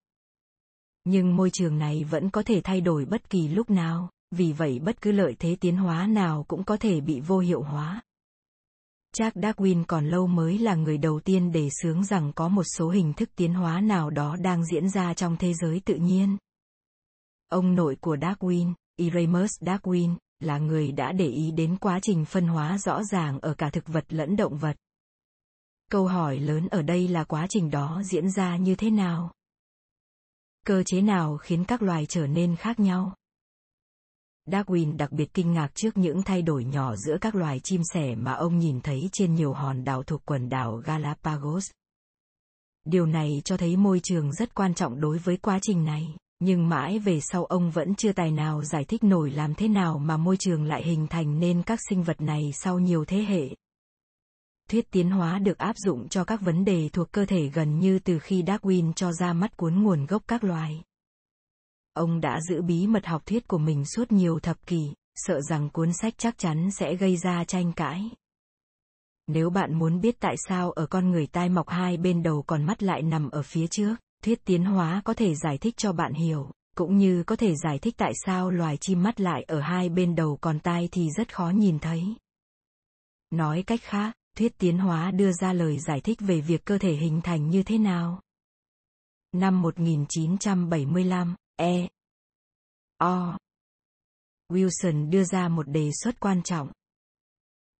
nhưng 1.10 1.36
môi 1.36 1.50
trường 1.54 1.78
này 1.78 2.04
vẫn 2.04 2.30
có 2.30 2.44
thể 2.44 2.62
thay 2.64 2.82
đổi 2.82 3.06
bất 3.06 3.30
kỳ 3.30 3.48
lúc 3.48 3.70
nào 3.70 4.10
vì 4.32 4.54
vậy 4.54 4.80
bất 4.80 5.02
cứ 5.02 5.12
lợi 5.12 5.36
thế 5.40 5.58
tiến 5.60 5.78
hóa 5.78 6.08
nào 6.08 6.46
cũng 6.48 6.64
có 6.64 6.78
thể 6.78 7.02
bị 7.02 7.20
vô 7.20 7.40
hiệu 7.40 7.62
hóa. 7.62 8.02
Charles 9.14 9.46
Darwin 9.46 9.84
còn 9.88 10.08
lâu 10.08 10.28
mới 10.28 10.58
là 10.58 10.76
người 10.76 10.98
đầu 10.98 11.20
tiên 11.20 11.52
đề 11.52 11.70
xướng 11.82 12.06
rằng 12.06 12.32
có 12.36 12.48
một 12.48 12.64
số 12.78 12.90
hình 12.90 13.14
thức 13.14 13.30
tiến 13.36 13.54
hóa 13.54 13.82
nào 13.82 14.10
đó 14.10 14.36
đang 14.36 14.66
diễn 14.66 14.90
ra 14.90 15.14
trong 15.14 15.38
thế 15.38 15.54
giới 15.54 15.82
tự 15.86 15.96
nhiên. 15.96 16.38
Ông 17.48 17.76
nội 17.76 17.98
của 18.02 18.16
Darwin, 18.16 18.74
Erasmus 18.98 19.52
Darwin, 19.62 20.16
là 20.40 20.58
người 20.58 20.92
đã 20.92 21.12
để 21.12 21.28
ý 21.28 21.52
đến 21.52 21.78
quá 21.78 22.00
trình 22.02 22.26
phân 22.26 22.48
hóa 22.48 22.78
rõ 22.78 23.04
ràng 23.04 23.40
ở 23.40 23.54
cả 23.54 23.70
thực 23.70 23.88
vật 23.88 24.06
lẫn 24.10 24.36
động 24.36 24.58
vật. 24.58 24.76
Câu 25.92 26.08
hỏi 26.08 26.40
lớn 26.40 26.68
ở 26.68 26.82
đây 26.82 27.08
là 27.08 27.24
quá 27.24 27.48
trình 27.50 27.70
đó 27.70 28.02
diễn 28.12 28.32
ra 28.32 28.58
như 28.58 28.76
thế 28.76 28.90
nào? 28.90 29.32
Cơ 30.66 30.84
chế 30.86 31.02
nào 31.02 31.38
khiến 31.38 31.66
các 31.66 31.82
loài 31.82 32.06
trở 32.06 32.28
nên 32.28 32.56
khác 32.56 32.80
nhau? 32.80 33.16
Darwin 34.46 34.98
đặc 34.98 35.12
biệt 35.12 35.34
kinh 35.34 35.54
ngạc 35.54 35.76
trước 35.76 35.98
những 35.98 36.24
thay 36.24 36.42
đổi 36.42 36.66
nhỏ 36.66 36.96
giữa 36.96 37.18
các 37.22 37.36
loài 37.36 37.60
chim 37.64 37.82
sẻ 37.94 38.16
mà 38.16 38.34
ông 38.34 38.60
nhìn 38.60 38.82
thấy 38.82 39.10
trên 39.12 39.36
nhiều 39.36 39.54
hòn 39.54 39.84
đảo 39.84 40.04
thuộc 40.04 40.22
quần 40.26 40.50
đảo 40.50 40.82
Galapagos. 40.86 41.72
Điều 42.86 43.06
này 43.06 43.42
cho 43.46 43.58
thấy 43.58 43.78
môi 43.78 44.00
trường 44.04 44.34
rất 44.34 44.56
quan 44.56 44.74
trọng 44.74 45.02
đối 45.02 45.18
với 45.18 45.38
quá 45.38 45.60
trình 45.62 45.86
này, 45.86 46.16
nhưng 46.40 46.70
mãi 46.70 47.00
về 47.00 47.20
sau 47.22 47.46
ông 47.46 47.72
vẫn 47.72 47.96
chưa 47.96 48.12
tài 48.12 48.32
nào 48.32 48.64
giải 48.64 48.86
thích 48.86 49.04
nổi 49.04 49.32
làm 49.32 49.56
thế 49.56 49.68
nào 49.68 50.00
mà 50.00 50.18
môi 50.18 50.38
trường 50.38 50.64
lại 50.64 50.84
hình 50.84 51.08
thành 51.08 51.40
nên 51.40 51.64
các 51.64 51.80
sinh 51.90 52.04
vật 52.04 52.22
này 52.22 52.52
sau 52.54 52.80
nhiều 52.80 53.06
thế 53.06 53.18
hệ. 53.18 53.50
Thuyết 54.70 54.92
tiến 54.92 55.10
hóa 55.10 55.40
được 55.40 55.58
áp 55.58 55.78
dụng 55.78 56.10
cho 56.10 56.24
các 56.24 56.42
vấn 56.42 56.66
đề 56.66 56.90
thuộc 56.94 57.12
cơ 57.12 57.26
thể 57.26 57.48
gần 57.48 57.80
như 57.80 58.00
từ 58.00 58.20
khi 58.20 58.44
Darwin 58.44 58.94
cho 58.94 59.12
ra 59.12 59.34
mắt 59.34 59.58
cuốn 59.58 59.84
nguồn 59.84 60.06
gốc 60.06 60.24
các 60.28 60.44
loài. 60.44 60.84
Ông 61.94 62.22
đã 62.22 62.40
giữ 62.50 62.62
bí 62.62 62.88
mật 62.88 63.06
học 63.06 63.26
thuyết 63.26 63.48
của 63.48 63.58
mình 63.58 63.86
suốt 63.86 64.12
nhiều 64.12 64.40
thập 64.40 64.68
kỷ, 64.68 64.94
sợ 65.16 65.42
rằng 65.42 65.70
cuốn 65.70 65.94
sách 65.94 66.14
chắc 66.18 66.38
chắn 66.38 66.72
sẽ 66.72 66.96
gây 66.96 67.18
ra 67.18 67.44
tranh 67.44 67.74
cãi. 67.74 68.10
Nếu 69.28 69.50
bạn 69.50 69.80
muốn 69.80 70.02
biết 70.02 70.20
tại 70.20 70.36
sao 70.48 70.72
ở 70.72 70.86
con 70.86 71.12
người 71.12 71.28
tai 71.28 71.50
mọc 71.50 71.70
hai 71.70 71.98
bên 71.98 72.24
đầu 72.24 72.44
còn 72.48 72.66
mắt 72.66 72.84
lại 72.84 73.02
nằm 73.02 73.30
ở 73.30 73.42
phía 73.42 73.68
trước, 73.68 73.96
thuyết 74.24 74.46
tiến 74.46 74.66
hóa 74.66 75.02
có 75.06 75.14
thể 75.14 75.36
giải 75.36 75.58
thích 75.58 75.78
cho 75.78 75.94
bạn 75.94 76.14
hiểu, 76.14 76.52
cũng 76.76 76.98
như 76.98 77.24
có 77.24 77.36
thể 77.36 77.56
giải 77.56 77.80
thích 77.80 77.96
tại 77.98 78.14
sao 78.26 78.50
loài 78.50 78.78
chim 78.78 79.04
mắt 79.04 79.20
lại 79.20 79.44
ở 79.44 79.60
hai 79.60 79.90
bên 79.90 80.16
đầu 80.16 80.38
còn 80.42 80.60
tai 80.60 80.90
thì 80.92 81.10
rất 81.18 81.36
khó 81.36 81.50
nhìn 81.50 81.80
thấy. 81.80 82.04
Nói 83.30 83.64
cách 83.68 83.80
khác, 83.84 84.14
thuyết 84.38 84.58
tiến 84.58 84.78
hóa 84.78 85.12
đưa 85.12 85.32
ra 85.32 85.54
lời 85.54 85.80
giải 85.80 86.02
thích 86.02 86.18
về 86.22 86.42
việc 86.42 86.66
cơ 86.66 86.78
thể 86.78 86.94
hình 86.94 87.22
thành 87.24 87.50
như 87.50 87.64
thế 87.64 87.78
nào. 87.78 88.22
Năm 89.32 89.62
1975, 89.62 91.36
E. 91.56 91.88
O. 92.98 93.38
Wilson 94.50 95.10
đưa 95.10 95.24
ra 95.24 95.48
một 95.48 95.70
đề 95.70 95.92
xuất 96.04 96.20
quan 96.20 96.44
trọng. 96.44 96.72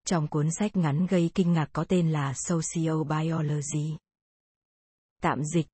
Trong 0.06 0.28
cuốn 0.28 0.52
sách 0.52 0.76
ngắn 0.76 1.06
gây 1.06 1.32
kinh 1.36 1.54
ngạc 1.54 1.70
có 1.74 1.84
tên 1.84 2.12
là 2.12 2.34
Sociobiology. 2.36 3.98
Tạm 5.22 5.44
dịch. 5.44 5.68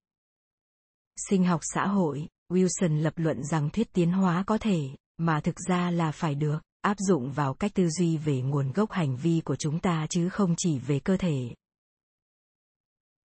Sinh 1.16 1.44
học 1.44 1.62
xã 1.64 1.88
hội, 1.88 2.28
Wilson 2.50 3.02
lập 3.02 3.14
luận 3.16 3.44
rằng 3.44 3.70
thuyết 3.70 3.94
tiến 3.94 4.12
hóa 4.12 4.44
có 4.48 4.58
thể, 4.58 4.80
mà 5.18 5.42
thực 5.42 5.56
ra 5.68 5.92
là 5.92 6.12
phải 6.12 6.36
được, 6.36 6.60
áp 6.82 6.98
dụng 7.00 7.32
vào 7.32 7.54
cách 7.54 7.72
tư 7.74 7.90
duy 7.90 8.18
về 8.18 8.42
nguồn 8.42 8.72
gốc 8.72 8.92
hành 8.92 9.16
vi 9.16 9.42
của 9.46 9.56
chúng 9.56 9.80
ta 9.80 10.08
chứ 10.10 10.30
không 10.30 10.56
chỉ 10.58 10.80
về 10.80 11.00
cơ 11.00 11.18
thể. 11.18 11.56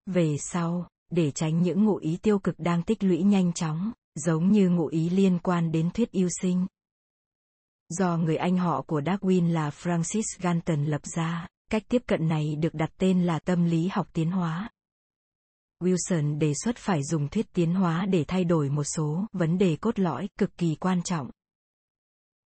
Về 0.07 0.37
sau, 0.39 0.89
để 1.11 1.31
tránh 1.31 1.63
những 1.63 1.85
ngụ 1.85 1.97
ý 1.97 2.19
tiêu 2.23 2.39
cực 2.39 2.55
đang 2.59 2.83
tích 2.83 3.05
lũy 3.05 3.23
nhanh 3.23 3.53
chóng, 3.53 3.93
giống 4.15 4.53
như 4.53 4.69
ngụ 4.69 4.87
ý 4.87 5.11
liên 5.11 5.39
quan 5.39 5.73
đến 5.73 5.91
thuyết 5.91 6.11
yêu 6.11 6.29
sinh. 6.41 6.67
Do 7.89 8.17
người 8.17 8.37
anh 8.37 8.57
họ 8.57 8.83
của 8.83 9.01
Darwin 9.01 9.53
là 9.53 9.71
Francis 9.71 10.23
Galton 10.41 10.85
lập 10.85 11.01
ra, 11.17 11.49
cách 11.71 11.83
tiếp 11.89 12.03
cận 12.07 12.29
này 12.29 12.57
được 12.57 12.75
đặt 12.75 12.91
tên 12.99 13.23
là 13.23 13.39
tâm 13.39 13.65
lý 13.65 13.89
học 13.89 14.09
tiến 14.13 14.31
hóa. 14.31 14.71
Wilson 15.83 16.39
đề 16.39 16.53
xuất 16.55 16.77
phải 16.77 17.03
dùng 17.03 17.29
thuyết 17.29 17.53
tiến 17.53 17.75
hóa 17.75 18.07
để 18.07 18.25
thay 18.29 18.45
đổi 18.45 18.71
một 18.71 18.85
số 18.85 19.27
vấn 19.33 19.59
đề 19.59 19.77
cốt 19.81 19.99
lõi 19.99 20.29
cực 20.39 20.57
kỳ 20.59 20.75
quan 20.75 21.03
trọng. 21.03 21.31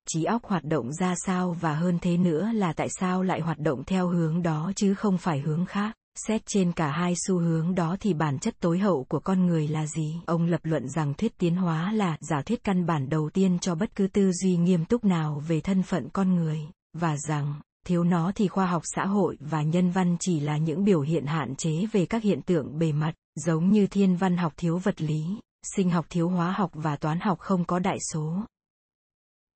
Trí 0.09 0.25
óc 0.25 0.45
hoạt 0.45 0.65
động 0.65 0.93
ra 0.93 1.15
sao 1.27 1.57
và 1.61 1.75
hơn 1.75 1.99
thế 2.03 2.17
nữa 2.17 2.51
là 2.55 2.73
tại 2.73 2.89
sao 3.01 3.23
lại 3.23 3.41
hoạt 3.41 3.59
động 3.59 3.85
theo 3.85 4.09
hướng 4.09 4.43
đó 4.43 4.73
chứ 4.77 4.95
không 4.95 5.19
phải 5.19 5.41
hướng 5.41 5.67
khác. 5.67 5.95
Xét 6.27 6.43
trên 6.47 6.73
cả 6.73 6.91
hai 6.91 7.15
xu 7.27 7.39
hướng 7.39 7.75
đó 7.75 7.97
thì 8.01 8.15
bản 8.15 8.39
chất 8.39 8.55
tối 8.61 8.79
hậu 8.79 9.05
của 9.05 9.21
con 9.21 9.47
người 9.47 9.69
là 9.69 9.87
gì? 9.87 10.15
Ông 10.27 10.47
lập 10.47 10.61
luận 10.63 10.89
rằng 10.89 11.15
thuyết 11.15 11.39
tiến 11.39 11.57
hóa 11.57 11.93
là 11.93 12.17
giả 12.21 12.43
thuyết 12.43 12.65
căn 12.65 12.87
bản 12.87 13.09
đầu 13.09 13.31
tiên 13.31 13.59
cho 13.59 13.75
bất 13.75 13.97
cứ 13.97 14.07
tư 14.07 14.33
duy 14.33 14.57
nghiêm 14.57 14.85
túc 14.85 15.05
nào 15.05 15.43
về 15.49 15.61
thân 15.61 15.83
phận 15.83 16.09
con 16.13 16.35
người, 16.35 16.61
và 16.93 17.17
rằng, 17.29 17.61
thiếu 17.87 18.05
nó 18.05 18.33
thì 18.35 18.49
khoa 18.49 18.67
học 18.67 18.83
xã 18.85 19.07
hội 19.07 19.37
và 19.41 19.63
nhân 19.63 19.91
văn 19.91 20.17
chỉ 20.21 20.41
là 20.41 20.57
những 20.57 20.85
biểu 20.85 21.01
hiện 21.01 21.27
hạn 21.27 21.57
chế 21.57 21.87
về 21.93 22.07
các 22.07 22.23
hiện 22.23 22.43
tượng 22.43 22.79
bề 22.79 22.93
mặt, 22.93 23.13
giống 23.35 23.71
như 23.71 23.87
thiên 23.87 24.17
văn 24.17 24.37
học 24.37 24.53
thiếu 24.57 24.79
vật 24.79 25.01
lý, 25.01 25.25
sinh 25.63 25.91
học 25.91 26.07
thiếu 26.11 26.29
hóa 26.29 26.53
học 26.53 26.71
và 26.75 26.97
toán 26.97 27.21
học 27.21 27.39
không 27.39 27.65
có 27.65 27.79
đại 27.79 27.99
số. 28.13 28.43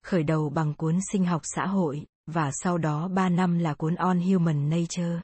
Khởi 0.05 0.23
đầu 0.23 0.51
bằng 0.51 0.75
cuốn 0.75 0.99
sinh 1.13 1.25
học 1.25 1.41
xã 1.45 1.67
hội, 1.67 2.07
và 2.27 2.51
sau 2.53 2.79
đó 2.79 3.09
3 3.09 3.29
năm 3.29 3.59
là 3.59 3.75
cuốn 3.75 3.95
On 3.95 4.21
Human 4.21 4.71
Nature, 4.71 5.21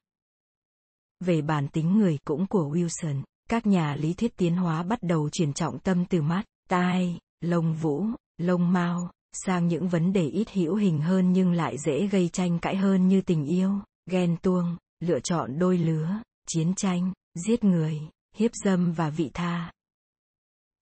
về 1.21 1.43
bản 1.43 1.69
tính 1.69 1.99
người 1.99 2.19
cũng 2.25 2.47
của 2.47 2.71
Wilson, 2.75 3.23
các 3.49 3.67
nhà 3.67 3.97
lý 3.97 4.15
thuyết 4.15 4.37
tiến 4.37 4.57
hóa 4.57 4.83
bắt 4.83 4.99
đầu 5.03 5.29
chuyển 5.33 5.53
trọng 5.53 5.79
tâm 5.79 6.05
từ 6.05 6.23
mắt, 6.23 6.43
tai, 6.69 7.19
lông 7.41 7.75
vũ, 7.75 8.07
lông 8.39 8.73
mao, 8.73 9.11
sang 9.33 9.69
những 9.69 9.89
vấn 9.89 10.13
đề 10.13 10.29
ít 10.29 10.51
hữu 10.51 10.75
hình 10.75 11.01
hơn 11.01 11.33
nhưng 11.33 11.53
lại 11.53 11.77
dễ 11.79 12.07
gây 12.07 12.29
tranh 12.29 12.59
cãi 12.59 12.77
hơn 12.77 13.09
như 13.09 13.21
tình 13.21 13.45
yêu, 13.45 13.73
ghen 14.11 14.37
tuông, 14.43 14.77
lựa 15.01 15.21
chọn 15.21 15.59
đôi 15.59 15.79
lứa, 15.79 16.23
chiến 16.49 16.75
tranh, 16.75 17.13
giết 17.35 17.65
người, 17.65 18.01
hiếp 18.37 18.51
dâm 18.65 18.93
và 18.93 19.11
vị 19.11 19.31
tha. 19.35 19.73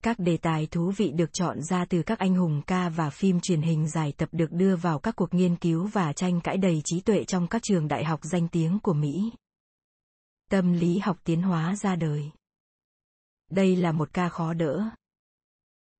Các 0.02 0.18
đề 0.18 0.36
tài 0.36 0.66
thú 0.66 0.92
vị 0.96 1.10
được 1.10 1.32
chọn 1.32 1.62
ra 1.62 1.84
từ 1.84 2.02
các 2.02 2.18
anh 2.18 2.34
hùng 2.34 2.62
ca 2.66 2.88
và 2.88 3.10
phim 3.10 3.40
truyền 3.40 3.62
hình 3.62 3.88
dài 3.88 4.12
tập 4.16 4.28
được 4.32 4.52
đưa 4.52 4.76
vào 4.76 4.98
các 4.98 5.16
cuộc 5.16 5.34
nghiên 5.34 5.56
cứu 5.56 5.86
và 5.86 6.12
tranh 6.12 6.40
cãi 6.40 6.56
đầy 6.56 6.82
trí 6.84 7.00
tuệ 7.00 7.24
trong 7.24 7.46
các 7.46 7.62
trường 7.62 7.88
đại 7.88 8.04
học 8.04 8.20
danh 8.22 8.48
tiếng 8.48 8.78
của 8.78 8.92
Mỹ. 8.92 9.32
Tâm 10.50 10.72
lý 10.72 10.98
học 10.98 11.18
tiến 11.24 11.42
hóa 11.42 11.76
ra 11.76 11.96
đời. 11.96 12.30
Đây 13.50 13.76
là 13.76 13.92
một 13.92 14.12
ca 14.12 14.28
khó 14.28 14.52
đỡ. 14.52 14.90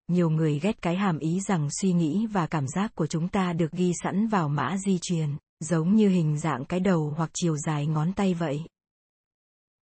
Nhiều 0.09 0.31
người 0.31 0.59
ghét 0.59 0.83
cái 0.83 0.97
hàm 0.97 1.19
ý 1.19 1.41
rằng 1.41 1.69
suy 1.81 1.93
nghĩ 1.93 2.27
và 2.27 2.47
cảm 2.47 2.67
giác 2.69 2.95
của 2.95 3.07
chúng 3.07 3.29
ta 3.29 3.53
được 3.53 3.73
ghi 3.73 3.93
sẵn 4.03 4.29
vào 4.29 4.49
mã 4.49 4.77
di 4.87 4.99
truyền, 5.03 5.37
giống 5.61 5.95
như 5.95 6.09
hình 6.09 6.39
dạng 6.39 6.65
cái 6.65 6.81
đầu 6.81 7.15
hoặc 7.17 7.31
chiều 7.35 7.57
dài 7.57 7.87
ngón 7.87 8.13
tay 8.13 8.35
vậy. 8.35 8.61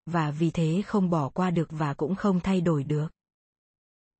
Và 0.06 0.32
vì 0.32 0.52
thế 0.52 0.82
không 0.86 1.10
bỏ 1.10 1.30
qua 1.30 1.52
được 1.52 1.68
và 1.72 1.94
cũng 1.94 2.16
không 2.16 2.40
thay 2.40 2.62
đổi 2.62 2.84
được. 2.84 3.08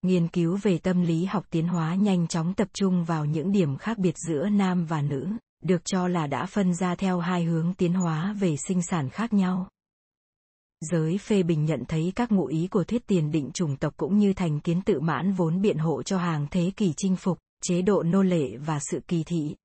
Nghiên 0.02 0.28
cứu 0.28 0.60
về 0.62 0.78
tâm 0.78 1.02
lý 1.02 1.26
học 1.26 1.46
tiến 1.50 1.68
hóa 1.68 1.96
nhanh 1.96 2.28
chóng 2.28 2.54
tập 2.54 2.68
trung 2.74 3.04
vào 3.04 3.26
những 3.26 3.52
điểm 3.52 3.78
khác 3.78 3.98
biệt 3.98 4.18
giữa 4.18 4.50
nam 4.50 4.86
và 4.86 5.02
nữ, 5.02 5.30
được 5.64 5.86
cho 5.86 6.08
là 6.08 6.28
đã 6.28 6.46
phân 6.46 6.74
ra 6.74 6.96
theo 6.96 7.20
hai 7.20 7.44
hướng 7.44 7.74
tiến 7.74 7.94
hóa 7.94 8.34
về 8.40 8.56
sinh 8.58 8.82
sản 8.82 9.10
khác 9.10 9.34
nhau. 9.34 9.70
Giới 10.92 11.18
phê 11.18 11.44
bình 11.44 11.66
nhận 11.66 11.84
thấy 11.88 12.12
các 12.16 12.32
ngụ 12.32 12.46
ý 12.46 12.68
của 12.68 12.84
thuyết 12.84 13.08
tiền 13.08 13.32
định 13.32 13.52
chủng 13.54 13.78
tộc 13.78 13.94
cũng 13.98 14.18
như 14.18 14.34
thành 14.34 14.60
kiến 14.60 14.82
tự 14.82 15.00
mãn 15.00 15.34
vốn 15.34 15.62
biện 15.62 15.78
hộ 15.78 16.04
cho 16.04 16.18
hàng 16.18 16.48
thế 16.52 16.72
kỷ 16.78 16.94
chinh 16.98 17.16
phục, 17.16 17.38
chế 17.64 17.82
độ 17.82 18.04
nô 18.04 18.24
lệ 18.24 18.58
và 18.58 18.80
sự 18.92 19.00
kỳ 19.08 19.24
thị. 19.24 19.56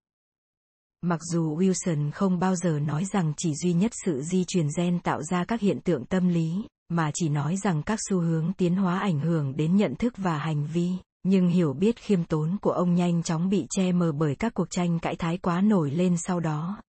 Mặc 1.02 1.20
dù 1.33 1.59
Wilson 1.59 2.11
không 2.11 2.38
bao 2.38 2.57
giờ 2.57 2.78
nói 2.78 3.04
rằng 3.04 3.33
chỉ 3.37 3.54
duy 3.54 3.72
nhất 3.72 3.92
sự 4.04 4.22
di 4.22 4.44
truyền 4.44 4.66
gen 4.76 4.98
tạo 4.98 5.22
ra 5.22 5.44
các 5.44 5.61
hiện 5.61 5.81
tượng 5.81 6.04
tâm 6.04 6.28
lý, 6.28 6.64
mà 6.88 7.11
chỉ 7.14 7.28
nói 7.28 7.57
rằng 7.57 7.83
các 7.83 7.98
xu 8.09 8.20
hướng 8.20 8.52
tiến 8.52 8.76
hóa 8.76 8.98
ảnh 8.98 9.20
hưởng 9.20 9.57
đến 9.57 9.76
nhận 9.76 9.94
thức 9.94 10.14
và 10.16 10.38
hành 10.38 10.66
vi, 10.72 10.92
nhưng 11.22 11.48
hiểu 11.48 11.72
biết 11.72 11.96
khiêm 11.96 12.24
tốn 12.24 12.57
của 12.62 12.70
ông 12.70 12.94
nhanh 12.94 13.22
chóng 13.22 13.48
bị 13.48 13.66
che 13.70 13.92
mờ 13.92 14.12
bởi 14.12 14.35
các 14.35 14.54
cuộc 14.54 14.70
tranh 14.70 14.98
cãi 14.98 15.16
thái 15.16 15.38
quá 15.38 15.61
nổi 15.61 15.90
lên 15.90 16.16
sau 16.16 16.40
đó. 16.40 16.83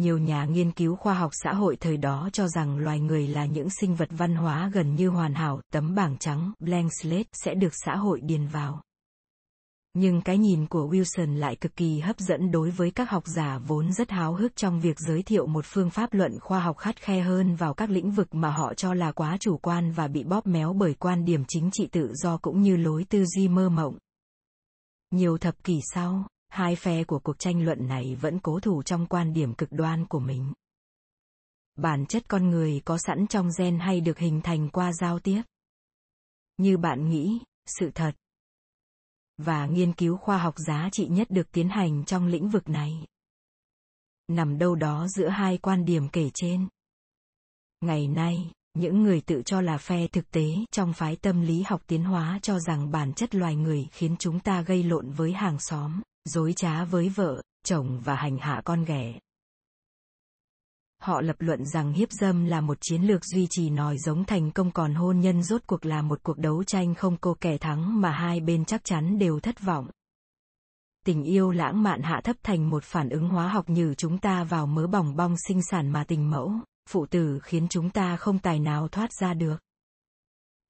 Nhiều 0.00 0.18
nhà 0.18 0.44
nghiên 0.44 0.72
cứu 0.72 0.96
khoa 0.96 1.14
học 1.14 1.30
xã 1.44 1.52
hội 1.52 1.76
thời 1.76 1.96
đó 1.96 2.28
cho 2.32 2.48
rằng 2.48 2.78
loài 2.78 3.00
người 3.00 3.28
là 3.28 3.46
những 3.46 3.70
sinh 3.70 3.94
vật 3.94 4.08
văn 4.10 4.34
hóa 4.34 4.70
gần 4.74 4.94
như 4.94 5.08
hoàn 5.08 5.34
hảo, 5.34 5.60
tấm 5.72 5.94
bảng 5.94 6.16
trắng, 6.18 6.52
blank 6.58 6.90
slate 7.00 7.28
sẽ 7.32 7.54
được 7.54 7.72
xã 7.84 7.96
hội 7.96 8.20
điền 8.20 8.46
vào. 8.46 8.82
Nhưng 9.94 10.22
cái 10.22 10.38
nhìn 10.38 10.66
của 10.66 10.88
Wilson 10.88 11.36
lại 11.36 11.56
cực 11.56 11.76
kỳ 11.76 12.00
hấp 12.00 12.18
dẫn 12.18 12.50
đối 12.50 12.70
với 12.70 12.90
các 12.90 13.10
học 13.10 13.22
giả 13.26 13.58
vốn 13.66 13.92
rất 13.92 14.10
háo 14.10 14.34
hức 14.34 14.56
trong 14.56 14.80
việc 14.80 14.98
giới 14.98 15.22
thiệu 15.22 15.46
một 15.46 15.64
phương 15.68 15.90
pháp 15.90 16.14
luận 16.14 16.40
khoa 16.40 16.60
học 16.60 16.78
khắt 16.78 16.96
khe 16.96 17.20
hơn 17.20 17.54
vào 17.54 17.74
các 17.74 17.90
lĩnh 17.90 18.10
vực 18.10 18.34
mà 18.34 18.50
họ 18.50 18.74
cho 18.74 18.94
là 18.94 19.12
quá 19.12 19.36
chủ 19.40 19.58
quan 19.58 19.92
và 19.92 20.08
bị 20.08 20.24
bóp 20.24 20.46
méo 20.46 20.72
bởi 20.72 20.94
quan 20.94 21.24
điểm 21.24 21.44
chính 21.48 21.70
trị 21.72 21.88
tự 21.92 22.12
do 22.14 22.36
cũng 22.36 22.62
như 22.62 22.76
lối 22.76 23.04
tư 23.08 23.24
duy 23.24 23.48
mơ 23.48 23.68
mộng. 23.68 23.98
Nhiều 25.10 25.38
thập 25.38 25.64
kỷ 25.64 25.80
sau, 25.94 26.24
hai 26.50 26.76
phe 26.76 27.04
của 27.04 27.18
cuộc 27.18 27.38
tranh 27.38 27.64
luận 27.64 27.88
này 27.88 28.14
vẫn 28.14 28.38
cố 28.38 28.60
thủ 28.60 28.82
trong 28.82 29.06
quan 29.06 29.32
điểm 29.32 29.54
cực 29.54 29.72
đoan 29.72 30.06
của 30.06 30.20
mình 30.20 30.52
bản 31.76 32.06
chất 32.06 32.28
con 32.28 32.50
người 32.50 32.82
có 32.84 32.98
sẵn 32.98 33.26
trong 33.26 33.48
gen 33.58 33.78
hay 33.78 34.00
được 34.00 34.18
hình 34.18 34.40
thành 34.40 34.68
qua 34.68 34.92
giao 34.92 35.18
tiếp 35.18 35.42
như 36.56 36.76
bạn 36.76 37.08
nghĩ 37.08 37.38
sự 37.66 37.90
thật 37.94 38.12
và 39.38 39.66
nghiên 39.66 39.92
cứu 39.92 40.16
khoa 40.16 40.38
học 40.38 40.54
giá 40.66 40.88
trị 40.92 41.08
nhất 41.08 41.30
được 41.30 41.52
tiến 41.52 41.68
hành 41.68 42.04
trong 42.04 42.26
lĩnh 42.26 42.48
vực 42.48 42.68
này. 42.68 43.06
Nằm 44.28 44.58
đâu 44.58 44.74
đó 44.74 45.06
giữa 45.08 45.28
hai 45.28 45.58
quan 45.58 45.84
điểm 45.84 46.08
kể 46.08 46.30
trên. 46.34 46.68
Ngày 47.80 48.08
nay, 48.08 48.52
những 48.74 49.02
người 49.02 49.20
tự 49.20 49.42
cho 49.42 49.60
là 49.60 49.78
phe 49.78 50.06
thực 50.06 50.30
tế 50.30 50.46
trong 50.70 50.92
phái 50.92 51.16
tâm 51.16 51.40
lý 51.40 51.62
học 51.62 51.82
tiến 51.86 52.04
hóa 52.04 52.38
cho 52.42 52.58
rằng 52.58 52.90
bản 52.90 53.12
chất 53.12 53.34
loài 53.34 53.56
người 53.56 53.88
khiến 53.92 54.16
chúng 54.18 54.40
ta 54.40 54.62
gây 54.62 54.82
lộn 54.82 55.10
với 55.10 55.32
hàng 55.32 55.60
xóm, 55.60 56.02
dối 56.24 56.52
trá 56.52 56.84
với 56.84 57.08
vợ, 57.08 57.42
chồng 57.64 58.00
và 58.04 58.14
hành 58.14 58.38
hạ 58.38 58.62
con 58.64 58.84
ghẻ. 58.84 59.18
Họ 61.02 61.20
lập 61.20 61.36
luận 61.38 61.64
rằng 61.66 61.92
hiếp 61.92 62.12
dâm 62.12 62.44
là 62.44 62.60
một 62.60 62.78
chiến 62.80 63.02
lược 63.02 63.24
duy 63.24 63.46
trì 63.50 63.70
nòi 63.70 63.98
giống 63.98 64.24
thành 64.24 64.50
công 64.50 64.70
còn 64.70 64.94
hôn 64.94 65.20
nhân 65.20 65.42
rốt 65.42 65.62
cuộc 65.66 65.86
là 65.86 66.02
một 66.02 66.22
cuộc 66.22 66.38
đấu 66.38 66.64
tranh 66.64 66.94
không 66.94 67.16
cô 67.16 67.36
kẻ 67.40 67.58
thắng 67.58 68.00
mà 68.00 68.10
hai 68.10 68.40
bên 68.40 68.64
chắc 68.64 68.84
chắn 68.84 69.18
đều 69.18 69.40
thất 69.40 69.60
vọng. 69.60 69.88
Tình 71.06 71.22
yêu 71.22 71.50
lãng 71.50 71.82
mạn 71.82 72.02
hạ 72.02 72.20
thấp 72.24 72.36
thành 72.42 72.70
một 72.70 72.84
phản 72.84 73.08
ứng 73.08 73.28
hóa 73.28 73.48
học 73.48 73.68
như 73.68 73.94
chúng 73.94 74.18
ta 74.18 74.44
vào 74.44 74.66
mớ 74.66 74.86
bỏng 74.86 75.16
bong 75.16 75.34
sinh 75.48 75.62
sản 75.62 75.90
mà 75.90 76.04
tình 76.04 76.30
mẫu, 76.30 76.52
phụ 76.88 77.06
tử 77.06 77.38
khiến 77.42 77.68
chúng 77.68 77.90
ta 77.90 78.16
không 78.16 78.38
tài 78.38 78.60
nào 78.60 78.88
thoát 78.88 79.12
ra 79.12 79.34
được. 79.34 79.56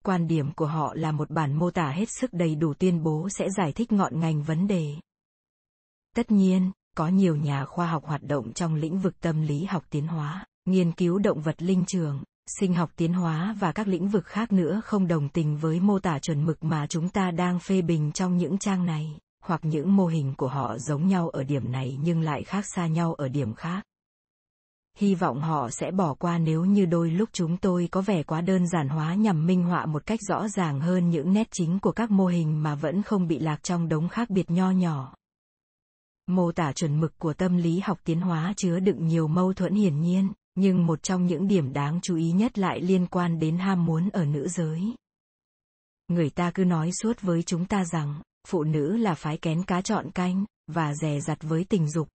Quan 0.05 0.27
điểm 0.27 0.53
của 0.53 0.67
họ 0.67 0.95
là 0.95 1.13
một 1.13 1.31
bản 1.31 1.59
mô 1.59 1.71
tả 1.71 1.91
hết 1.91 2.09
sức 2.09 2.33
đầy 2.33 2.55
đủ 2.55 2.75
tuyên 2.75 3.03
bố 3.03 3.29
sẽ 3.39 3.51
giải 3.57 3.73
thích 3.73 3.93
ngọn 3.93 4.21
ngành 4.21 4.43
vấn 4.43 4.67
đề. 4.67 4.95
Tất 6.17 6.31
nhiên, 6.31 6.71
có 6.97 7.09
nhiều 7.09 7.37
nhà 7.37 7.65
khoa 7.65 7.87
học 7.87 8.05
hoạt 8.05 8.23
động 8.23 8.53
trong 8.53 8.75
lĩnh 8.75 8.99
vực 8.99 9.21
tâm 9.21 9.43
lý 9.43 9.65
học 9.65 9.85
tiến 9.91 10.07
hóa, 10.07 10.47
nghiên 10.65 10.93
cứu 10.93 11.19
động 11.19 11.41
vật 11.41 11.63
linh 11.63 11.85
trường, 11.87 12.23
sinh 12.47 12.75
học 12.75 12.91
tiến 12.97 13.13
hóa 13.13 13.55
và 13.61 13.73
các 13.73 13.89
lĩnh 13.89 14.09
vực 14.09 14.27
khác 14.27 14.53
nữa 14.53 14.81
không 14.85 15.09
đồng 15.09 15.29
tình 15.29 15.57
với 15.57 15.81
mô 15.81 15.99
tả 15.99 16.19
chuẩn 16.19 16.45
mực 16.45 16.65
mà 16.65 16.87
chúng 16.87 17.09
ta 17.09 17.31
đang 17.31 17.59
phê 17.59 17.83
bình 17.83 18.13
trong 18.13 18.37
những 18.37 18.59
trang 18.59 18.87
này, 18.87 19.19
hoặc 19.45 19.61
những 19.65 19.97
mô 19.97 20.07
hình 20.07 20.35
của 20.37 20.49
họ 20.49 20.79
giống 20.79 21.09
nhau 21.09 21.29
ở 21.29 21.45
điểm 21.45 21.73
này 21.73 21.99
nhưng 22.03 22.21
lại 22.21 22.43
khác 22.45 22.65
xa 22.75 22.87
nhau 22.87 23.15
ở 23.15 23.29
điểm 23.29 23.55
khác. 23.55 23.83
Hy 24.99 25.15
vọng 25.15 25.41
họ 25.41 25.71
sẽ 25.71 25.91
bỏ 25.91 26.15
qua 26.15 26.39
nếu 26.39 26.65
như 26.65 26.87
đôi 26.87 27.11
lúc 27.11 27.29
chúng 27.33 27.57
tôi 27.57 27.89
có 27.91 28.01
vẻ 28.01 28.23
quá 28.23 28.41
đơn 28.41 28.67
giản 28.67 28.89
hóa 28.89 29.15
nhằm 29.15 29.47
minh 29.47 29.65
họa 29.65 29.87
một 29.87 30.07
cách 30.07 30.21
rõ 30.29 30.49
ràng 30.49 30.81
hơn 30.81 31.11
những 31.11 31.33
nét 31.33 31.49
chính 31.51 31.79
của 31.79 31.93
các 31.93 32.11
mô 32.11 32.27
hình 32.27 32.63
mà 32.63 32.75
vẫn 32.75 33.03
không 33.03 33.29
bị 33.29 33.39
lạc 33.39 33.63
trong 33.63 33.89
đống 33.89 34.09
khác 34.09 34.31
biệt 34.31 34.51
nho 34.51 34.71
nhỏ. 34.71 35.15
Mô 36.31 36.53
tả 36.53 36.73
chuẩn 36.73 37.01
mực 37.01 37.19
của 37.19 37.35
tâm 37.35 37.57
lý 37.57 37.81
học 37.81 37.99
tiến 38.05 38.21
hóa 38.21 38.55
chứa 38.57 38.81
đựng 38.81 39.07
nhiều 39.07 39.29
mâu 39.29 39.53
thuẫn 39.53 39.75
hiển 39.75 40.01
nhiên, 40.01 40.33
nhưng 40.55 40.87
một 40.87 41.03
trong 41.03 41.27
những 41.27 41.49
điểm 41.49 41.73
đáng 41.73 42.01
chú 42.03 42.17
ý 42.17 42.33
nhất 42.33 42.59
lại 42.59 42.81
liên 42.81 43.07
quan 43.07 43.39
đến 43.39 43.59
ham 43.59 43.87
muốn 43.87 44.09
ở 44.09 44.25
nữ 44.25 44.49
giới. 44.49 44.83
Người 46.09 46.31
ta 46.31 46.51
cứ 46.55 46.65
nói 46.65 46.91
suốt 46.93 47.21
với 47.23 47.43
chúng 47.43 47.65
ta 47.65 47.85
rằng, 47.85 48.23
phụ 48.49 48.65
nữ 48.65 48.97
là 48.97 49.15
phái 49.15 49.37
kén 49.37 49.63
cá 49.63 49.81
chọn 49.81 50.11
canh, 50.11 50.45
và 50.67 50.95
rè 50.95 51.21
rặt 51.21 51.43
với 51.43 51.65
tình 51.65 51.91
dục. 51.91 52.09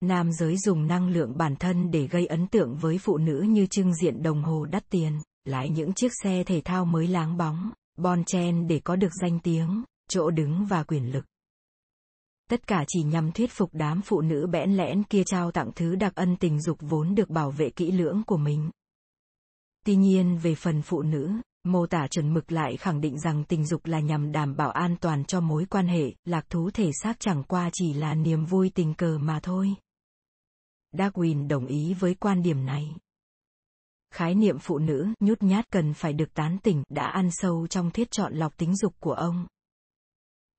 Nam 0.00 0.32
giới 0.32 0.56
dùng 0.58 0.86
năng 0.86 1.08
lượng 1.08 1.36
bản 1.36 1.56
thân 1.56 1.90
để 1.90 2.06
gây 2.06 2.26
ấn 2.26 2.46
tượng 2.46 2.76
với 2.76 2.98
phụ 2.98 3.18
nữ 3.18 3.40
như 3.48 3.66
trưng 3.66 3.94
diện 3.94 4.22
đồng 4.22 4.42
hồ 4.42 4.64
đắt 4.64 4.88
tiền, 4.90 5.20
lại 5.44 5.70
những 5.70 5.92
chiếc 5.92 6.12
xe 6.22 6.44
thể 6.44 6.60
thao 6.64 6.84
mới 6.84 7.06
láng 7.06 7.36
bóng, 7.36 7.70
bon 7.96 8.24
chen 8.24 8.66
để 8.66 8.80
có 8.84 8.96
được 8.96 9.12
danh 9.22 9.38
tiếng, 9.38 9.84
chỗ 10.08 10.30
đứng 10.30 10.66
và 10.66 10.82
quyền 10.82 11.12
lực 11.12 11.24
tất 12.50 12.66
cả 12.66 12.84
chỉ 12.88 13.02
nhằm 13.02 13.32
thuyết 13.32 13.50
phục 13.50 13.70
đám 13.72 14.00
phụ 14.02 14.20
nữ 14.20 14.46
bẽn 14.46 14.76
lẽn 14.76 15.02
kia 15.02 15.22
trao 15.26 15.50
tặng 15.50 15.70
thứ 15.76 15.96
đặc 15.96 16.14
ân 16.14 16.36
tình 16.36 16.60
dục 16.60 16.78
vốn 16.80 17.14
được 17.14 17.30
bảo 17.30 17.50
vệ 17.50 17.70
kỹ 17.70 17.92
lưỡng 17.92 18.22
của 18.26 18.36
mình. 18.36 18.70
Tuy 19.86 19.96
nhiên 19.96 20.38
về 20.42 20.54
phần 20.54 20.82
phụ 20.82 21.02
nữ, 21.02 21.30
mô 21.64 21.86
tả 21.86 22.06
chuẩn 22.10 22.34
mực 22.34 22.52
lại 22.52 22.76
khẳng 22.76 23.00
định 23.00 23.18
rằng 23.18 23.44
tình 23.44 23.66
dục 23.66 23.86
là 23.86 24.00
nhằm 24.00 24.32
đảm 24.32 24.56
bảo 24.56 24.70
an 24.70 24.96
toàn 25.00 25.24
cho 25.24 25.40
mối 25.40 25.66
quan 25.70 25.86
hệ, 25.86 26.14
lạc 26.24 26.50
thú 26.50 26.70
thể 26.70 26.90
xác 27.02 27.20
chẳng 27.20 27.42
qua 27.42 27.70
chỉ 27.72 27.92
là 27.92 28.14
niềm 28.14 28.44
vui 28.44 28.70
tình 28.74 28.94
cờ 28.94 29.18
mà 29.18 29.40
thôi. 29.42 29.74
Darwin 30.92 31.48
đồng 31.48 31.66
ý 31.66 31.94
với 31.94 32.14
quan 32.14 32.42
điểm 32.42 32.66
này. 32.66 32.96
Khái 34.14 34.34
niệm 34.34 34.58
phụ 34.58 34.78
nữ 34.78 35.08
nhút 35.20 35.42
nhát 35.42 35.70
cần 35.70 35.94
phải 35.94 36.12
được 36.12 36.34
tán 36.34 36.58
tỉnh 36.62 36.82
đã 36.88 37.06
ăn 37.06 37.28
sâu 37.32 37.66
trong 37.66 37.90
thiết 37.90 38.10
chọn 38.10 38.34
lọc 38.34 38.56
tính 38.56 38.76
dục 38.76 38.94
của 39.00 39.12
ông 39.12 39.46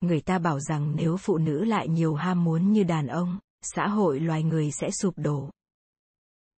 người 0.01 0.21
ta 0.21 0.39
bảo 0.39 0.59
rằng 0.59 0.95
nếu 0.95 1.17
phụ 1.17 1.37
nữ 1.37 1.63
lại 1.63 1.87
nhiều 1.87 2.15
ham 2.15 2.43
muốn 2.43 2.71
như 2.71 2.83
đàn 2.83 3.07
ông, 3.07 3.39
xã 3.61 3.87
hội 3.87 4.19
loài 4.19 4.43
người 4.43 4.71
sẽ 4.71 4.91
sụp 4.91 5.13
đổ. 5.17 5.49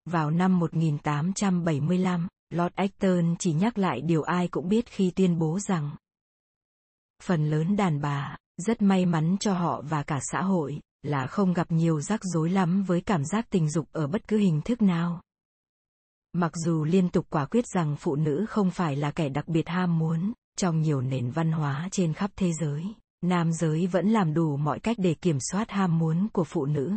Vào 0.04 0.30
năm 0.30 0.58
1875, 0.58 2.28
Lord 2.50 2.74
Acton 2.74 3.36
chỉ 3.38 3.52
nhắc 3.52 3.78
lại 3.78 4.00
điều 4.00 4.22
ai 4.22 4.48
cũng 4.48 4.68
biết 4.68 4.86
khi 4.86 5.10
tuyên 5.10 5.38
bố 5.38 5.58
rằng 5.60 5.96
phần 7.22 7.50
lớn 7.50 7.76
đàn 7.76 8.00
bà, 8.00 8.36
rất 8.56 8.82
may 8.82 9.06
mắn 9.06 9.36
cho 9.40 9.54
họ 9.54 9.82
và 9.82 10.02
cả 10.02 10.18
xã 10.22 10.42
hội, 10.42 10.80
là 11.02 11.26
không 11.26 11.52
gặp 11.52 11.72
nhiều 11.72 12.00
rắc 12.00 12.20
rối 12.22 12.50
lắm 12.50 12.82
với 12.82 13.00
cảm 13.00 13.24
giác 13.24 13.46
tình 13.50 13.70
dục 13.70 13.88
ở 13.92 14.06
bất 14.06 14.28
cứ 14.28 14.38
hình 14.38 14.60
thức 14.64 14.82
nào. 14.82 15.22
Mặc 16.32 16.52
dù 16.54 16.84
liên 16.84 17.08
tục 17.08 17.26
quả 17.30 17.46
quyết 17.46 17.64
rằng 17.66 17.96
phụ 17.96 18.16
nữ 18.16 18.46
không 18.48 18.70
phải 18.70 18.96
là 18.96 19.10
kẻ 19.10 19.28
đặc 19.28 19.48
biệt 19.48 19.68
ham 19.68 19.98
muốn, 19.98 20.32
trong 20.56 20.80
nhiều 20.80 21.00
nền 21.00 21.30
văn 21.30 21.52
hóa 21.52 21.88
trên 21.92 22.12
khắp 22.12 22.30
thế 22.36 22.52
giới 22.52 22.94
nam 23.28 23.52
giới 23.52 23.86
vẫn 23.86 24.08
làm 24.08 24.34
đủ 24.34 24.56
mọi 24.56 24.80
cách 24.80 24.96
để 25.00 25.14
kiểm 25.14 25.38
soát 25.40 25.70
ham 25.70 25.98
muốn 25.98 26.28
của 26.32 26.44
phụ 26.44 26.66
nữ. 26.66 26.92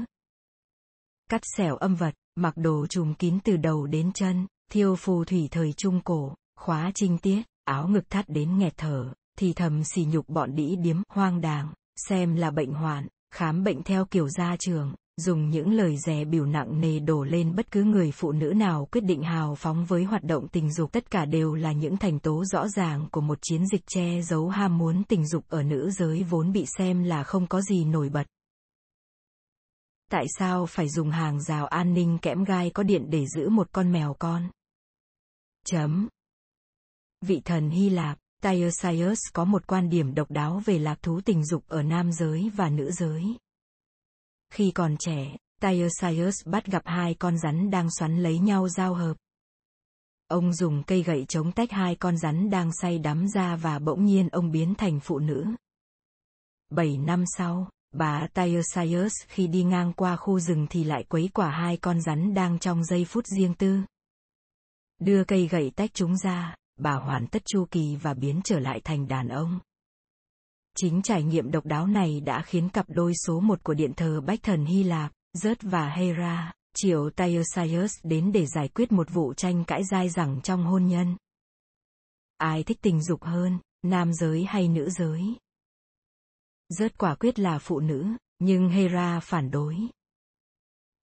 Cắt 1.30 1.42
xẻo 1.58 1.76
âm 1.76 1.96
vật, 1.96 2.14
mặc 2.36 2.58
đồ 2.58 2.88
trùm 2.88 3.14
kín 3.14 3.40
từ 3.44 3.58
đầu 3.58 3.86
đến 3.86 4.12
chân, 4.14 4.48
thiêu 4.72 4.96
phù 4.96 5.26
thủy 5.26 5.48
thời 5.52 5.74
trung 5.74 6.02
cổ, 6.04 6.36
khóa 6.56 6.92
trinh 6.96 7.18
tiết, 7.18 7.42
áo 7.64 7.88
ngực 7.88 8.10
thắt 8.10 8.30
đến 8.30 8.58
nghẹt 8.58 8.74
thở, 8.78 9.14
thì 9.38 9.54
thầm 9.54 9.84
xì 9.84 10.06
nhục 10.06 10.30
bọn 10.30 10.56
đĩ 10.56 10.76
điếm 10.76 11.02
hoang 11.10 11.42
đàng, 11.42 11.74
xem 11.96 12.36
là 12.36 12.52
bệnh 12.52 12.74
hoạn, 12.74 13.08
khám 13.32 13.64
bệnh 13.64 13.84
theo 13.84 14.06
kiểu 14.06 14.30
gia 14.30 14.56
trường, 14.60 14.94
dùng 15.18 15.50
những 15.50 15.72
lời 15.72 15.98
dè 15.98 16.26
biểu 16.26 16.46
nặng 16.46 16.82
nề 16.82 17.00
đổ 17.00 17.24
lên 17.24 17.56
bất 17.56 17.72
cứ 17.72 17.84
người 17.84 18.12
phụ 18.12 18.32
nữ 18.32 18.54
nào 18.56 18.88
quyết 18.92 19.02
định 19.02 19.24
hào 19.24 19.56
phóng 19.56 19.86
với 19.86 20.04
hoạt 20.04 20.24
động 20.24 20.48
tình 20.48 20.74
dục. 20.74 20.92
Tất 20.92 21.12
cả 21.12 21.26
đều 21.26 21.54
là 21.54 21.72
những 21.72 21.98
thành 21.98 22.20
tố 22.20 22.46
rõ 22.46 22.68
ràng 22.68 23.08
của 23.12 23.22
một 23.22 23.40
chiến 23.42 23.68
dịch 23.68 23.88
che 23.88 24.22
giấu 24.22 24.50
ham 24.50 24.78
muốn 24.78 25.04
tình 25.04 25.28
dục 25.28 25.44
ở 25.50 25.64
nữ 25.64 25.90
giới 25.92 26.24
vốn 26.24 26.52
bị 26.52 26.66
xem 26.78 27.04
là 27.04 27.24
không 27.24 27.48
có 27.48 27.62
gì 27.62 27.86
nổi 27.86 28.10
bật. 28.10 28.28
Tại 30.12 30.26
sao 30.40 30.66
phải 30.66 30.90
dùng 30.90 31.12
hàng 31.12 31.42
rào 31.42 31.66
an 31.66 31.94
ninh 31.94 32.18
kẽm 32.22 32.44
gai 32.44 32.70
có 32.70 32.84
điện 32.84 33.06
để 33.10 33.26
giữ 33.36 33.50
một 33.50 33.68
con 33.72 33.92
mèo 33.92 34.16
con? 34.20 34.50
Chấm. 35.66 36.08
Vị 37.22 37.42
thần 37.46 37.70
hy 37.70 37.90
lạp 37.90 38.18
Tyosius 38.44 39.20
có 39.34 39.46
một 39.46 39.68
quan 39.68 39.90
điểm 39.90 40.16
độc 40.16 40.32
đáo 40.32 40.62
về 40.66 40.80
lạc 40.80 41.02
thú 41.02 41.22
tình 41.26 41.46
dục 41.46 41.64
ở 41.68 41.84
nam 41.84 42.12
giới 42.12 42.52
và 42.56 42.70
nữ 42.70 42.92
giới 42.92 43.24
khi 44.50 44.72
còn 44.72 44.98
trẻ, 45.00 45.36
Tyosius 45.62 46.36
bắt 46.46 46.66
gặp 46.66 46.82
hai 46.86 47.14
con 47.14 47.38
rắn 47.38 47.70
đang 47.70 47.92
xoắn 47.92 48.24
lấy 48.24 48.40
nhau 48.40 48.70
giao 48.70 48.94
hợp. 48.94 49.18
Ông 50.28 50.54
dùng 50.54 50.84
cây 50.84 51.04
gậy 51.04 51.26
chống 51.28 51.52
tách 51.52 51.72
hai 51.72 51.96
con 51.96 52.18
rắn 52.18 52.50
đang 52.50 52.72
say 52.82 53.00
đắm 53.00 53.28
ra 53.28 53.56
và 53.56 53.80
bỗng 53.80 54.06
nhiên 54.06 54.30
ông 54.30 54.52
biến 54.52 54.76
thành 54.76 55.00
phụ 55.00 55.20
nữ. 55.20 55.46
Bảy 56.70 56.98
năm 56.98 57.24
sau, 57.38 57.70
bà 57.92 58.28
Tyosius 58.34 59.14
khi 59.28 59.48
đi 59.48 59.64
ngang 59.64 59.94
qua 59.94 60.16
khu 60.16 60.40
rừng 60.40 60.68
thì 60.70 60.84
lại 60.84 61.04
quấy 61.04 61.30
quả 61.34 61.50
hai 61.50 61.78
con 61.78 62.02
rắn 62.02 62.34
đang 62.34 62.60
trong 62.60 62.84
giây 62.84 63.06
phút 63.06 63.26
riêng 63.28 63.54
tư. 63.54 63.80
Đưa 65.00 65.24
cây 65.24 65.48
gậy 65.48 65.72
tách 65.76 65.94
chúng 65.94 66.18
ra, 66.18 66.56
bà 66.80 66.94
hoàn 66.94 67.28
tất 67.28 67.42
chu 67.46 67.66
kỳ 67.72 67.96
và 67.96 68.14
biến 68.14 68.42
trở 68.44 68.60
lại 68.60 68.82
thành 68.84 69.08
đàn 69.08 69.28
ông. 69.28 69.60
Chính 70.80 71.02
trải 71.02 71.24
nghiệm 71.24 71.52
độc 71.52 71.66
đáo 71.66 71.88
này 71.88 72.22
đã 72.22 72.42
khiến 72.42 72.70
cặp 72.70 72.86
đôi 72.90 73.14
số 73.26 73.40
một 73.40 73.64
của 73.64 73.74
điện 73.74 73.94
thờ 73.94 74.22
Bách 74.22 74.44
Thần 74.44 74.66
Hy 74.66 74.84
Lạp, 74.84 75.12
Zeus 75.38 75.56
và 75.62 75.90
Hera, 75.90 76.54
triệu 76.76 77.10
Tyosius 77.10 77.92
đến 78.04 78.32
để 78.32 78.46
giải 78.46 78.68
quyết 78.68 78.92
một 78.92 79.08
vụ 79.14 79.34
tranh 79.34 79.64
cãi 79.66 79.84
dai 79.92 80.10
dẳng 80.10 80.42
trong 80.44 80.66
hôn 80.66 80.86
nhân. 80.86 81.16
Ai 82.38 82.64
thích 82.64 82.78
tình 82.82 83.04
dục 83.04 83.24
hơn, 83.24 83.60
nam 83.84 84.14
giới 84.14 84.46
hay 84.46 84.68
nữ 84.68 84.90
giới? 84.90 85.22
Zeus 86.80 86.90
quả 86.98 87.16
quyết 87.16 87.40
là 87.40 87.60
phụ 87.60 87.80
nữ, 87.80 88.08
nhưng 88.40 88.70
Hera 88.70 89.20
phản 89.20 89.52
đối. 89.52 89.78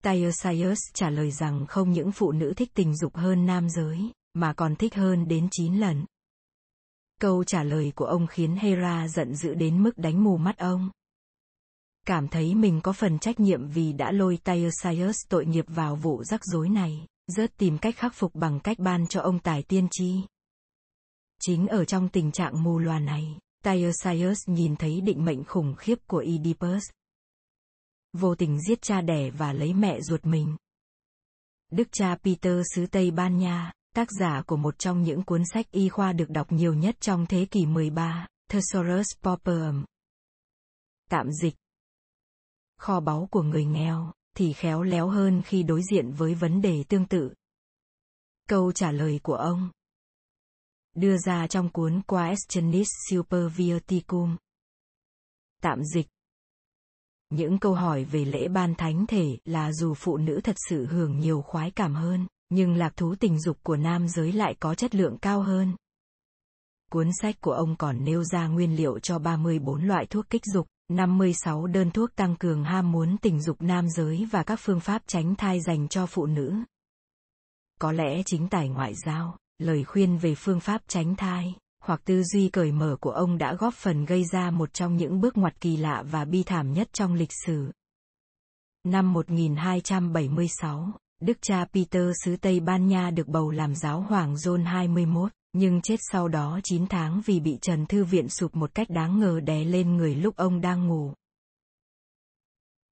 Tyosius 0.02 0.78
trả 0.94 1.10
lời 1.10 1.30
rằng 1.30 1.66
không 1.66 1.92
những 1.92 2.12
phụ 2.12 2.32
nữ 2.32 2.52
thích 2.56 2.70
tình 2.74 2.96
dục 2.96 3.16
hơn 3.16 3.46
nam 3.46 3.70
giới, 3.70 4.12
mà 4.34 4.52
còn 4.52 4.76
thích 4.76 4.94
hơn 4.94 5.28
đến 5.28 5.48
9 5.50 5.76
lần. 5.76 6.04
Câu 7.24 7.44
trả 7.44 7.62
lời 7.62 7.92
của 7.94 8.04
ông 8.04 8.26
khiến 8.26 8.56
Hera 8.56 9.08
giận 9.08 9.34
dữ 9.34 9.54
đến 9.54 9.82
mức 9.82 9.98
đánh 9.98 10.24
mù 10.24 10.36
mắt 10.36 10.58
ông. 10.58 10.90
Cảm 12.06 12.28
thấy 12.28 12.54
mình 12.54 12.80
có 12.82 12.92
phần 12.92 13.18
trách 13.18 13.40
nhiệm 13.40 13.68
vì 13.68 13.92
đã 13.92 14.12
lôi 14.12 14.38
Tyosius 14.44 15.16
tội 15.28 15.46
nghiệp 15.46 15.64
vào 15.68 15.96
vụ 15.96 16.24
rắc 16.24 16.44
rối 16.44 16.68
này, 16.68 17.06
rớt 17.26 17.56
tìm 17.56 17.78
cách 17.78 17.96
khắc 17.96 18.14
phục 18.14 18.34
bằng 18.34 18.60
cách 18.60 18.78
ban 18.78 19.06
cho 19.06 19.20
ông 19.20 19.38
tài 19.38 19.62
tiên 19.62 19.88
tri. 19.90 20.20
Chính 21.40 21.66
ở 21.66 21.84
trong 21.84 22.08
tình 22.08 22.32
trạng 22.32 22.62
mù 22.62 22.78
loà 22.78 22.98
này, 22.98 23.38
Tyosius 23.62 24.38
nhìn 24.46 24.76
thấy 24.76 25.00
định 25.00 25.24
mệnh 25.24 25.44
khủng 25.44 25.74
khiếp 25.74 25.98
của 26.06 26.24
Oedipus. 26.26 26.82
Vô 28.12 28.34
tình 28.34 28.60
giết 28.60 28.82
cha 28.82 29.00
đẻ 29.00 29.30
và 29.30 29.52
lấy 29.52 29.74
mẹ 29.74 30.00
ruột 30.00 30.26
mình. 30.26 30.56
Đức 31.70 31.88
cha 31.92 32.16
Peter 32.22 32.62
xứ 32.74 32.86
Tây 32.86 33.10
Ban 33.10 33.38
Nha, 33.38 33.72
tác 33.94 34.08
giả 34.20 34.42
của 34.46 34.56
một 34.56 34.78
trong 34.78 35.02
những 35.02 35.22
cuốn 35.22 35.42
sách 35.52 35.70
y 35.70 35.88
khoa 35.88 36.12
được 36.12 36.30
đọc 36.30 36.52
nhiều 36.52 36.74
nhất 36.74 36.96
trong 37.00 37.26
thế 37.26 37.46
kỷ 37.50 37.66
13, 37.66 38.26
Thesaurus 38.48 39.06
Pauperum. 39.22 39.84
Tạm 41.10 41.32
dịch. 41.32 41.54
Kho 42.78 43.00
báu 43.00 43.28
của 43.30 43.42
người 43.42 43.64
nghèo, 43.64 44.12
thì 44.36 44.52
khéo 44.52 44.82
léo 44.82 45.08
hơn 45.08 45.42
khi 45.46 45.62
đối 45.62 45.82
diện 45.90 46.12
với 46.12 46.34
vấn 46.34 46.62
đề 46.62 46.84
tương 46.88 47.06
tự. 47.06 47.34
Câu 48.48 48.72
trả 48.72 48.92
lời 48.92 49.20
của 49.22 49.34
ông 49.34 49.70
đưa 50.94 51.16
ra 51.18 51.46
trong 51.46 51.68
cuốn 51.68 52.02
Questionis 52.06 52.88
Supervirticum. 53.10 54.36
Tạm 55.62 55.84
dịch 55.84 56.06
những 57.30 57.58
câu 57.58 57.74
hỏi 57.74 58.04
về 58.04 58.24
lễ 58.24 58.48
ban 58.48 58.74
thánh 58.74 59.06
thể 59.06 59.38
là 59.44 59.72
dù 59.72 59.94
phụ 59.94 60.16
nữ 60.16 60.40
thật 60.44 60.56
sự 60.68 60.86
hưởng 60.86 61.18
nhiều 61.18 61.42
khoái 61.42 61.70
cảm 61.70 61.94
hơn, 61.94 62.26
nhưng 62.54 62.74
lạc 62.74 62.96
thú 62.96 63.14
tình 63.20 63.40
dục 63.40 63.56
của 63.62 63.76
nam 63.76 64.08
giới 64.08 64.32
lại 64.32 64.54
có 64.60 64.74
chất 64.74 64.94
lượng 64.94 65.18
cao 65.22 65.42
hơn. 65.42 65.76
Cuốn 66.90 67.10
sách 67.22 67.40
của 67.40 67.52
ông 67.52 67.76
còn 67.76 68.04
nêu 68.04 68.24
ra 68.24 68.46
nguyên 68.46 68.76
liệu 68.76 68.98
cho 68.98 69.18
34 69.18 69.84
loại 69.84 70.06
thuốc 70.06 70.30
kích 70.30 70.42
dục, 70.44 70.66
56 70.88 71.66
đơn 71.66 71.90
thuốc 71.90 72.14
tăng 72.16 72.36
cường 72.36 72.64
ham 72.64 72.92
muốn 72.92 73.16
tình 73.18 73.40
dục 73.40 73.62
nam 73.62 73.88
giới 73.88 74.28
và 74.30 74.42
các 74.42 74.60
phương 74.62 74.80
pháp 74.80 75.02
tránh 75.06 75.34
thai 75.34 75.60
dành 75.60 75.88
cho 75.88 76.06
phụ 76.06 76.26
nữ. 76.26 76.54
Có 77.80 77.92
lẽ 77.92 78.22
chính 78.26 78.48
tài 78.48 78.68
ngoại 78.68 78.94
giao, 78.94 79.36
lời 79.58 79.84
khuyên 79.84 80.18
về 80.18 80.34
phương 80.34 80.60
pháp 80.60 80.82
tránh 80.88 81.16
thai, 81.16 81.54
hoặc 81.82 82.00
tư 82.04 82.22
duy 82.22 82.48
cởi 82.48 82.72
mở 82.72 82.96
của 83.00 83.10
ông 83.10 83.38
đã 83.38 83.54
góp 83.54 83.74
phần 83.74 84.04
gây 84.04 84.24
ra 84.24 84.50
một 84.50 84.72
trong 84.72 84.96
những 84.96 85.20
bước 85.20 85.36
ngoặt 85.36 85.60
kỳ 85.60 85.76
lạ 85.76 86.04
và 86.10 86.24
bi 86.24 86.42
thảm 86.42 86.72
nhất 86.72 86.88
trong 86.92 87.14
lịch 87.14 87.32
sử. 87.46 87.72
Năm 88.84 89.12
1276, 89.12 90.92
Đức 91.24 91.38
cha 91.40 91.64
Peter 91.72 92.02
xứ 92.24 92.36
Tây 92.36 92.60
Ban 92.60 92.86
Nha 92.86 93.10
được 93.10 93.28
bầu 93.28 93.50
làm 93.50 93.74
giáo 93.74 94.00
hoàng 94.00 94.34
John 94.34 94.64
21, 94.64 95.32
nhưng 95.52 95.80
chết 95.82 95.96
sau 96.00 96.28
đó 96.28 96.60
9 96.64 96.86
tháng 96.86 97.20
vì 97.26 97.40
bị 97.40 97.58
Trần 97.60 97.86
Thư 97.86 98.04
Viện 98.04 98.28
sụp 98.28 98.56
một 98.56 98.74
cách 98.74 98.90
đáng 98.90 99.20
ngờ 99.20 99.40
đè 99.40 99.64
lên 99.64 99.96
người 99.96 100.14
lúc 100.14 100.36
ông 100.36 100.60
đang 100.60 100.88
ngủ. 100.88 101.12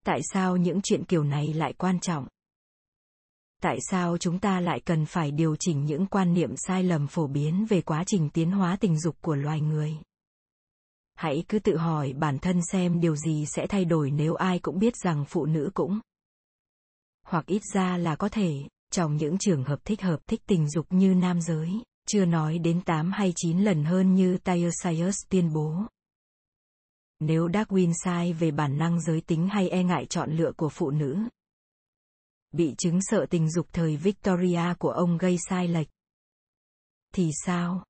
Tại 0.04 0.20
sao 0.32 0.56
những 0.56 0.80
chuyện 0.82 1.04
kiểu 1.04 1.24
này 1.24 1.46
lại 1.52 1.72
quan 1.72 2.00
trọng? 2.00 2.26
tại 3.62 3.78
sao 3.90 4.18
chúng 4.18 4.38
ta 4.38 4.60
lại 4.60 4.80
cần 4.80 5.06
phải 5.06 5.30
điều 5.30 5.56
chỉnh 5.56 5.84
những 5.84 6.06
quan 6.06 6.34
niệm 6.34 6.50
sai 6.56 6.82
lầm 6.82 7.06
phổ 7.06 7.26
biến 7.26 7.66
về 7.68 7.80
quá 7.80 8.04
trình 8.06 8.30
tiến 8.30 8.50
hóa 8.50 8.76
tình 8.80 9.00
dục 9.00 9.16
của 9.20 9.34
loài 9.34 9.60
người 9.60 9.96
hãy 11.14 11.44
cứ 11.48 11.58
tự 11.58 11.76
hỏi 11.76 12.12
bản 12.12 12.38
thân 12.38 12.60
xem 12.72 13.00
điều 13.00 13.16
gì 13.16 13.44
sẽ 13.46 13.66
thay 13.66 13.84
đổi 13.84 14.10
nếu 14.10 14.34
ai 14.34 14.58
cũng 14.58 14.78
biết 14.78 14.96
rằng 14.96 15.24
phụ 15.28 15.46
nữ 15.46 15.70
cũng 15.74 16.00
hoặc 17.26 17.46
ít 17.46 17.62
ra 17.74 17.96
là 17.96 18.16
có 18.16 18.28
thể 18.28 18.54
trong 18.90 19.16
những 19.16 19.38
trường 19.38 19.64
hợp 19.64 19.84
thích 19.84 20.02
hợp 20.02 20.18
thích 20.26 20.42
tình 20.46 20.70
dục 20.70 20.86
như 20.90 21.14
nam 21.14 21.40
giới 21.40 21.70
chưa 22.06 22.24
nói 22.24 22.58
đến 22.58 22.80
8 22.80 23.12
hay 23.12 23.32
9 23.36 23.58
lần 23.58 23.84
hơn 23.84 24.14
như 24.14 24.38
Tyre 24.38 25.10
tuyên 25.28 25.52
bố. 25.52 25.74
Nếu 27.20 27.48
Darwin 27.48 27.92
sai 28.04 28.32
về 28.32 28.50
bản 28.50 28.78
năng 28.78 29.00
giới 29.00 29.20
tính 29.20 29.48
hay 29.48 29.68
e 29.68 29.82
ngại 29.82 30.06
chọn 30.06 30.32
lựa 30.32 30.52
của 30.56 30.68
phụ 30.68 30.90
nữ, 30.90 31.18
bị 32.52 32.74
chứng 32.78 32.98
sợ 33.02 33.26
tình 33.30 33.50
dục 33.50 33.66
thời 33.72 33.96
Victoria 33.96 34.74
của 34.78 34.90
ông 34.90 35.18
gây 35.18 35.36
sai 35.48 35.68
lệch. 35.68 35.88
Thì 37.14 37.30
sao? 37.44 37.84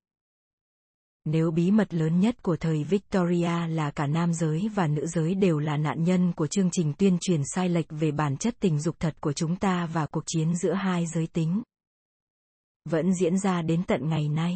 Nếu 1.25 1.51
bí 1.51 1.71
mật 1.71 1.95
lớn 1.95 2.21
nhất 2.21 2.43
của 2.43 2.57
thời 2.57 2.85
Victoria 2.85 3.67
là 3.69 3.91
cả 3.91 4.07
nam 4.07 4.35
giới 4.35 4.69
và 4.75 4.87
nữ 4.87 5.07
giới 5.07 5.35
đều 5.35 5.59
là 5.59 5.77
nạn 5.77 6.05
nhân 6.05 6.33
của 6.33 6.47
chương 6.47 6.71
trình 6.73 6.93
tuyên 6.99 7.19
truyền 7.21 7.41
sai 7.55 7.69
lệch 7.69 7.87
về 7.91 8.11
bản 8.13 8.37
chất 8.37 8.55
tình 8.61 8.81
dục 8.81 8.97
thật 8.99 9.15
của 9.21 9.33
chúng 9.33 9.57
ta 9.57 9.87
và 9.87 10.07
cuộc 10.07 10.25
chiến 10.27 10.57
giữa 10.57 10.73
hai 10.73 11.07
giới 11.07 11.27
tính. 11.27 11.63
Vẫn 12.91 13.15
diễn 13.15 13.39
ra 13.39 13.63
đến 13.63 13.83
tận 13.83 14.09
ngày 14.09 14.29
nay. 14.29 14.55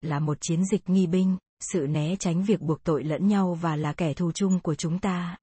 Là 0.00 0.20
một 0.20 0.38
chiến 0.40 0.64
dịch 0.64 0.90
nghi 0.90 1.06
binh, 1.06 1.36
sự 1.60 1.86
né 1.86 2.16
tránh 2.16 2.42
việc 2.42 2.60
buộc 2.60 2.84
tội 2.84 3.04
lẫn 3.04 3.28
nhau 3.28 3.54
và 3.54 3.76
là 3.76 3.92
kẻ 3.92 4.14
thù 4.14 4.32
chung 4.32 4.60
của 4.60 4.74
chúng 4.74 4.98
ta 4.98 5.36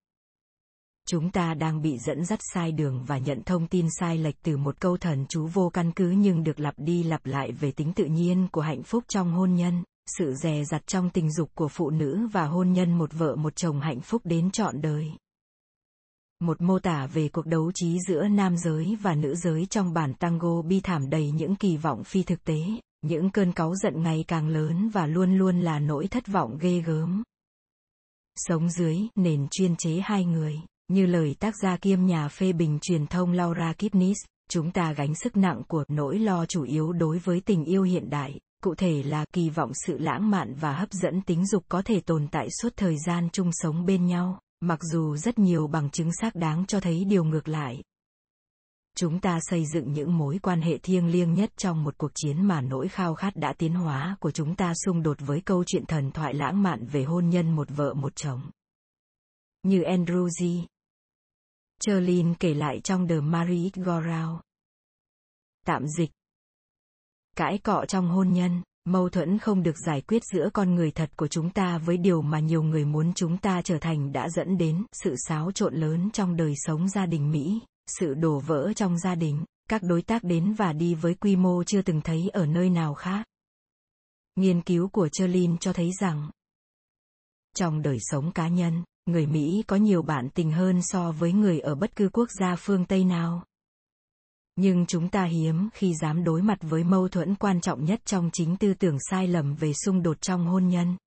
chúng 1.12 1.30
ta 1.30 1.54
đang 1.54 1.82
bị 1.82 1.98
dẫn 1.98 2.26
dắt 2.26 2.40
sai 2.54 2.72
đường 2.72 3.04
và 3.08 3.18
nhận 3.18 3.44
thông 3.44 3.68
tin 3.68 3.88
sai 4.00 4.18
lệch 4.18 4.36
từ 4.44 4.58
một 4.58 4.82
câu 4.82 4.98
thần 4.98 5.26
chú 5.30 5.48
vô 5.48 5.70
căn 5.74 5.92
cứ 5.92 6.10
nhưng 6.10 6.44
được 6.44 6.60
lặp 6.60 6.74
đi 6.78 7.04
lặp 7.04 7.26
lại 7.26 7.52
về 7.52 7.72
tính 7.72 7.94
tự 7.94 8.06
nhiên 8.06 8.48
của 8.52 8.62
hạnh 8.62 8.84
phúc 8.84 9.04
trong 9.08 9.32
hôn 9.34 9.56
nhân. 9.56 9.84
Sự 10.18 10.34
dè 10.34 10.64
dặt 10.64 10.88
trong 10.88 11.10
tình 11.10 11.32
dục 11.32 11.50
của 11.56 11.68
phụ 11.68 11.90
nữ 11.90 12.28
và 12.32 12.46
hôn 12.46 12.72
nhân 12.72 12.98
một 12.98 13.14
vợ 13.14 13.36
một 13.36 13.56
chồng 13.56 13.82
hạnh 13.82 14.02
phúc 14.02 14.22
đến 14.26 14.52
trọn 14.52 14.82
đời. 14.82 15.12
Một 16.40 16.62
mô 16.62 16.80
tả 16.80 17.08
về 17.14 17.30
cuộc 17.30 17.46
đấu 17.46 17.72
trí 17.76 17.98
giữa 18.08 18.28
nam 18.28 18.58
giới 18.58 18.98
và 19.02 19.16
nữ 19.16 19.36
giới 19.36 19.66
trong 19.66 19.94
bản 19.94 20.14
tango 20.14 20.62
bi 20.62 20.80
thảm 20.80 21.10
đầy 21.10 21.32
những 21.32 21.56
kỳ 21.56 21.78
vọng 21.78 22.04
phi 22.04 22.24
thực 22.24 22.44
tế, 22.44 22.60
những 23.02 23.30
cơn 23.30 23.52
cáu 23.52 23.76
giận 23.76 24.04
ngày 24.04 24.26
càng 24.28 24.48
lớn 24.48 24.90
và 24.90 25.08
luôn 25.08 25.38
luôn 25.38 25.60
là 25.60 25.80
nỗi 25.80 26.08
thất 26.08 26.28
vọng 26.28 26.58
ghê 26.62 26.82
gớm. 26.82 27.24
Sống 28.36 28.70
dưới 28.70 28.98
nền 29.16 29.48
chuyên 29.52 29.76
chế 29.76 30.02
hai 30.04 30.26
người 30.26 30.62
như 30.90 31.06
lời 31.06 31.36
tác 31.40 31.56
gia 31.62 31.78
kiêm 31.78 32.06
nhà 32.06 32.28
phê 32.28 32.54
bình 32.54 32.80
truyền 32.82 33.08
thông 33.08 33.32
Laura 33.32 33.74
Kipnis, 33.74 34.18
chúng 34.50 34.72
ta 34.72 34.94
gánh 34.94 35.16
sức 35.16 35.38
nặng 35.38 35.62
của 35.68 35.84
nỗi 35.88 36.20
lo 36.20 36.46
chủ 36.46 36.64
yếu 36.64 36.92
đối 36.92 37.18
với 37.18 37.42
tình 37.42 37.66
yêu 37.66 37.84
hiện 37.84 38.10
đại, 38.10 38.40
cụ 38.64 38.76
thể 38.76 39.04
là 39.04 39.26
kỳ 39.34 39.50
vọng 39.50 39.72
sự 39.74 39.98
lãng 39.98 40.30
mạn 40.30 40.54
và 40.54 40.74
hấp 40.74 40.92
dẫn 40.92 41.22
tính 41.22 41.46
dục 41.48 41.64
có 41.70 41.82
thể 41.82 42.00
tồn 42.00 42.28
tại 42.32 42.48
suốt 42.62 42.74
thời 42.76 42.98
gian 43.08 43.30
chung 43.30 43.50
sống 43.52 43.86
bên 43.86 44.06
nhau, 44.06 44.40
mặc 44.62 44.80
dù 44.82 45.16
rất 45.16 45.40
nhiều 45.40 45.68
bằng 45.68 45.90
chứng 45.90 46.14
xác 46.22 46.36
đáng 46.36 46.66
cho 46.66 46.80
thấy 46.80 47.06
điều 47.06 47.24
ngược 47.24 47.48
lại. 47.48 47.84
Chúng 48.98 49.20
ta 49.20 49.40
xây 49.42 49.66
dựng 49.74 49.94
những 49.94 50.18
mối 50.18 50.40
quan 50.42 50.62
hệ 50.62 50.78
thiêng 50.78 51.08
liêng 51.08 51.34
nhất 51.34 51.52
trong 51.58 51.84
một 51.84 51.98
cuộc 51.98 52.12
chiến 52.16 52.48
mà 52.48 52.62
nỗi 52.62 52.88
khao 52.88 53.16
khát 53.16 53.36
đã 53.36 53.54
tiến 53.58 53.74
hóa 53.74 54.18
của 54.20 54.32
chúng 54.32 54.56
ta 54.56 54.74
xung 54.86 55.04
đột 55.04 55.18
với 55.20 55.42
câu 55.42 55.64
chuyện 55.68 55.86
thần 55.86 56.12
thoại 56.12 56.34
lãng 56.34 56.64
mạn 56.64 56.86
về 56.86 57.04
hôn 57.04 57.30
nhân 57.30 57.56
một 57.56 57.68
vợ 57.76 57.94
một 57.94 58.16
chồng. 58.16 58.42
Như 59.64 59.82
Andrew 59.82 60.28
G. 60.40 60.66
Cherlin 61.80 62.34
kể 62.36 62.54
lại 62.54 62.80
trong 62.84 63.08
The 63.08 63.20
Married 63.20 63.74
Gorau. 63.76 64.42
Tạm 65.66 65.88
dịch. 65.88 66.12
Cãi 67.36 67.58
cọ 67.58 67.86
trong 67.88 68.10
hôn 68.10 68.34
nhân, 68.34 68.62
mâu 68.86 69.10
thuẫn 69.10 69.40
không 69.40 69.64
được 69.64 69.76
giải 69.86 70.02
quyết 70.02 70.22
giữa 70.34 70.50
con 70.54 70.76
người 70.76 70.92
thật 70.92 71.12
của 71.16 71.28
chúng 71.28 71.50
ta 71.50 71.78
với 71.78 71.98
điều 71.98 72.22
mà 72.22 72.40
nhiều 72.40 72.64
người 72.64 72.86
muốn 72.86 73.14
chúng 73.14 73.38
ta 73.38 73.62
trở 73.62 73.78
thành 73.80 74.12
đã 74.12 74.30
dẫn 74.30 74.58
đến 74.58 74.86
sự 74.92 75.16
xáo 75.28 75.52
trộn 75.52 75.76
lớn 75.76 76.10
trong 76.14 76.36
đời 76.36 76.54
sống 76.56 76.90
gia 76.90 77.06
đình 77.06 77.32
Mỹ, 77.32 77.60
sự 77.88 78.14
đổ 78.14 78.40
vỡ 78.40 78.74
trong 78.76 78.98
gia 79.00 79.16
đình, 79.16 79.46
các 79.70 79.84
đối 79.84 80.02
tác 80.02 80.24
đến 80.24 80.54
và 80.54 80.74
đi 80.74 80.96
với 80.96 81.14
quy 81.16 81.36
mô 81.36 81.64
chưa 81.64 81.82
từng 81.82 82.02
thấy 82.02 82.30
ở 82.34 82.46
nơi 82.46 82.70
nào 82.70 82.94
khác. 82.94 83.26
Nghiên 84.36 84.62
cứu 84.62 84.88
của 84.88 85.10
Cherlin 85.10 85.58
cho 85.58 85.74
thấy 85.74 85.92
rằng, 86.00 86.30
trong 87.56 87.82
đời 87.82 87.98
sống 88.00 88.32
cá 88.32 88.48
nhân, 88.48 88.84
người 89.12 89.28
Mỹ 89.28 89.64
có 89.68 89.76
nhiều 89.76 90.02
bạn 90.02 90.30
tình 90.30 90.52
hơn 90.52 90.80
so 90.84 91.12
với 91.12 91.34
người 91.34 91.60
ở 91.60 91.76
bất 91.76 91.96
cứ 91.96 92.10
quốc 92.14 92.30
gia 92.40 92.56
phương 92.56 92.86
Tây 92.86 93.04
nào. 93.04 93.44
Nhưng 94.56 94.86
chúng 94.86 95.10
ta 95.10 95.24
hiếm 95.24 95.70
khi 95.74 95.94
dám 96.02 96.24
đối 96.24 96.42
mặt 96.42 96.58
với 96.62 96.84
mâu 96.84 97.08
thuẫn 97.08 97.36
quan 97.36 97.62
trọng 97.62 97.86
nhất 97.86 98.02
trong 98.06 98.30
chính 98.34 98.58
tư 98.58 98.74
tưởng 98.74 98.98
sai 99.10 99.28
lầm 99.28 99.56
về 99.56 99.74
xung 99.74 100.04
đột 100.04 100.22
trong 100.22 100.46
hôn 100.46 100.68
nhân. 100.68 100.98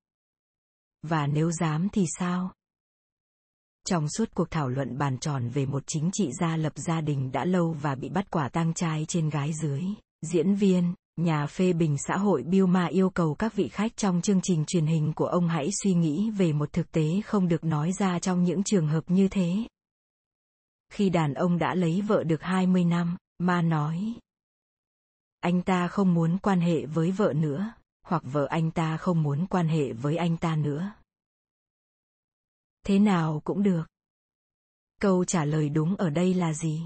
Và 1.02 1.26
nếu 1.26 1.50
dám 1.52 1.88
thì 1.92 2.04
sao? 2.18 2.52
Trong 3.86 4.08
suốt 4.08 4.34
cuộc 4.34 4.50
thảo 4.50 4.68
luận 4.68 4.98
bàn 4.98 5.18
tròn 5.18 5.48
về 5.48 5.66
một 5.66 5.82
chính 5.86 6.10
trị 6.12 6.30
gia 6.40 6.56
lập 6.56 6.72
gia 6.76 7.00
đình 7.00 7.32
đã 7.32 7.44
lâu 7.44 7.76
và 7.82 7.94
bị 7.94 8.08
bắt 8.08 8.30
quả 8.30 8.48
tang 8.48 8.74
trai 8.74 9.04
trên 9.08 9.30
gái 9.30 9.52
dưới, 9.62 9.82
diễn 10.22 10.54
viên, 10.54 10.94
Nhà 11.16 11.46
phê 11.46 11.72
bình 11.72 11.96
xã 11.98 12.16
hội 12.16 12.42
Bill 12.42 12.66
Ma 12.66 12.86
yêu 12.86 13.10
cầu 13.10 13.34
các 13.34 13.54
vị 13.54 13.68
khách 13.68 13.96
trong 13.96 14.22
chương 14.22 14.40
trình 14.42 14.64
truyền 14.66 14.86
hình 14.86 15.12
của 15.16 15.26
ông 15.26 15.48
hãy 15.48 15.70
suy 15.82 15.94
nghĩ 15.94 16.30
về 16.30 16.52
một 16.52 16.72
thực 16.72 16.92
tế 16.92 17.20
không 17.24 17.48
được 17.48 17.64
nói 17.64 17.92
ra 17.92 18.18
trong 18.18 18.44
những 18.44 18.62
trường 18.62 18.88
hợp 18.88 19.04
như 19.06 19.28
thế. 19.28 19.54
Khi 20.92 21.10
đàn 21.10 21.34
ông 21.34 21.58
đã 21.58 21.74
lấy 21.74 22.00
vợ 22.00 22.24
được 22.24 22.42
20 22.42 22.84
năm, 22.84 23.16
Ma 23.38 23.62
nói. 23.62 24.14
Anh 25.40 25.62
ta 25.62 25.88
không 25.88 26.14
muốn 26.14 26.38
quan 26.38 26.60
hệ 26.60 26.86
với 26.86 27.10
vợ 27.10 27.32
nữa, 27.36 27.72
hoặc 28.02 28.22
vợ 28.26 28.46
anh 28.50 28.70
ta 28.70 28.96
không 28.96 29.22
muốn 29.22 29.46
quan 29.46 29.68
hệ 29.68 29.92
với 29.92 30.16
anh 30.16 30.36
ta 30.36 30.56
nữa. 30.56 30.92
Thế 32.86 32.98
nào 32.98 33.40
cũng 33.44 33.62
được. 33.62 33.84
Câu 35.00 35.24
trả 35.24 35.44
lời 35.44 35.68
đúng 35.68 35.96
ở 35.96 36.10
đây 36.10 36.34
là 36.34 36.54
gì? 36.54 36.82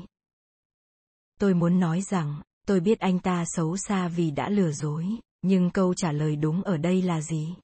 Tôi 1.40 1.54
muốn 1.54 1.80
nói 1.80 2.02
rằng, 2.02 2.42
Tôi 2.66 2.80
biết 2.80 2.98
anh 2.98 3.18
ta 3.18 3.44
xấu 3.46 3.76
xa 3.76 4.08
vì 4.08 4.30
đã 4.30 4.48
lừa 4.48 4.72
dối, 4.72 5.06
nhưng 5.42 5.70
câu 5.70 5.94
trả 5.94 6.12
lời 6.12 6.36
đúng 6.36 6.62
ở 6.62 6.76
đây 6.76 7.02
là 7.02 7.20
gì? 7.20 7.54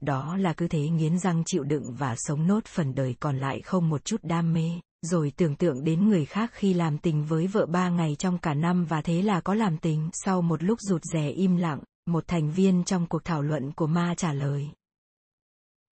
Đó 0.00 0.36
là 0.36 0.52
cứ 0.52 0.68
thế 0.68 0.88
nghiến 0.88 1.18
răng 1.18 1.42
chịu 1.46 1.64
đựng 1.64 1.94
và 1.98 2.14
sống 2.16 2.46
nốt 2.46 2.64
phần 2.64 2.94
đời 2.94 3.14
còn 3.20 3.38
lại 3.38 3.60
không 3.60 3.88
một 3.88 4.04
chút 4.04 4.20
đam 4.22 4.52
mê, 4.52 4.70
rồi 5.02 5.32
tưởng 5.36 5.56
tượng 5.56 5.84
đến 5.84 6.08
người 6.08 6.24
khác 6.24 6.50
khi 6.52 6.74
làm 6.74 6.98
tình 6.98 7.24
với 7.24 7.46
vợ 7.46 7.66
ba 7.66 7.88
ngày 7.88 8.16
trong 8.18 8.38
cả 8.38 8.54
năm 8.54 8.84
và 8.84 9.02
thế 9.02 9.22
là 9.22 9.40
có 9.40 9.54
làm 9.54 9.78
tình. 9.78 10.10
Sau 10.12 10.42
một 10.42 10.62
lúc 10.62 10.78
rụt 10.80 11.02
rè 11.12 11.30
im 11.30 11.56
lặng, 11.56 11.80
một 12.06 12.24
thành 12.26 12.50
viên 12.50 12.84
trong 12.84 13.06
cuộc 13.06 13.24
thảo 13.24 13.42
luận 13.42 13.72
của 13.72 13.86
ma 13.86 14.14
trả 14.16 14.32
lời. 14.32 14.70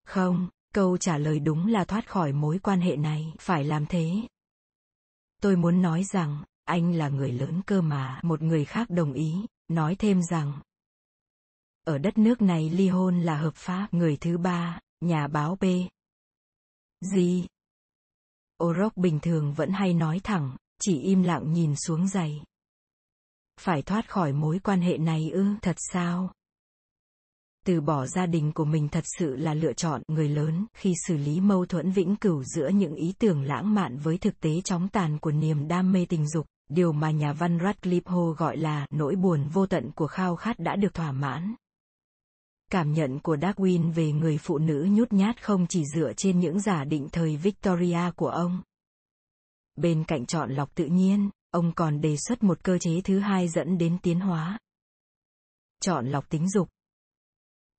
Không, 0.06 0.48
câu 0.74 0.96
trả 0.96 1.18
lời 1.18 1.40
đúng 1.40 1.66
là 1.66 1.84
thoát 1.84 2.10
khỏi 2.10 2.32
mối 2.32 2.58
quan 2.58 2.80
hệ 2.80 2.96
này, 2.96 3.32
phải 3.38 3.64
làm 3.64 3.86
thế. 3.86 4.10
Tôi 5.42 5.56
muốn 5.56 5.82
nói 5.82 6.04
rằng, 6.04 6.42
anh 6.64 6.94
là 6.94 7.08
người 7.08 7.32
lớn 7.32 7.60
cơ 7.66 7.80
mà. 7.80 8.20
Một 8.22 8.42
người 8.42 8.64
khác 8.64 8.90
đồng 8.90 9.12
ý, 9.12 9.46
nói 9.68 9.96
thêm 9.98 10.22
rằng. 10.22 10.52
Ở 11.84 11.98
đất 11.98 12.18
nước 12.18 12.42
này 12.42 12.70
ly 12.70 12.88
hôn 12.88 13.20
là 13.20 13.36
hợp 13.36 13.54
pháp. 13.54 13.88
Người 13.90 14.16
thứ 14.16 14.38
ba, 14.38 14.80
nhà 15.00 15.28
báo 15.28 15.56
B, 15.60 15.64
Gì? 17.02 17.46
Orok 18.64 18.96
bình 18.96 19.20
thường 19.20 19.54
vẫn 19.54 19.70
hay 19.70 19.94
nói 19.94 20.20
thẳng, 20.24 20.56
chỉ 20.80 21.00
im 21.00 21.22
lặng 21.22 21.52
nhìn 21.52 21.76
xuống 21.76 22.08
giày. 22.08 22.44
Phải 23.60 23.82
thoát 23.82 24.10
khỏi 24.10 24.32
mối 24.32 24.58
quan 24.58 24.80
hệ 24.80 24.98
này 24.98 25.30
ư, 25.30 25.44
thật 25.62 25.76
sao? 25.78 26.32
Từ 27.66 27.80
bỏ 27.80 28.06
gia 28.06 28.26
đình 28.26 28.52
của 28.52 28.64
mình 28.64 28.88
thật 28.88 29.04
sự 29.18 29.36
là 29.36 29.54
lựa 29.54 29.72
chọn 29.72 30.02
người 30.08 30.28
lớn 30.28 30.66
khi 30.74 30.94
xử 31.06 31.16
lý 31.16 31.40
mâu 31.40 31.66
thuẫn 31.66 31.90
vĩnh 31.90 32.16
cửu 32.16 32.44
giữa 32.44 32.68
những 32.68 32.94
ý 32.94 33.14
tưởng 33.18 33.42
lãng 33.42 33.74
mạn 33.74 33.96
với 33.96 34.18
thực 34.18 34.40
tế 34.40 34.60
chóng 34.60 34.88
tàn 34.88 35.18
của 35.18 35.30
niềm 35.30 35.68
đam 35.68 35.92
mê 35.92 36.06
tình 36.08 36.28
dục, 36.28 36.46
điều 36.68 36.92
mà 36.92 37.10
nhà 37.10 37.32
văn 37.32 37.58
Radcliffe 37.58 38.32
gọi 38.32 38.56
là 38.56 38.86
nỗi 38.90 39.16
buồn 39.16 39.48
vô 39.52 39.66
tận 39.66 39.90
của 39.94 40.06
khao 40.06 40.36
khát 40.36 40.58
đã 40.58 40.76
được 40.76 40.94
thỏa 40.94 41.12
mãn. 41.12 41.54
Cảm 42.70 42.92
nhận 42.92 43.20
của 43.20 43.36
Darwin 43.36 43.92
về 43.92 44.12
người 44.12 44.38
phụ 44.38 44.58
nữ 44.58 44.86
nhút 44.90 45.12
nhát 45.12 45.44
không 45.44 45.66
chỉ 45.66 45.84
dựa 45.94 46.12
trên 46.16 46.40
những 46.40 46.60
giả 46.60 46.84
định 46.84 47.08
thời 47.12 47.36
Victoria 47.36 48.10
của 48.16 48.28
ông. 48.28 48.62
Bên 49.76 50.04
cạnh 50.04 50.26
chọn 50.26 50.50
lọc 50.50 50.74
tự 50.74 50.86
nhiên, 50.86 51.30
ông 51.50 51.72
còn 51.74 52.00
đề 52.00 52.16
xuất 52.16 52.42
một 52.42 52.64
cơ 52.64 52.78
chế 52.78 53.00
thứ 53.00 53.18
hai 53.18 53.48
dẫn 53.48 53.78
đến 53.78 53.98
tiến 54.02 54.20
hóa. 54.20 54.58
Chọn 55.80 56.06
lọc 56.06 56.28
tính 56.28 56.48
dục. 56.50 56.68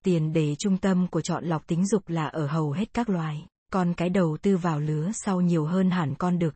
Tiền 0.04 0.34
đề 0.34 0.56
trung 0.56 0.78
tâm 0.78 1.08
của 1.08 1.22
chọn 1.22 1.46
lọc 1.46 1.68
tính 1.68 1.88
dục 1.88 2.10
là 2.10 2.28
ở 2.28 2.48
hầu 2.48 2.72
hết 2.72 2.94
các 2.94 3.10
loài, 3.10 3.48
con 3.72 3.94
cái 3.94 4.10
đầu 4.10 4.38
tư 4.42 4.58
vào 4.58 4.80
lứa 4.80 5.12
sau 5.14 5.42
nhiều 5.42 5.66
hơn 5.66 5.92
hẳn 5.92 6.16
con 6.16 6.40
đực. 6.40 6.54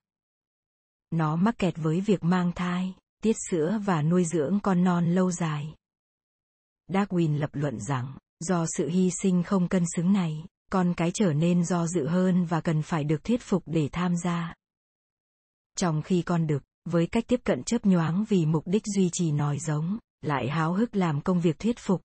Nó 1.11 1.35
mắc 1.35 1.57
kẹt 1.57 1.73
với 1.77 2.01
việc 2.01 2.23
mang 2.23 2.51
thai, 2.55 2.93
tiết 3.23 3.35
sữa 3.49 3.79
và 3.85 4.01
nuôi 4.01 4.25
dưỡng 4.25 4.59
con 4.63 4.83
non 4.83 5.05
lâu 5.15 5.31
dài. 5.31 5.75
Darwin 6.87 7.37
lập 7.37 7.49
luận 7.53 7.79
rằng, 7.79 8.17
do 8.39 8.65
sự 8.77 8.87
hy 8.87 9.09
sinh 9.21 9.43
không 9.43 9.67
cân 9.67 9.83
xứng 9.95 10.13
này, 10.13 10.45
con 10.71 10.93
cái 10.97 11.11
trở 11.13 11.33
nên 11.33 11.65
do 11.65 11.87
dự 11.87 12.07
hơn 12.07 12.45
và 12.45 12.61
cần 12.61 12.81
phải 12.81 13.03
được 13.03 13.23
thuyết 13.23 13.41
phục 13.41 13.63
để 13.65 13.89
tham 13.91 14.15
gia. 14.23 14.55
Trong 15.77 16.01
khi 16.01 16.21
con 16.21 16.47
đực, 16.47 16.63
với 16.85 17.07
cách 17.07 17.23
tiếp 17.27 17.39
cận 17.43 17.63
chớp 17.63 17.85
nhoáng 17.85 18.25
vì 18.29 18.45
mục 18.45 18.63
đích 18.67 18.83
duy 18.95 19.09
trì 19.13 19.31
nòi 19.31 19.59
giống, 19.59 19.97
lại 20.21 20.49
háo 20.49 20.73
hức 20.73 20.95
làm 20.95 21.21
công 21.21 21.41
việc 21.41 21.59
thuyết 21.59 21.79
phục. 21.79 22.01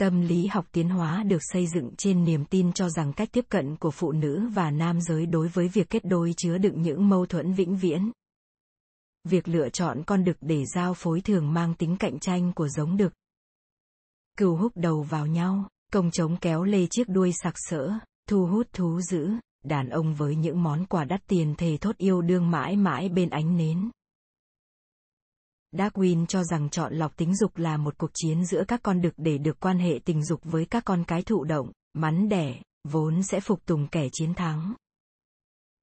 Tâm 0.00 0.20
lý 0.20 0.46
học 0.46 0.66
tiến 0.72 0.88
hóa 0.88 1.22
được 1.22 1.38
xây 1.40 1.66
dựng 1.66 1.90
trên 1.98 2.24
niềm 2.24 2.44
tin 2.44 2.72
cho 2.72 2.88
rằng 2.88 3.12
cách 3.12 3.28
tiếp 3.32 3.44
cận 3.48 3.76
của 3.76 3.90
phụ 3.90 4.12
nữ 4.12 4.48
và 4.54 4.70
nam 4.70 5.00
giới 5.00 5.26
đối 5.26 5.48
với 5.48 5.68
việc 5.68 5.90
kết 5.90 6.04
đôi 6.04 6.34
chứa 6.36 6.58
đựng 6.58 6.82
những 6.82 7.08
mâu 7.08 7.26
thuẫn 7.26 7.52
vĩnh 7.52 7.76
viễn. 7.76 8.10
Việc 9.24 9.48
lựa 9.48 9.68
chọn 9.68 10.02
con 10.06 10.24
đực 10.24 10.36
để 10.40 10.64
giao 10.74 10.94
phối 10.94 11.20
thường 11.20 11.52
mang 11.52 11.74
tính 11.74 11.96
cạnh 11.96 12.18
tranh 12.18 12.52
của 12.52 12.68
giống 12.68 12.96
đực. 12.96 13.12
Cừu 14.38 14.56
húc 14.56 14.72
đầu 14.76 15.02
vào 15.02 15.26
nhau, 15.26 15.68
công 15.92 16.10
trống 16.10 16.36
kéo 16.40 16.64
lê 16.64 16.86
chiếc 16.86 17.08
đuôi 17.08 17.32
sặc 17.42 17.54
sỡ, 17.56 17.92
thu 18.28 18.46
hút 18.46 18.66
thú 18.72 19.00
dữ, 19.00 19.30
đàn 19.64 19.88
ông 19.88 20.14
với 20.14 20.36
những 20.36 20.62
món 20.62 20.86
quà 20.86 21.04
đắt 21.04 21.26
tiền 21.26 21.54
thề 21.58 21.76
thốt 21.80 21.96
yêu 21.96 22.22
đương 22.22 22.50
mãi 22.50 22.76
mãi 22.76 23.08
bên 23.08 23.30
ánh 23.30 23.56
nến. 23.56 23.90
Darwin 25.72 26.26
cho 26.26 26.44
rằng 26.44 26.70
chọn 26.70 26.94
lọc 26.94 27.16
tính 27.16 27.36
dục 27.36 27.56
là 27.56 27.76
một 27.76 27.98
cuộc 27.98 28.10
chiến 28.14 28.44
giữa 28.44 28.64
các 28.68 28.80
con 28.82 29.00
đực 29.00 29.14
để 29.16 29.38
được 29.38 29.60
quan 29.60 29.78
hệ 29.78 30.00
tình 30.04 30.24
dục 30.24 30.40
với 30.44 30.66
các 30.66 30.84
con 30.84 31.04
cái 31.04 31.22
thụ 31.22 31.44
động, 31.44 31.72
mắn 31.92 32.28
đẻ, 32.28 32.62
vốn 32.84 33.22
sẽ 33.22 33.40
phục 33.40 33.64
tùng 33.64 33.88
kẻ 33.88 34.08
chiến 34.12 34.34
thắng. 34.34 34.74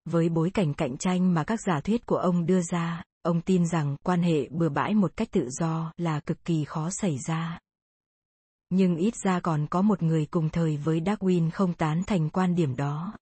Với 0.05 0.29
bối 0.29 0.49
cảnh 0.53 0.73
cạnh 0.73 0.97
tranh 0.97 1.33
mà 1.33 1.43
các 1.43 1.61
giả 1.61 1.81
thuyết 1.83 2.05
của 2.05 2.17
ông 2.17 2.45
đưa 2.45 2.61
ra, 2.61 3.03
ông 3.21 3.41
tin 3.41 3.67
rằng 3.67 3.95
quan 4.03 4.21
hệ 4.21 4.49
bừa 4.49 4.69
bãi 4.69 4.93
một 4.93 5.11
cách 5.17 5.31
tự 5.31 5.49
do 5.49 5.93
là 5.97 6.19
cực 6.19 6.45
kỳ 6.45 6.63
khó 6.65 6.89
xảy 6.89 7.17
ra. 7.27 7.59
Nhưng 8.69 8.95
ít 8.95 9.13
ra 9.23 9.39
còn 9.39 9.67
có 9.67 9.81
một 9.81 10.03
người 10.03 10.25
cùng 10.25 10.49
thời 10.49 10.77
với 10.77 11.01
Darwin 11.01 11.49
không 11.51 11.73
tán 11.73 12.03
thành 12.07 12.29
quan 12.29 12.55
điểm 12.55 12.75
đó. 12.75 13.13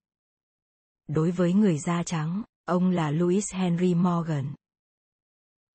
Đối 1.07 1.31
với 1.31 1.53
người 1.53 1.77
da 1.77 2.03
trắng, 2.03 2.43
ông 2.65 2.89
là 2.89 3.11
Louis 3.11 3.53
Henry 3.53 3.93
Morgan. 3.93 4.45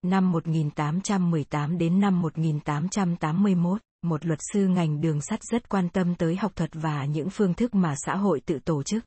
Năm 0.03 0.33
1818 0.33 1.79
đến 1.79 2.01
năm 2.01 2.21
1881, 2.21 3.81
một 4.03 4.27
luật 4.27 4.39
sư 4.53 4.67
ngành 4.67 5.01
đường 5.01 5.21
sắt 5.21 5.43
rất 5.43 5.69
quan 5.69 5.89
tâm 5.89 6.15
tới 6.15 6.37
học 6.37 6.53
thuật 6.57 6.71
và 6.73 7.05
những 7.05 7.31
phương 7.31 7.55
thức 7.55 7.75
mà 7.75 7.95
xã 7.97 8.17
hội 8.17 8.41
tự 8.41 8.59
tổ 8.59 8.83
chức. 8.83 9.05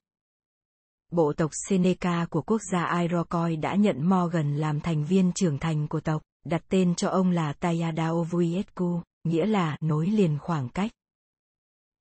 Bộ 1.12 1.34
tộc 1.34 1.52
Seneca 1.70 2.26
của 2.30 2.42
quốc 2.42 2.62
gia 2.72 3.00
Iroquois 3.00 3.60
đã 3.60 3.76
nhận 3.76 4.10
Morgan 4.10 4.58
làm 4.58 4.80
thành 4.80 5.04
viên 5.06 5.32
trưởng 5.36 5.60
thành 5.60 5.88
của 5.88 6.00
tộc, 6.00 6.22
đặt 6.46 6.62
tên 6.70 6.96
cho 6.96 7.10
ông 7.10 7.32
là 7.32 7.54
Tayada 7.54 8.10
nghĩa 9.24 9.46
là 9.46 9.78
nối 9.82 10.08
liền 10.08 10.38
khoảng 10.40 10.70
cách. 10.70 10.92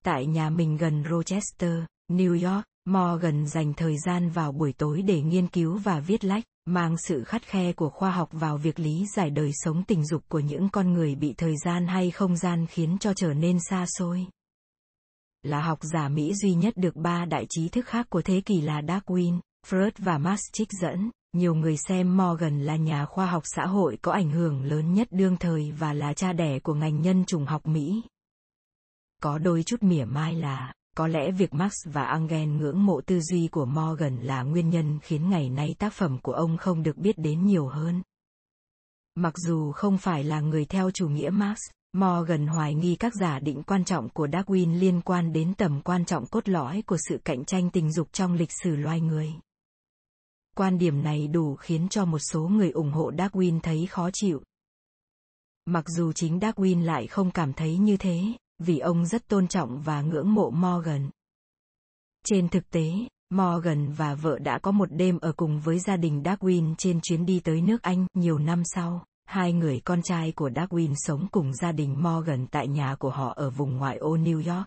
Tại 0.04 0.26
nhà 0.26 0.50
mình 0.50 0.76
gần 0.76 1.04
Rochester, 1.10 1.82
New 2.10 2.54
York, 2.54 2.64
Morgan 2.84 3.46
dành 3.46 3.74
thời 3.74 3.96
gian 4.06 4.30
vào 4.30 4.52
buổi 4.52 4.72
tối 4.72 5.02
để 5.02 5.20
nghiên 5.22 5.46
cứu 5.46 5.78
và 5.78 6.00
viết 6.00 6.24
lách, 6.24 6.44
mang 6.64 6.96
sự 6.96 7.24
khắt 7.24 7.42
khe 7.42 7.72
của 7.72 7.90
khoa 7.90 8.10
học 8.10 8.28
vào 8.32 8.56
việc 8.56 8.78
lý 8.78 9.06
giải 9.16 9.30
đời 9.30 9.50
sống 9.54 9.84
tình 9.84 10.06
dục 10.06 10.22
của 10.28 10.40
những 10.40 10.68
con 10.68 10.92
người 10.92 11.14
bị 11.14 11.34
thời 11.36 11.54
gian 11.64 11.86
hay 11.86 12.10
không 12.10 12.36
gian 12.36 12.66
khiến 12.66 12.96
cho 13.00 13.14
trở 13.14 13.34
nên 13.34 13.58
xa 13.70 13.86
xôi. 13.98 14.26
Là 15.42 15.60
học 15.60 15.78
giả 15.82 16.08
Mỹ 16.08 16.34
duy 16.34 16.54
nhất 16.54 16.76
được 16.76 16.96
ba 16.96 17.24
đại 17.24 17.46
trí 17.48 17.68
thức 17.68 17.86
khác 17.86 18.06
của 18.10 18.22
thế 18.22 18.40
kỷ 18.40 18.60
là 18.60 18.80
Darwin, 18.80 19.40
Freud 19.66 19.90
và 19.98 20.18
Marx 20.18 20.40
trích 20.52 20.68
dẫn, 20.80 21.10
nhiều 21.32 21.54
người 21.54 21.76
xem 21.76 22.16
Morgan 22.16 22.64
là 22.64 22.76
nhà 22.76 23.04
khoa 23.04 23.26
học 23.26 23.42
xã 23.46 23.66
hội 23.66 23.98
có 24.02 24.12
ảnh 24.12 24.30
hưởng 24.30 24.62
lớn 24.62 24.94
nhất 24.94 25.08
đương 25.10 25.36
thời 25.36 25.72
và 25.78 25.92
là 25.92 26.12
cha 26.12 26.32
đẻ 26.32 26.58
của 26.58 26.74
ngành 26.74 27.02
nhân 27.02 27.24
chủng 27.24 27.46
học 27.46 27.66
Mỹ. 27.66 28.02
Có 29.22 29.38
đôi 29.38 29.62
chút 29.62 29.82
mỉa 29.82 30.04
mai 30.04 30.34
là, 30.34 30.72
có 30.96 31.06
lẽ 31.06 31.30
việc 31.30 31.54
Marx 31.54 31.72
và 31.84 32.04
Engel 32.04 32.48
ngưỡng 32.48 32.86
mộ 32.86 33.00
tư 33.00 33.20
duy 33.20 33.48
của 33.48 33.64
Morgan 33.64 34.16
là 34.16 34.42
nguyên 34.42 34.70
nhân 34.70 34.98
khiến 35.02 35.30
ngày 35.30 35.50
nay 35.50 35.74
tác 35.78 35.92
phẩm 35.92 36.18
của 36.22 36.32
ông 36.32 36.56
không 36.56 36.82
được 36.82 36.96
biết 36.96 37.18
đến 37.18 37.46
nhiều 37.46 37.66
hơn. 37.66 38.02
Mặc 39.14 39.34
dù 39.36 39.72
không 39.72 39.98
phải 39.98 40.24
là 40.24 40.40
người 40.40 40.64
theo 40.64 40.90
chủ 40.90 41.08
nghĩa 41.08 41.30
Marx, 41.30 41.58
Morgan 41.92 42.46
hoài 42.46 42.74
nghi 42.74 42.96
các 42.96 43.12
giả 43.20 43.38
định 43.38 43.62
quan 43.62 43.84
trọng 43.84 44.08
của 44.08 44.26
Darwin 44.26 44.78
liên 44.78 45.00
quan 45.00 45.32
đến 45.32 45.54
tầm 45.54 45.80
quan 45.84 46.04
trọng 46.04 46.26
cốt 46.26 46.48
lõi 46.48 46.82
của 46.86 46.96
sự 47.08 47.18
cạnh 47.24 47.44
tranh 47.44 47.70
tình 47.70 47.92
dục 47.92 48.08
trong 48.12 48.34
lịch 48.34 48.52
sử 48.62 48.76
loài 48.76 49.00
người. 49.00 49.32
Quan 50.56 50.78
điểm 50.78 51.02
này 51.02 51.28
đủ 51.28 51.56
khiến 51.56 51.88
cho 51.88 52.04
một 52.04 52.18
số 52.18 52.40
người 52.48 52.70
ủng 52.70 52.92
hộ 52.92 53.10
Darwin 53.10 53.60
thấy 53.60 53.86
khó 53.86 54.10
chịu. 54.12 54.42
Mặc 55.66 55.84
dù 55.88 56.12
chính 56.12 56.38
Darwin 56.38 56.84
lại 56.84 57.06
không 57.06 57.30
cảm 57.30 57.52
thấy 57.52 57.78
như 57.78 57.96
thế, 57.96 58.22
vì 58.62 58.78
ông 58.78 59.06
rất 59.06 59.28
tôn 59.28 59.48
trọng 59.48 59.80
và 59.80 60.02
ngưỡng 60.02 60.34
mộ 60.34 60.50
Morgan. 60.50 61.10
Trên 62.24 62.48
thực 62.48 62.70
tế, 62.70 62.92
Morgan 63.30 63.92
và 63.92 64.14
vợ 64.14 64.38
đã 64.38 64.58
có 64.58 64.70
một 64.70 64.88
đêm 64.92 65.18
ở 65.18 65.32
cùng 65.32 65.60
với 65.60 65.78
gia 65.78 65.96
đình 65.96 66.22
Darwin 66.22 66.74
trên 66.78 67.00
chuyến 67.00 67.26
đi 67.26 67.40
tới 67.40 67.60
nước 67.60 67.82
Anh 67.82 68.06
nhiều 68.14 68.38
năm 68.38 68.62
sau. 68.64 69.04
Hai 69.24 69.52
người 69.52 69.80
con 69.84 70.02
trai 70.02 70.32
của 70.32 70.48
Darwin 70.48 70.94
sống 70.96 71.26
cùng 71.32 71.54
gia 71.54 71.72
đình 71.72 72.02
Morgan 72.02 72.46
tại 72.46 72.68
nhà 72.68 72.94
của 72.94 73.10
họ 73.10 73.32
ở 73.36 73.50
vùng 73.50 73.76
ngoại 73.76 73.96
ô 73.96 74.16
New 74.16 74.56
York. 74.56 74.66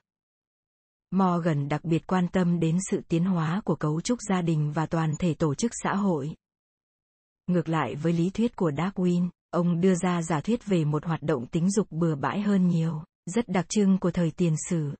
Morgan 1.12 1.70
đặc 1.70 1.86
biệt 1.86 2.08
quan 2.08 2.28
tâm 2.28 2.60
đến 2.60 2.78
sự 2.92 3.02
tiến 3.08 3.26
hóa 3.26 3.62
của 3.66 3.76
cấu 3.76 4.02
trúc 4.02 4.20
gia 4.30 4.42
đình 4.42 4.72
và 4.72 4.86
toàn 4.86 5.16
thể 5.20 5.34
tổ 5.34 5.56
chức 5.56 5.72
xã 5.84 5.96
hội. 5.96 6.36
Ngược 7.48 7.70
lại 7.70 7.96
với 7.96 8.14
lý 8.14 8.30
thuyết 8.30 8.56
của 8.56 8.72
Darwin, 8.72 9.30
ông 9.50 9.82
đưa 9.82 9.96
ra 9.96 10.22
giả 10.22 10.42
thuyết 10.42 10.66
về 10.66 10.86
một 10.86 11.06
hoạt 11.06 11.22
động 11.22 11.46
tính 11.46 11.72
dục 11.72 11.88
bừa 11.92 12.16
bãi 12.16 12.42
hơn 12.42 12.68
nhiều 12.68 13.02
rất 13.26 13.48
đặc 13.48 13.66
trưng 13.70 13.98
của 14.00 14.12
thời 14.12 14.32
tiền 14.32 14.56
sử. 14.70 14.96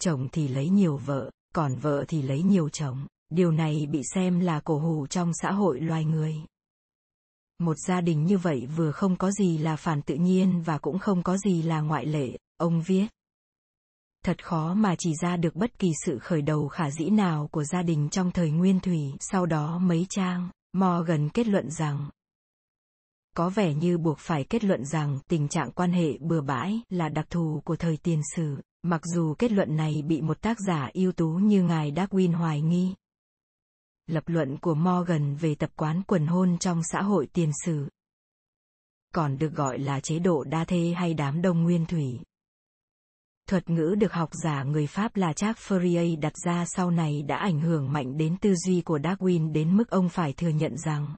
Chồng 0.00 0.28
thì 0.32 0.48
lấy 0.48 0.68
nhiều 0.68 0.96
vợ, 0.96 1.30
còn 1.54 1.74
vợ 1.74 2.04
thì 2.08 2.22
lấy 2.22 2.42
nhiều 2.42 2.68
chồng, 2.68 3.06
điều 3.30 3.50
này 3.50 3.86
bị 3.90 4.02
xem 4.14 4.40
là 4.40 4.60
cổ 4.60 4.78
hủ 4.78 5.06
trong 5.06 5.32
xã 5.34 5.52
hội 5.52 5.80
loài 5.80 6.04
người. 6.04 6.34
Một 7.58 7.76
gia 7.86 8.00
đình 8.00 8.24
như 8.24 8.38
vậy 8.38 8.66
vừa 8.76 8.92
không 8.92 9.16
có 9.16 9.30
gì 9.30 9.58
là 9.58 9.76
phản 9.76 10.02
tự 10.02 10.14
nhiên 10.14 10.62
và 10.62 10.78
cũng 10.78 10.98
không 10.98 11.22
có 11.22 11.38
gì 11.38 11.62
là 11.62 11.80
ngoại 11.80 12.06
lệ, 12.06 12.36
ông 12.56 12.82
viết. 12.86 13.06
Thật 14.24 14.44
khó 14.44 14.74
mà 14.74 14.94
chỉ 14.98 15.14
ra 15.22 15.36
được 15.36 15.56
bất 15.56 15.78
kỳ 15.78 15.88
sự 16.04 16.18
khởi 16.18 16.42
đầu 16.42 16.68
khả 16.68 16.90
dĩ 16.90 17.10
nào 17.10 17.48
của 17.52 17.64
gia 17.64 17.82
đình 17.82 18.08
trong 18.08 18.30
thời 18.30 18.50
nguyên 18.50 18.80
thủy. 18.80 19.00
Sau 19.20 19.46
đó 19.46 19.78
mấy 19.78 20.06
trang, 20.08 20.48
Morgan 20.72 21.28
kết 21.28 21.46
luận 21.46 21.70
rằng, 21.70 22.10
có 23.36 23.50
vẻ 23.50 23.74
như 23.74 23.98
buộc 23.98 24.18
phải 24.18 24.44
kết 24.44 24.64
luận 24.64 24.84
rằng 24.84 25.18
tình 25.28 25.48
trạng 25.48 25.72
quan 25.72 25.92
hệ 25.92 26.18
bừa 26.20 26.40
bãi 26.40 26.80
là 26.90 27.08
đặc 27.08 27.26
thù 27.30 27.62
của 27.64 27.76
thời 27.76 27.96
tiền 27.96 28.20
sử, 28.36 28.56
mặc 28.82 29.00
dù 29.04 29.34
kết 29.38 29.52
luận 29.52 29.76
này 29.76 30.02
bị 30.06 30.20
một 30.20 30.40
tác 30.40 30.56
giả 30.66 30.90
ưu 30.94 31.12
tú 31.12 31.28
như 31.28 31.62
ngài 31.62 31.92
Darwin 31.92 32.36
hoài 32.36 32.60
nghi. 32.60 32.94
Lập 34.06 34.24
luận 34.26 34.58
của 34.58 34.74
Morgan 34.74 35.36
về 35.36 35.54
tập 35.54 35.70
quán 35.76 36.02
quần 36.06 36.26
hôn 36.26 36.58
trong 36.58 36.80
xã 36.92 37.02
hội 37.02 37.26
tiền 37.32 37.50
sử 37.64 37.88
còn 39.14 39.38
được 39.38 39.52
gọi 39.54 39.78
là 39.78 40.00
chế 40.00 40.18
độ 40.18 40.44
đa 40.44 40.64
thê 40.64 40.92
hay 40.96 41.14
đám 41.14 41.42
đông 41.42 41.62
nguyên 41.62 41.86
thủy. 41.86 42.20
Thuật 43.48 43.70
ngữ 43.70 43.94
được 43.98 44.12
học 44.12 44.30
giả 44.44 44.62
người 44.62 44.86
Pháp 44.86 45.16
là 45.16 45.32
Jacques 45.32 45.54
Fourier 45.54 46.20
đặt 46.20 46.32
ra 46.44 46.64
sau 46.66 46.90
này 46.90 47.22
đã 47.22 47.36
ảnh 47.36 47.60
hưởng 47.60 47.92
mạnh 47.92 48.16
đến 48.16 48.36
tư 48.40 48.54
duy 48.54 48.80
của 48.80 48.98
Darwin 48.98 49.52
đến 49.52 49.76
mức 49.76 49.90
ông 49.90 50.08
phải 50.08 50.32
thừa 50.32 50.48
nhận 50.48 50.76
rằng 50.78 51.16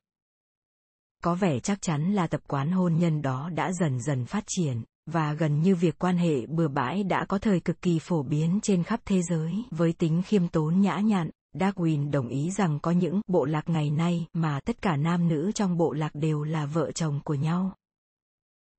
có 1.25 1.35
vẻ 1.35 1.61
chắc 1.61 1.83
chắn 1.83 2.13
là 2.13 2.27
tập 2.27 2.41
quán 2.49 2.71
hôn 2.71 2.95
nhân 2.95 3.23
đó 3.23 3.51
đã 3.55 3.73
dần 3.73 4.01
dần 4.01 4.27
phát 4.27 4.45
triển, 4.47 4.83
và 5.07 5.33
gần 5.33 5.63
như 5.63 5.75
việc 5.75 5.99
quan 5.99 6.17
hệ 6.17 6.47
bừa 6.47 6.69
bãi 6.69 7.05
đã 7.05 7.25
có 7.25 7.39
thời 7.39 7.61
cực 7.61 7.83
kỳ 7.83 7.99
phổ 7.99 8.23
biến 8.23 8.59
trên 8.63 8.83
khắp 8.83 9.01
thế 9.05 9.23
giới 9.23 9.65
với 9.71 9.93
tính 9.93 10.23
khiêm 10.27 10.49
tốn 10.49 10.81
nhã 10.81 10.99
nhặn, 10.99 11.31
Darwin 11.55 12.11
đồng 12.11 12.29
ý 12.29 12.51
rằng 12.51 12.79
có 12.81 12.91
những 12.91 13.21
bộ 13.27 13.45
lạc 13.45 13.69
ngày 13.69 13.91
nay 13.91 14.27
mà 14.33 14.61
tất 14.61 14.83
cả 14.83 14.97
nam 14.97 15.29
nữ 15.29 15.53
trong 15.55 15.77
bộ 15.77 15.93
lạc 15.93 16.11
đều 16.15 16.43
là 16.43 16.67
vợ 16.67 16.93
chồng 16.93 17.21
của 17.25 17.35
nhau. 17.35 17.73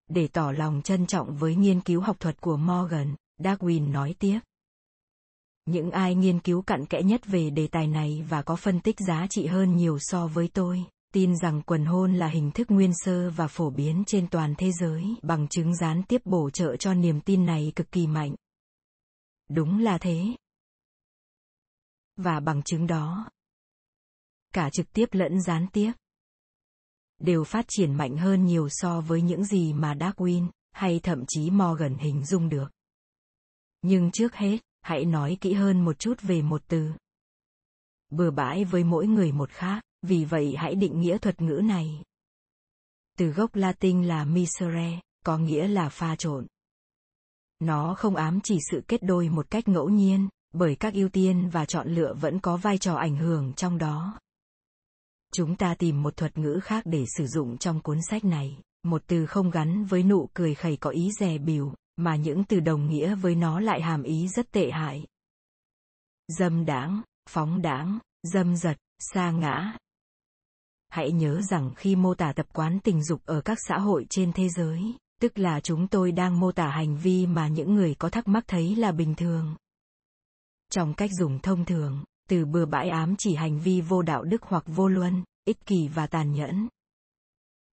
Để 0.09 0.27
tỏ 0.27 0.51
lòng 0.51 0.81
trân 0.83 1.07
trọng 1.07 1.35
với 1.35 1.55
nghiên 1.55 1.81
cứu 1.81 2.01
học 2.01 2.19
thuật 2.19 2.41
của 2.41 2.57
Morgan, 2.57 3.15
Darwin 3.39 3.91
nói 3.91 4.15
tiếp. 4.19 4.39
Những 5.65 5.91
ai 5.91 6.15
nghiên 6.15 6.39
cứu 6.39 6.61
cặn 6.61 6.85
kẽ 6.85 7.01
nhất 7.01 7.21
về 7.25 7.49
đề 7.49 7.67
tài 7.67 7.87
này 7.87 8.25
và 8.29 8.41
có 8.41 8.55
phân 8.55 8.79
tích 8.79 8.95
giá 9.07 9.27
trị 9.29 9.45
hơn 9.45 9.75
nhiều 9.75 9.97
so 9.99 10.27
với 10.27 10.49
tôi, 10.53 10.85
tin 11.13 11.37
rằng 11.37 11.61
quần 11.61 11.85
hôn 11.85 12.13
là 12.13 12.27
hình 12.27 12.51
thức 12.51 12.71
nguyên 12.71 12.91
sơ 12.93 13.29
và 13.29 13.47
phổ 13.47 13.69
biến 13.69 14.03
trên 14.07 14.27
toàn 14.29 14.53
thế 14.57 14.71
giới, 14.71 15.03
bằng 15.23 15.47
chứng 15.47 15.75
gián 15.75 16.03
tiếp 16.03 16.21
bổ 16.25 16.49
trợ 16.49 16.75
cho 16.75 16.93
niềm 16.93 17.21
tin 17.21 17.45
này 17.45 17.71
cực 17.75 17.91
kỳ 17.91 18.07
mạnh. 18.07 18.35
Đúng 19.49 19.79
là 19.79 19.97
thế. 19.97 20.35
Và 22.15 22.39
bằng 22.39 22.63
chứng 22.63 22.87
đó, 22.87 23.29
cả 24.53 24.69
trực 24.69 24.93
tiếp 24.93 25.09
lẫn 25.11 25.41
gián 25.41 25.67
tiếp, 25.73 25.91
đều 27.19 27.43
phát 27.43 27.65
triển 27.67 27.93
mạnh 27.93 28.17
hơn 28.17 28.45
nhiều 28.45 28.69
so 28.69 29.01
với 29.01 29.21
những 29.21 29.43
gì 29.43 29.73
mà 29.73 29.93
Darwin, 29.93 30.49
hay 30.71 30.99
thậm 31.03 31.23
chí 31.27 31.49
Morgan 31.49 31.97
hình 31.97 32.25
dung 32.25 32.49
được. 32.49 32.67
Nhưng 33.81 34.11
trước 34.11 34.35
hết, 34.35 34.57
hãy 34.81 35.05
nói 35.05 35.37
kỹ 35.41 35.53
hơn 35.53 35.85
một 35.85 35.99
chút 35.99 36.21
về 36.21 36.41
một 36.41 36.61
từ. 36.67 36.91
Bừa 38.09 38.31
bãi 38.31 38.65
với 38.65 38.83
mỗi 38.83 39.07
người 39.07 39.31
một 39.31 39.49
khác, 39.49 39.83
vì 40.01 40.25
vậy 40.25 40.55
hãy 40.57 40.75
định 40.75 41.01
nghĩa 41.01 41.17
thuật 41.17 41.41
ngữ 41.41 41.61
này. 41.63 42.03
Từ 43.17 43.27
gốc 43.27 43.55
Latin 43.55 44.03
là 44.03 44.25
misere, 44.25 44.99
có 45.25 45.37
nghĩa 45.37 45.67
là 45.67 45.89
pha 45.89 46.15
trộn. 46.15 46.47
Nó 47.59 47.95
không 47.97 48.15
ám 48.15 48.39
chỉ 48.43 48.57
sự 48.71 48.81
kết 48.87 49.03
đôi 49.03 49.29
một 49.29 49.49
cách 49.49 49.67
ngẫu 49.67 49.89
nhiên, 49.89 50.29
bởi 50.53 50.75
các 50.75 50.93
ưu 50.93 51.09
tiên 51.09 51.49
và 51.49 51.65
chọn 51.65 51.87
lựa 51.87 52.13
vẫn 52.13 52.39
có 52.39 52.57
vai 52.57 52.77
trò 52.77 52.95
ảnh 52.95 53.17
hưởng 53.17 53.53
trong 53.53 53.77
đó. 53.77 54.19
Chúng 55.33 55.55
ta 55.55 55.75
tìm 55.75 56.03
một 56.03 56.17
thuật 56.17 56.37
ngữ 56.37 56.59
khác 56.63 56.83
để 56.85 57.05
sử 57.17 57.27
dụng 57.27 57.57
trong 57.57 57.81
cuốn 57.81 57.99
sách 58.09 58.25
này, 58.25 58.57
một 58.83 59.01
từ 59.07 59.25
không 59.25 59.51
gắn 59.51 59.85
với 59.85 60.03
nụ 60.03 60.29
cười 60.33 60.55
khẩy 60.55 60.77
có 60.77 60.89
ý 60.89 61.11
dè 61.19 61.37
bìu, 61.37 61.73
mà 61.95 62.15
những 62.15 62.43
từ 62.43 62.59
đồng 62.59 62.89
nghĩa 62.89 63.15
với 63.15 63.35
nó 63.35 63.59
lại 63.59 63.81
hàm 63.81 64.03
ý 64.03 64.27
rất 64.27 64.51
tệ 64.51 64.71
hại. 64.71 65.07
Dâm 66.27 66.65
đáng, 66.65 67.01
phóng 67.29 67.61
đáng, 67.61 67.99
dâm 68.23 68.55
giật, 68.55 68.77
xa 68.99 69.31
ngã. 69.31 69.77
Hãy 70.89 71.11
nhớ 71.11 71.41
rằng 71.41 71.71
khi 71.75 71.95
mô 71.95 72.13
tả 72.13 72.33
tập 72.33 72.45
quán 72.53 72.79
tình 72.83 73.03
dục 73.03 73.21
ở 73.25 73.41
các 73.41 73.57
xã 73.67 73.77
hội 73.77 74.05
trên 74.09 74.33
thế 74.33 74.49
giới, 74.49 74.81
tức 75.21 75.37
là 75.37 75.59
chúng 75.59 75.87
tôi 75.87 76.11
đang 76.11 76.39
mô 76.39 76.51
tả 76.51 76.69
hành 76.69 76.97
vi 76.97 77.27
mà 77.27 77.47
những 77.47 77.75
người 77.75 77.95
có 77.95 78.09
thắc 78.09 78.27
mắc 78.27 78.43
thấy 78.47 78.75
là 78.75 78.91
bình 78.91 79.15
thường. 79.15 79.55
Trong 80.71 80.93
cách 80.93 81.09
dùng 81.19 81.39
thông 81.39 81.65
thường, 81.65 82.03
từ 82.29 82.45
bừa 82.45 82.65
bãi 82.65 82.89
ám 82.89 83.15
chỉ 83.17 83.35
hành 83.35 83.59
vi 83.59 83.81
vô 83.81 84.01
đạo 84.01 84.23
đức 84.23 84.43
hoặc 84.43 84.63
vô 84.67 84.87
luân, 84.87 85.23
ích 85.45 85.65
kỷ 85.65 85.87
và 85.87 86.07
tàn 86.07 86.31
nhẫn. 86.31 86.67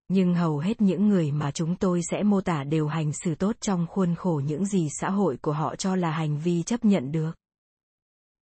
Nhưng 0.09 0.35
hầu 0.35 0.59
hết 0.59 0.81
những 0.81 1.09
người 1.09 1.33
mà 1.33 1.51
chúng 1.51 1.77
tôi 1.77 2.01
sẽ 2.11 2.23
mô 2.23 2.41
tả 2.41 2.65
đều 2.65 2.87
hành 2.87 3.13
xử 3.13 3.35
tốt 3.35 3.57
trong 3.61 3.87
khuôn 3.87 4.15
khổ 4.15 4.41
những 4.45 4.67
gì 4.67 4.89
xã 5.01 5.11
hội 5.11 5.37
của 5.37 5.53
họ 5.53 5.77
cho 5.77 5.97
là 5.97 6.11
hành 6.11 6.39
vi 6.39 6.63
chấp 6.63 6.85
nhận 6.85 7.13
được. 7.13 7.33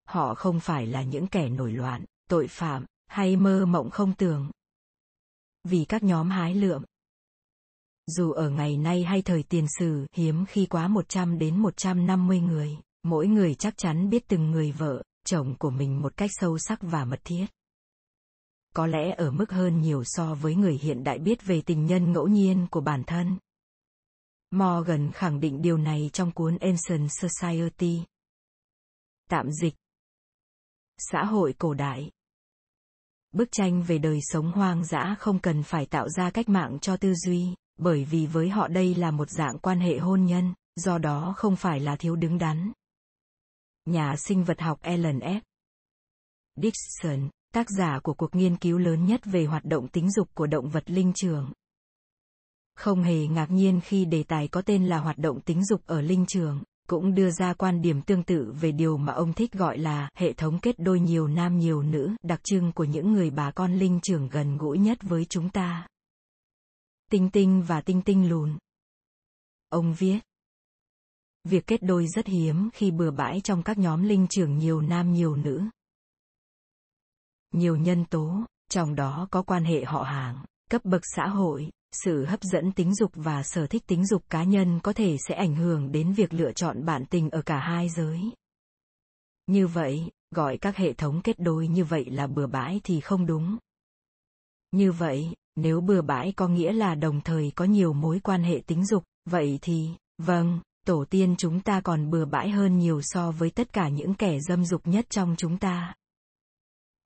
Họ 0.07 0.35
không 0.35 0.59
phải 0.59 0.85
là 0.85 1.03
những 1.03 1.27
kẻ 1.27 1.49
nổi 1.49 1.71
loạn, 1.71 2.05
tội 2.29 2.47
phạm, 2.47 2.85
hay 3.07 3.35
mơ 3.35 3.65
mộng 3.65 3.89
không 3.89 4.13
tưởng. 4.13 4.49
Vì 5.65 5.85
các 5.85 6.03
nhóm 6.03 6.29
hái 6.29 6.55
lượm, 6.55 6.83
dù 8.07 8.31
ở 8.31 8.49
ngày 8.49 8.77
nay 8.77 9.03
hay 9.03 9.21
thời 9.21 9.43
tiền 9.43 9.65
sử 9.79 10.05
hiếm 10.13 10.45
khi 10.45 10.65
quá 10.65 10.87
100 10.87 11.37
đến 11.37 11.57
150 11.57 12.39
người, 12.39 12.77
mỗi 13.03 13.27
người 13.27 13.55
chắc 13.55 13.77
chắn 13.77 14.09
biết 14.09 14.27
từng 14.27 14.51
người 14.51 14.71
vợ, 14.71 15.03
chồng 15.25 15.55
của 15.59 15.69
mình 15.69 16.01
một 16.01 16.17
cách 16.17 16.29
sâu 16.33 16.57
sắc 16.57 16.79
và 16.81 17.05
mật 17.05 17.19
thiết. 17.23 17.45
Có 18.75 18.87
lẽ 18.87 19.15
ở 19.17 19.31
mức 19.31 19.51
hơn 19.51 19.81
nhiều 19.81 20.03
so 20.05 20.35
với 20.35 20.55
người 20.55 20.79
hiện 20.81 21.03
đại 21.03 21.19
biết 21.19 21.45
về 21.45 21.61
tình 21.61 21.85
nhân 21.85 22.13
ngẫu 22.13 22.27
nhiên 22.27 22.67
của 22.71 22.81
bản 22.81 23.03
thân. 23.03 23.37
Morgan 24.51 25.11
khẳng 25.11 25.39
định 25.39 25.61
điều 25.61 25.77
này 25.77 26.09
trong 26.13 26.31
cuốn 26.31 26.57
Ancient 26.57 27.09
Society. 27.11 28.03
Tạm 29.29 29.51
dịch 29.51 29.73
Xã 30.97 31.23
hội 31.23 31.53
cổ 31.57 31.73
đại 31.73 32.11
Bức 33.35 33.51
tranh 33.51 33.83
về 33.83 33.97
đời 33.97 34.19
sống 34.21 34.51
hoang 34.51 34.85
dã 34.85 35.15
không 35.19 35.39
cần 35.39 35.63
phải 35.63 35.85
tạo 35.85 36.09
ra 36.09 36.29
cách 36.29 36.49
mạng 36.49 36.77
cho 36.81 36.97
tư 36.97 37.13
duy, 37.13 37.55
bởi 37.77 38.05
vì 38.05 38.25
với 38.25 38.49
họ 38.49 38.67
đây 38.67 38.95
là 38.95 39.11
một 39.11 39.29
dạng 39.29 39.59
quan 39.59 39.79
hệ 39.79 39.97
hôn 39.97 40.25
nhân, 40.25 40.53
do 40.75 40.97
đó 40.97 41.33
không 41.37 41.55
phải 41.55 41.79
là 41.79 41.95
thiếu 41.95 42.15
đứng 42.15 42.37
đắn. 42.37 42.71
Nhà 43.85 44.15
sinh 44.17 44.43
vật 44.43 44.61
học 44.61 44.79
Ellen 44.81 45.19
F. 45.19 45.41
Dixon, 46.55 47.29
tác 47.53 47.67
giả 47.77 47.99
của 48.03 48.13
cuộc 48.13 48.35
nghiên 48.35 48.57
cứu 48.57 48.77
lớn 48.77 49.05
nhất 49.05 49.21
về 49.25 49.45
hoạt 49.45 49.65
động 49.65 49.87
tính 49.87 50.11
dục 50.11 50.29
của 50.33 50.47
động 50.47 50.69
vật 50.69 50.83
linh 50.89 51.13
trường. 51.15 51.51
Không 52.75 53.03
hề 53.03 53.27
ngạc 53.27 53.51
nhiên 53.51 53.81
khi 53.83 54.05
đề 54.05 54.23
tài 54.23 54.47
có 54.47 54.61
tên 54.61 54.85
là 54.85 54.97
hoạt 54.97 55.17
động 55.17 55.41
tính 55.41 55.65
dục 55.65 55.81
ở 55.85 56.01
linh 56.01 56.25
trường, 56.25 56.63
cũng 56.87 57.15
đưa 57.15 57.31
ra 57.31 57.53
quan 57.53 57.81
điểm 57.81 58.01
tương 58.01 58.23
tự 58.23 58.53
về 58.61 58.71
điều 58.71 58.97
mà 58.97 59.13
ông 59.13 59.33
thích 59.33 59.53
gọi 59.53 59.77
là 59.77 60.09
hệ 60.13 60.33
thống 60.33 60.59
kết 60.59 60.75
đôi 60.79 60.99
nhiều 60.99 61.27
nam 61.27 61.59
nhiều 61.59 61.81
nữ, 61.81 62.11
đặc 62.23 62.41
trưng 62.43 62.71
của 62.71 62.83
những 62.83 63.13
người 63.13 63.29
bà 63.29 63.51
con 63.51 63.73
linh 63.73 63.99
trưởng 64.03 64.29
gần 64.29 64.57
gũi 64.57 64.77
nhất 64.77 64.97
với 65.01 65.25
chúng 65.25 65.49
ta. 65.49 65.87
Tinh 67.11 67.29
tinh 67.29 67.63
và 67.67 67.81
tinh 67.81 68.01
tinh 68.01 68.29
lùn. 68.29 68.57
Ông 69.69 69.93
viết. 69.93 70.19
Việc 71.43 71.67
kết 71.67 71.83
đôi 71.83 72.07
rất 72.07 72.27
hiếm 72.27 72.69
khi 72.73 72.91
bừa 72.91 73.11
bãi 73.11 73.41
trong 73.41 73.63
các 73.63 73.77
nhóm 73.77 74.03
linh 74.03 74.27
trưởng 74.29 74.57
nhiều 74.57 74.81
nam 74.81 75.13
nhiều 75.13 75.35
nữ. 75.35 75.63
Nhiều 77.53 77.75
nhân 77.75 78.05
tố, 78.05 78.45
trong 78.69 78.95
đó 78.95 79.27
có 79.31 79.41
quan 79.41 79.63
hệ 79.63 79.83
họ 79.85 80.03
hàng, 80.03 80.45
cấp 80.69 80.85
bậc 80.85 81.01
xã 81.15 81.27
hội, 81.27 81.71
sự 82.03 82.25
hấp 82.25 82.39
dẫn 82.41 82.71
tính 82.71 82.95
dục 82.95 83.11
và 83.15 83.43
sở 83.43 83.67
thích 83.67 83.83
tính 83.87 84.05
dục 84.05 84.23
cá 84.29 84.43
nhân 84.43 84.79
có 84.83 84.93
thể 84.93 85.17
sẽ 85.27 85.35
ảnh 85.35 85.55
hưởng 85.55 85.91
đến 85.91 86.13
việc 86.13 86.33
lựa 86.33 86.51
chọn 86.51 86.85
bạn 86.85 87.05
tình 87.05 87.29
ở 87.29 87.41
cả 87.41 87.59
hai 87.59 87.89
giới. 87.89 88.19
Như 89.47 89.67
vậy, 89.67 90.11
gọi 90.31 90.57
các 90.57 90.77
hệ 90.77 90.93
thống 90.93 91.21
kết 91.21 91.39
đôi 91.39 91.67
như 91.67 91.83
vậy 91.83 92.05
là 92.05 92.27
bừa 92.27 92.47
bãi 92.47 92.81
thì 92.83 92.99
không 92.99 93.25
đúng. 93.25 93.57
Như 94.71 94.91
vậy, 94.91 95.35
nếu 95.55 95.81
bừa 95.81 96.01
bãi 96.01 96.31
có 96.31 96.47
nghĩa 96.47 96.73
là 96.73 96.95
đồng 96.95 97.21
thời 97.21 97.51
có 97.55 97.65
nhiều 97.65 97.93
mối 97.93 98.19
quan 98.23 98.43
hệ 98.43 98.61
tính 98.67 98.85
dục, 98.85 99.03
vậy 99.29 99.59
thì, 99.61 99.89
vâng, 100.17 100.59
tổ 100.85 101.05
tiên 101.09 101.35
chúng 101.37 101.59
ta 101.59 101.81
còn 101.81 102.09
bừa 102.09 102.25
bãi 102.25 102.49
hơn 102.49 102.77
nhiều 102.77 103.01
so 103.01 103.31
với 103.31 103.49
tất 103.49 103.73
cả 103.73 103.89
những 103.89 104.13
kẻ 104.13 104.39
dâm 104.39 104.65
dục 104.65 104.87
nhất 104.87 105.05
trong 105.09 105.35
chúng 105.37 105.57
ta. 105.57 105.93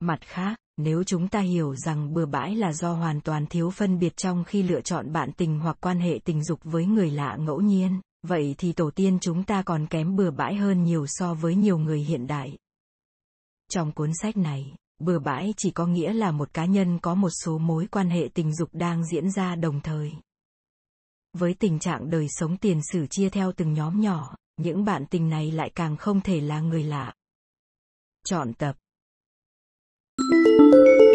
Mặt 0.00 0.18
khác, 0.20 0.59
nếu 0.82 1.04
chúng 1.04 1.28
ta 1.28 1.40
hiểu 1.40 1.76
rằng 1.76 2.14
bừa 2.14 2.26
bãi 2.26 2.56
là 2.56 2.72
do 2.72 2.92
hoàn 2.92 3.20
toàn 3.20 3.46
thiếu 3.46 3.70
phân 3.70 3.98
biệt 3.98 4.16
trong 4.16 4.44
khi 4.44 4.62
lựa 4.62 4.80
chọn 4.80 5.12
bạn 5.12 5.32
tình 5.32 5.60
hoặc 5.60 5.76
quan 5.80 6.00
hệ 6.00 6.18
tình 6.24 6.44
dục 6.44 6.60
với 6.62 6.86
người 6.86 7.10
lạ 7.10 7.36
ngẫu 7.40 7.60
nhiên, 7.60 8.00
vậy 8.22 8.54
thì 8.58 8.72
tổ 8.72 8.90
tiên 8.90 9.18
chúng 9.20 9.44
ta 9.44 9.62
còn 9.62 9.86
kém 9.86 10.16
bừa 10.16 10.30
bãi 10.30 10.54
hơn 10.54 10.82
nhiều 10.82 11.06
so 11.08 11.34
với 11.34 11.54
nhiều 11.54 11.78
người 11.78 12.00
hiện 12.00 12.26
đại. 12.26 12.58
Trong 13.70 13.92
cuốn 13.92 14.10
sách 14.22 14.36
này, 14.36 14.76
bừa 14.98 15.18
bãi 15.18 15.54
chỉ 15.56 15.70
có 15.70 15.86
nghĩa 15.86 16.12
là 16.12 16.30
một 16.30 16.54
cá 16.54 16.64
nhân 16.64 16.98
có 16.98 17.14
một 17.14 17.30
số 17.44 17.58
mối 17.58 17.86
quan 17.90 18.10
hệ 18.10 18.28
tình 18.34 18.54
dục 18.54 18.68
đang 18.72 19.06
diễn 19.06 19.30
ra 19.30 19.54
đồng 19.54 19.80
thời. 19.80 20.12
Với 21.38 21.54
tình 21.54 21.78
trạng 21.78 22.10
đời 22.10 22.26
sống 22.28 22.56
tiền 22.56 22.80
sử 22.92 23.06
chia 23.06 23.30
theo 23.30 23.52
từng 23.52 23.72
nhóm 23.72 24.00
nhỏ, 24.00 24.36
những 24.56 24.84
bạn 24.84 25.06
tình 25.10 25.28
này 25.28 25.50
lại 25.50 25.70
càng 25.74 25.96
không 25.96 26.20
thể 26.20 26.40
là 26.40 26.60
người 26.60 26.82
lạ. 26.82 27.14
Chọn 28.26 28.52
tập 28.54 28.76
Música 30.28 31.09